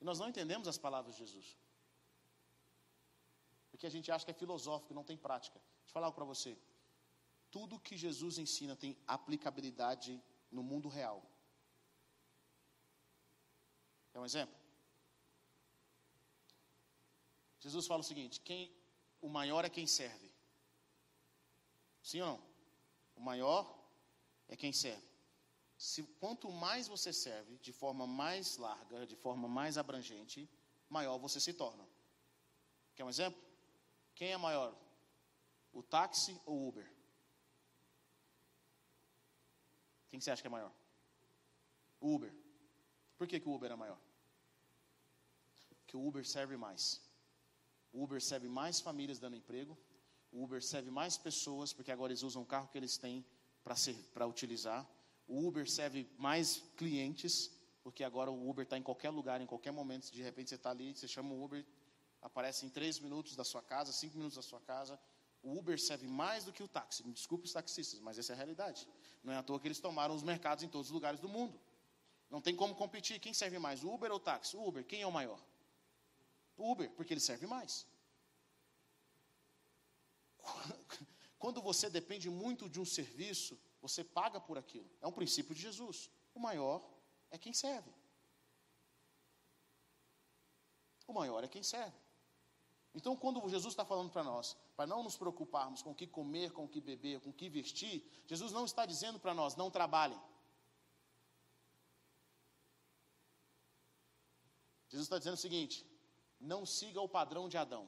E 0.00 0.04
nós 0.04 0.18
não 0.18 0.28
entendemos 0.28 0.68
as 0.68 0.78
palavras 0.78 1.14
de 1.16 1.20
Jesus. 1.24 1.56
Porque 3.76 3.86
a 3.86 3.90
gente 3.90 4.10
acha 4.10 4.24
que 4.24 4.30
é 4.30 4.34
filosófico, 4.34 4.94
não 4.94 5.04
tem 5.04 5.18
prática. 5.18 5.58
Deixa 5.58 5.90
eu 5.90 5.92
falar 5.92 6.06
algo 6.06 6.16
para 6.16 6.24
você. 6.24 6.56
Tudo 7.50 7.78
que 7.78 7.96
Jesus 8.04 8.38
ensina 8.38 8.74
tem 8.74 8.96
aplicabilidade 9.06 10.18
no 10.50 10.62
mundo 10.62 10.88
real. 10.88 11.22
É 14.14 14.18
um 14.18 14.24
exemplo? 14.24 14.56
Jesus 17.60 17.86
fala 17.86 18.00
o 18.00 18.10
seguinte: 18.10 18.40
quem 18.40 18.74
o 19.20 19.28
maior 19.28 19.62
é 19.66 19.68
quem 19.68 19.86
serve. 19.86 20.30
Sim 22.02 22.22
ou 22.22 22.28
não? 22.28 22.42
O 23.14 23.20
maior 23.20 23.62
é 24.48 24.56
quem 24.56 24.72
serve 24.72 25.06
se 25.78 26.02
quanto 26.20 26.50
mais 26.50 26.88
você 26.88 27.12
serve, 27.12 27.58
de 27.58 27.72
forma 27.72 28.06
mais 28.06 28.56
larga, 28.56 29.06
de 29.06 29.14
forma 29.14 29.46
mais 29.46 29.76
abrangente, 29.76 30.48
maior 30.88 31.18
você 31.18 31.38
se 31.38 31.52
torna. 31.52 31.86
Quer 32.94 33.04
um 33.04 33.10
exemplo? 33.10 33.45
Quem 34.16 34.32
é 34.32 34.36
maior? 34.36 34.74
O 35.72 35.82
táxi 35.82 36.40
ou 36.46 36.56
o 36.56 36.68
Uber? 36.68 36.90
Quem 40.08 40.18
você 40.18 40.30
acha 40.30 40.42
que 40.42 40.48
é 40.48 40.50
maior? 40.50 40.72
O 42.00 42.14
Uber. 42.14 42.32
Por 43.18 43.26
que, 43.28 43.38
que 43.38 43.48
o 43.48 43.54
Uber 43.54 43.70
é 43.70 43.76
maior? 43.76 44.00
Porque 45.80 45.96
o 45.96 46.06
Uber 46.06 46.24
serve 46.26 46.56
mais. 46.56 47.00
O 47.92 48.02
Uber 48.02 48.20
serve 48.20 48.48
mais 48.48 48.80
famílias 48.80 49.18
dando 49.18 49.36
emprego. 49.36 49.76
O 50.32 50.42
Uber 50.42 50.62
serve 50.62 50.90
mais 50.90 51.18
pessoas, 51.18 51.74
porque 51.74 51.92
agora 51.92 52.10
eles 52.12 52.22
usam 52.22 52.42
o 52.42 52.46
carro 52.46 52.68
que 52.68 52.78
eles 52.78 52.96
têm 52.96 53.24
para 54.14 54.26
utilizar. 54.26 54.88
O 55.28 55.46
Uber 55.46 55.68
serve 55.70 56.08
mais 56.16 56.62
clientes, 56.76 57.50
porque 57.82 58.02
agora 58.02 58.30
o 58.30 58.48
Uber 58.48 58.64
está 58.64 58.78
em 58.78 58.82
qualquer 58.82 59.10
lugar, 59.10 59.42
em 59.42 59.46
qualquer 59.46 59.72
momento. 59.72 60.10
De 60.10 60.22
repente 60.22 60.48
você 60.48 60.54
está 60.54 60.70
ali, 60.70 60.94
você 60.94 61.06
chama 61.06 61.34
o 61.34 61.44
Uber, 61.44 61.64
aparece 62.22 62.66
em 62.66 62.70
três 62.70 62.98
minutos 62.98 63.36
da 63.36 63.44
sua 63.44 63.62
casa, 63.62 63.92
cinco 63.92 64.16
minutos 64.16 64.36
da 64.36 64.42
sua 64.42 64.60
casa. 64.60 64.98
O 65.42 65.56
Uber 65.58 65.78
serve 65.80 66.08
mais 66.08 66.44
do 66.44 66.52
que 66.52 66.62
o 66.62 66.68
táxi. 66.68 67.04
Me 67.04 67.12
desculpe 67.12 67.44
os 67.44 67.52
taxistas, 67.52 68.00
mas 68.00 68.18
essa 68.18 68.32
é 68.32 68.34
a 68.34 68.36
realidade. 68.36 68.88
Não 69.22 69.32
é 69.32 69.36
à 69.36 69.42
toa 69.42 69.60
que 69.60 69.68
eles 69.68 69.80
tomaram 69.80 70.14
os 70.14 70.22
mercados 70.22 70.64
em 70.64 70.68
todos 70.68 70.88
os 70.88 70.92
lugares 70.92 71.20
do 71.20 71.28
mundo. 71.28 71.60
Não 72.28 72.40
tem 72.40 72.56
como 72.56 72.74
competir. 72.74 73.20
Quem 73.20 73.32
serve 73.32 73.58
mais, 73.58 73.84
o 73.84 73.92
Uber 73.92 74.10
ou 74.10 74.16
o 74.16 74.20
táxi? 74.20 74.56
O 74.56 74.66
Uber. 74.66 74.84
Quem 74.84 75.02
é 75.02 75.06
o 75.06 75.12
maior? 75.12 75.40
O 76.56 76.72
Uber, 76.72 76.90
porque 76.92 77.12
ele 77.12 77.20
serve 77.20 77.46
mais. 77.46 77.86
Quando 81.38 81.60
você 81.62 81.88
depende 81.88 82.28
muito 82.28 82.68
de 82.68 82.80
um 82.80 82.84
serviço, 82.84 83.58
você 83.80 84.02
paga 84.02 84.40
por 84.40 84.58
aquilo. 84.58 84.90
É 85.00 85.06
um 85.06 85.12
princípio 85.12 85.54
de 85.54 85.62
Jesus. 85.62 86.10
O 86.34 86.40
maior 86.40 86.82
é 87.30 87.38
quem 87.38 87.52
serve. 87.52 87.92
O 91.06 91.12
maior 91.12 91.44
é 91.44 91.48
quem 91.48 91.62
serve. 91.62 91.96
Então, 92.96 93.14
quando 93.14 93.46
Jesus 93.46 93.74
está 93.74 93.84
falando 93.84 94.10
para 94.10 94.24
nós, 94.24 94.56
para 94.74 94.86
não 94.86 95.02
nos 95.02 95.18
preocuparmos 95.18 95.82
com 95.82 95.90
o 95.90 95.94
que 95.94 96.06
comer, 96.06 96.50
com 96.52 96.64
o 96.64 96.68
que 96.68 96.80
beber, 96.80 97.20
com 97.20 97.28
o 97.28 97.32
que 97.32 97.46
vestir, 97.50 98.02
Jesus 98.26 98.52
não 98.52 98.64
está 98.64 98.86
dizendo 98.86 99.20
para 99.20 99.34
nós, 99.34 99.54
não 99.54 99.70
trabalhem. 99.70 100.18
Jesus 104.88 105.04
está 105.04 105.18
dizendo 105.18 105.34
o 105.34 105.36
seguinte: 105.36 105.86
não 106.40 106.64
siga 106.64 106.98
o 107.02 107.06
padrão 107.06 107.50
de 107.50 107.58
Adão, 107.58 107.86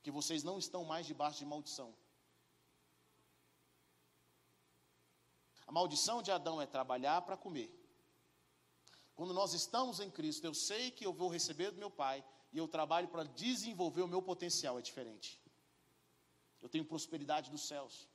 que 0.00 0.12
vocês 0.12 0.44
não 0.44 0.60
estão 0.60 0.84
mais 0.84 1.04
debaixo 1.04 1.40
de 1.40 1.46
maldição. 1.46 1.92
A 5.66 5.72
maldição 5.72 6.22
de 6.22 6.30
Adão 6.30 6.62
é 6.62 6.66
trabalhar 6.66 7.22
para 7.22 7.36
comer. 7.36 7.68
Quando 9.16 9.34
nós 9.34 9.54
estamos 9.54 9.98
em 9.98 10.08
Cristo, 10.08 10.44
eu 10.44 10.54
sei 10.54 10.92
que 10.92 11.04
eu 11.04 11.12
vou 11.12 11.28
receber 11.28 11.72
do 11.72 11.78
meu 11.78 11.90
Pai 11.90 12.24
e 12.56 12.58
eu 12.58 12.66
trabalho 12.66 13.06
para 13.08 13.22
desenvolver 13.22 14.00
o 14.00 14.08
meu 14.08 14.22
potencial, 14.22 14.78
é 14.78 14.82
diferente. 14.82 15.38
Eu 16.62 16.70
tenho 16.70 16.86
prosperidade 16.86 17.50
dos 17.50 17.68
céus. 17.68 18.08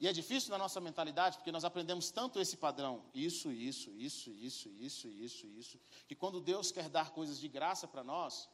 E 0.00 0.08
é 0.08 0.12
difícil 0.12 0.50
na 0.50 0.58
nossa 0.58 0.80
mentalidade, 0.80 1.36
porque 1.36 1.52
nós 1.52 1.64
aprendemos 1.64 2.10
tanto 2.10 2.40
esse 2.40 2.56
padrão, 2.56 3.08
isso, 3.14 3.52
isso, 3.52 3.92
isso, 3.92 4.32
isso, 4.32 4.70
isso, 4.70 5.08
isso, 5.08 5.46
isso, 5.46 5.80
que 6.08 6.16
quando 6.16 6.40
Deus 6.40 6.72
quer 6.72 6.88
dar 6.88 7.12
coisas 7.12 7.38
de 7.38 7.46
graça 7.46 7.86
para 7.86 8.02
nós, 8.02 8.50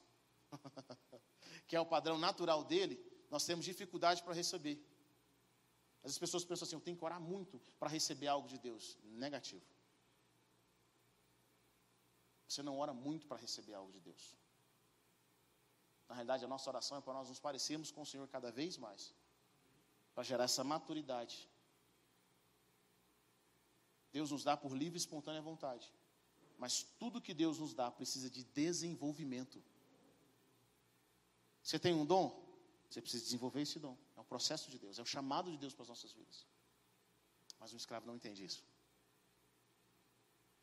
que 1.66 1.76
é 1.76 1.80
o 1.80 1.86
padrão 1.86 2.18
natural 2.18 2.62
dele, 2.62 3.02
nós 3.30 3.46
temos 3.46 3.64
dificuldade 3.64 4.22
para 4.22 4.34
receber. 4.34 4.86
As 6.04 6.18
pessoas 6.18 6.44
pensam 6.44 6.66
assim: 6.66 6.76
eu 6.76 6.80
tenho 6.82 6.98
que 6.98 7.04
orar 7.04 7.22
muito 7.22 7.58
para 7.78 7.88
receber 7.88 8.26
algo 8.26 8.46
de 8.46 8.58
Deus. 8.58 8.98
Negativo. 9.02 9.64
Você 12.56 12.62
não 12.62 12.78
ora 12.78 12.94
muito 12.94 13.26
para 13.26 13.36
receber 13.36 13.74
algo 13.74 13.92
de 13.92 14.00
Deus. 14.00 14.34
Na 16.08 16.14
realidade, 16.14 16.42
a 16.42 16.48
nossa 16.48 16.70
oração 16.70 16.96
é 16.96 17.02
para 17.02 17.12
nós 17.12 17.28
nos 17.28 17.38
parecermos 17.38 17.90
com 17.90 18.00
o 18.00 18.06
Senhor 18.06 18.26
cada 18.28 18.50
vez 18.50 18.78
mais, 18.78 19.12
para 20.14 20.24
gerar 20.24 20.44
essa 20.44 20.64
maturidade. 20.64 21.46
Deus 24.10 24.30
nos 24.30 24.42
dá 24.42 24.56
por 24.56 24.72
livre 24.72 24.96
e 24.96 25.02
espontânea 25.04 25.42
vontade, 25.42 25.92
mas 26.56 26.82
tudo 26.98 27.20
que 27.20 27.34
Deus 27.34 27.58
nos 27.58 27.74
dá 27.74 27.90
precisa 27.90 28.30
de 28.30 28.42
desenvolvimento. 28.42 29.62
Você 31.62 31.78
tem 31.78 31.92
um 31.92 32.06
dom? 32.06 32.42
Você 32.88 33.02
precisa 33.02 33.22
desenvolver 33.22 33.60
esse 33.60 33.78
dom. 33.78 33.98
É 34.16 34.20
um 34.20 34.24
processo 34.24 34.70
de 34.70 34.78
Deus, 34.78 34.98
é 34.98 35.02
o 35.02 35.12
chamado 35.14 35.50
de 35.50 35.58
Deus 35.58 35.74
para 35.74 35.82
as 35.82 35.90
nossas 35.90 36.10
vidas. 36.10 36.46
Mas 37.58 37.74
um 37.74 37.76
escravo 37.76 38.06
não 38.06 38.16
entende 38.16 38.42
isso. 38.42 38.64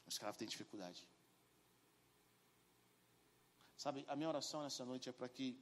O 0.07 0.09
escravo 0.09 0.39
tem 0.39 0.47
dificuldade. 0.47 1.07
Sabe, 3.83 4.05
a 4.07 4.15
minha 4.15 4.29
oração 4.29 4.63
nessa 4.63 4.85
noite 4.85 5.09
é 5.09 5.11
para 5.11 5.27
que 5.27 5.61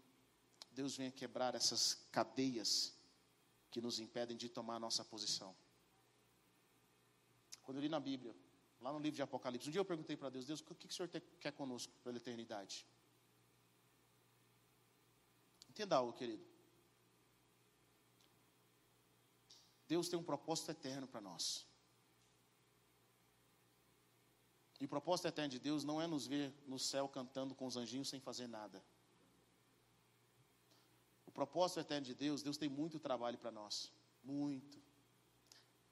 Deus 0.69 0.95
venha 0.95 1.11
quebrar 1.11 1.55
essas 1.55 1.95
cadeias 2.11 2.93
que 3.72 3.82
nos 3.82 3.99
impedem 3.99 4.38
de 4.38 4.47
tomar 4.47 4.76
a 4.76 4.80
nossa 4.80 5.03
posição. 5.03 5.55
Quando 7.63 7.78
eu 7.78 7.82
li 7.82 7.89
na 7.89 7.99
Bíblia, 7.99 8.36
lá 8.80 8.93
no 8.93 8.99
livro 8.99 9.15
de 9.15 9.24
Apocalipse, 9.24 9.69
um 9.69 9.72
dia 9.72 9.82
eu 9.82 9.86
perguntei 9.86 10.15
para 10.15 10.30
Deus: 10.30 10.45
Deus, 10.45 10.59
o 10.59 10.76
que, 10.76 10.86
o 10.86 10.91
Senhor 10.91 11.09
quer 11.39 11.51
conosco 11.53 11.91
pela 12.03 12.15
eternidade? 12.15 12.86
Entenda 15.67 15.95
algo, 15.95 16.13
querido. 16.13 16.45
Deus 19.88 20.07
tem 20.07 20.19
um 20.19 20.24
propósito 20.24 20.69
eterno 20.69 21.07
para 21.07 21.22
nós. 21.22 21.65
E 24.82 24.86
o 24.86 24.88
propósito 24.88 25.28
eterno 25.28 25.52
de 25.52 25.60
Deus 25.60 25.84
não 25.84 26.02
é 26.02 26.08
nos 26.08 26.26
ver 26.26 26.52
no 26.66 26.80
céu 26.80 27.08
cantando 27.08 27.54
com 27.54 27.68
os 27.68 27.78
anjinhos 27.78 28.10
sem 28.10 28.20
fazer 28.20 28.48
nada. 28.48 28.84
O 31.28 31.32
propósito 31.32 31.82
eterno 31.82 32.08
de 32.08 32.16
Deus, 32.16 32.42
Deus 32.42 32.58
tem 32.58 32.68
muito 32.68 33.00
trabalho 33.00 33.38
para 33.38 33.52
nós. 33.52 33.92
Muito. 34.24 34.82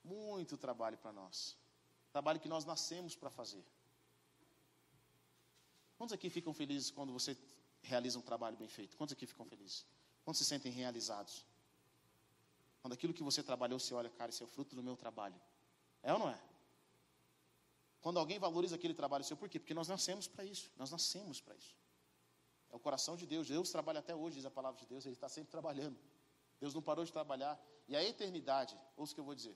Muito 0.04 0.58
trabalho 0.58 0.98
para 0.98 1.14
nós. 1.14 1.56
Trabalho 2.12 2.40
que 2.40 2.50
nós 2.50 2.66
nascemos 2.66 3.16
para 3.16 3.30
fazer. 3.30 3.64
Quantos 5.96 6.14
aqui 6.14 6.28
ficam 6.28 6.52
felizes 6.52 6.90
quando 6.90 7.14
você 7.14 7.38
realiza 7.84 8.18
um 8.18 8.24
trabalho 8.24 8.58
bem 8.58 8.68
feito? 8.68 8.98
Quantos 8.98 9.14
aqui 9.14 9.28
ficam 9.28 9.46
felizes? 9.46 9.86
Quantos 10.26 10.40
se 10.40 10.46
sentem 10.46 10.72
realizados? 10.72 11.46
Quando 12.82 12.94
aquilo 12.94 13.14
que 13.14 13.22
você 13.22 13.44
trabalhou, 13.44 13.78
você 13.78 13.94
olha, 13.94 14.10
cara, 14.10 14.32
esse 14.32 14.42
é 14.42 14.46
o 14.46 14.50
fruto 14.50 14.76
do 14.76 14.82
meu 14.82 14.98
trabalho. 14.98 15.40
É 16.02 16.12
ou 16.12 16.18
não 16.18 16.30
é? 16.32 16.49
Quando 18.10 18.18
alguém 18.18 18.40
valoriza 18.40 18.76
aquele 18.76 18.96
trabalho 18.96 19.24
seu, 19.24 19.38
por 19.38 19.48
quê? 19.48 19.60
Porque 19.60 19.76
nós 19.80 19.88
nascemos 19.88 20.28
para 20.28 20.44
isso. 20.44 20.72
Nós 20.76 20.90
nascemos 20.90 21.40
para 21.40 21.56
isso. 21.56 21.76
É 22.72 22.76
o 22.76 22.80
coração 22.80 23.16
de 23.16 23.28
Deus. 23.28 23.48
Deus 23.48 23.70
trabalha 23.70 24.00
até 24.00 24.16
hoje, 24.16 24.38
diz 24.38 24.46
a 24.48 24.50
palavra 24.50 24.80
de 24.80 24.88
Deus. 24.88 25.06
Ele 25.06 25.14
está 25.14 25.30
sempre 25.30 25.52
trabalhando. 25.52 25.96
Deus 26.60 26.74
não 26.74 26.82
parou 26.82 27.06
de 27.06 27.12
trabalhar. 27.12 27.64
E 27.88 27.96
a 27.96 28.04
eternidade, 28.04 28.76
ouça 28.98 29.12
o 29.12 29.16
que 29.16 29.20
eu 29.20 29.24
vou 29.24 29.36
dizer. 29.36 29.56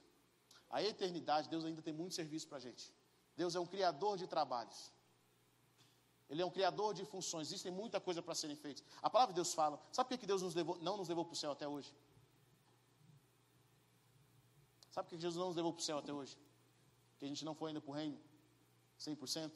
A 0.70 0.84
eternidade, 0.84 1.50
Deus 1.50 1.66
ainda 1.66 1.82
tem 1.82 1.92
muito 1.92 2.14
serviço 2.14 2.48
para 2.48 2.58
a 2.58 2.62
gente. 2.62 2.94
Deus 3.36 3.56
é 3.56 3.60
um 3.60 3.66
criador 3.66 4.20
de 4.20 4.28
trabalhos. 4.28 4.94
Ele 6.30 6.44
é 6.44 6.46
um 6.46 6.52
criador 6.52 6.94
de 6.94 7.04
funções. 7.06 7.48
Existem 7.48 7.72
muita 7.72 8.00
coisa 8.00 8.22
para 8.22 8.36
serem 8.36 8.56
feitas. 8.56 8.84
A 9.02 9.10
palavra 9.10 9.34
de 9.34 9.38
Deus 9.38 9.52
fala. 9.52 9.82
Sabe 9.92 10.10
por 10.10 10.20
que 10.20 10.28
Deus 10.28 10.44
nos 10.44 10.54
levou, 10.54 10.78
não 10.78 10.96
nos 10.96 11.10
levou 11.10 11.26
para 11.26 11.34
o 11.34 11.36
céu 11.36 11.54
até 11.54 11.68
hoje? 11.68 11.92
Sabe 14.92 15.10
por 15.10 15.16
que 15.16 15.22
Jesus 15.24 15.40
não 15.40 15.48
nos 15.48 15.56
levou 15.56 15.74
para 15.74 15.82
o 15.82 15.84
céu 15.84 15.98
até 15.98 16.14
hoje? 16.14 16.38
Que 17.18 17.26
a 17.26 17.28
gente 17.28 17.44
não 17.44 17.56
foi 17.56 17.72
ainda 17.72 17.82
para 17.82 17.90
o 17.90 17.96
reino? 17.96 18.33
100%? 19.06 19.52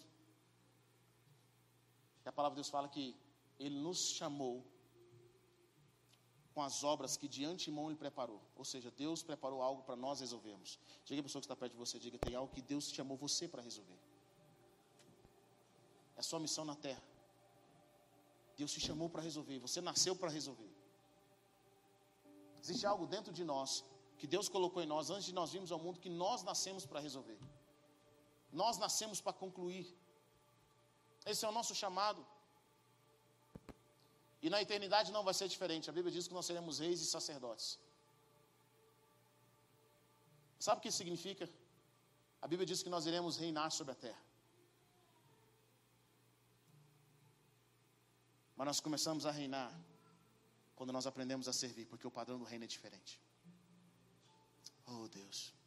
E 2.25 2.29
a 2.29 2.31
palavra 2.31 2.55
de 2.55 2.61
Deus 2.61 2.69
fala 2.69 2.87
que 2.89 3.15
Ele 3.57 3.77
nos 3.79 3.99
chamou 4.17 4.55
com 6.53 6.63
as 6.63 6.83
obras 6.83 7.15
que 7.15 7.27
de 7.35 7.45
antemão 7.45 7.85
Ele 7.89 7.99
preparou. 8.05 8.41
Ou 8.55 8.65
seja, 8.65 8.89
Deus 8.91 9.21
preparou 9.23 9.61
algo 9.61 9.83
para 9.83 9.95
nós 9.95 10.19
resolvermos. 10.19 10.79
Diga 11.05 11.21
a 11.21 11.23
pessoa 11.23 11.41
que 11.41 11.45
está 11.45 11.55
perto 11.55 11.73
de 11.73 11.77
você, 11.77 11.99
diga, 11.99 12.17
tem 12.17 12.35
algo 12.35 12.53
que 12.53 12.61
Deus 12.61 12.91
chamou 12.91 13.15
você 13.15 13.47
para 13.47 13.61
resolver. 13.61 13.99
É 16.15 16.21
sua 16.21 16.39
missão 16.39 16.65
na 16.65 16.75
terra. 16.75 17.03
Deus 18.57 18.71
te 18.71 18.79
chamou 18.79 19.07
para 19.07 19.21
resolver, 19.21 19.59
você 19.59 19.79
nasceu 19.79 20.15
para 20.15 20.31
resolver. 20.31 20.71
Existe 22.59 22.85
algo 22.87 23.05
dentro 23.05 23.31
de 23.31 23.43
nós 23.43 23.85
que 24.17 24.25
Deus 24.25 24.49
colocou 24.49 24.81
em 24.81 24.87
nós 24.87 25.11
antes 25.11 25.25
de 25.25 25.33
nós 25.33 25.51
virmos 25.51 25.71
ao 25.71 25.79
mundo 25.79 25.99
que 25.99 26.09
nós 26.09 26.41
nascemos 26.43 26.85
para 26.85 26.99
resolver. 26.99 27.39
Nós 28.61 28.75
nascemos 28.83 29.19
para 29.25 29.39
concluir. 29.43 29.85
Esse 31.31 31.43
é 31.45 31.49
o 31.49 31.55
nosso 31.57 31.73
chamado. 31.81 32.21
E 34.45 34.49
na 34.53 34.61
eternidade 34.65 35.11
não 35.15 35.23
vai 35.27 35.33
ser 35.39 35.47
diferente. 35.55 35.89
A 35.89 35.95
Bíblia 35.97 36.13
diz 36.15 36.27
que 36.27 36.37
nós 36.37 36.47
seremos 36.49 36.79
reis 36.85 37.01
e 37.01 37.07
sacerdotes. 37.15 37.67
Sabe 40.65 40.79
o 40.79 40.81
que 40.81 40.89
isso 40.91 41.01
significa? 41.03 41.45
A 42.41 42.47
Bíblia 42.51 42.67
diz 42.71 42.81
que 42.85 42.93
nós 42.95 43.05
iremos 43.09 43.37
reinar 43.43 43.69
sobre 43.79 43.93
a 43.93 43.99
terra. 44.05 44.23
Mas 48.55 48.67
nós 48.71 48.79
começamos 48.79 49.25
a 49.25 49.31
reinar 49.39 49.71
quando 50.77 50.91
nós 50.97 51.05
aprendemos 51.11 51.47
a 51.47 51.53
servir, 51.53 51.85
porque 51.85 52.07
o 52.07 52.15
padrão 52.19 52.39
do 52.39 52.45
reino 52.51 52.65
é 52.65 52.67
diferente. 52.75 53.13
Oh 54.87 55.07
Deus. 55.19 55.57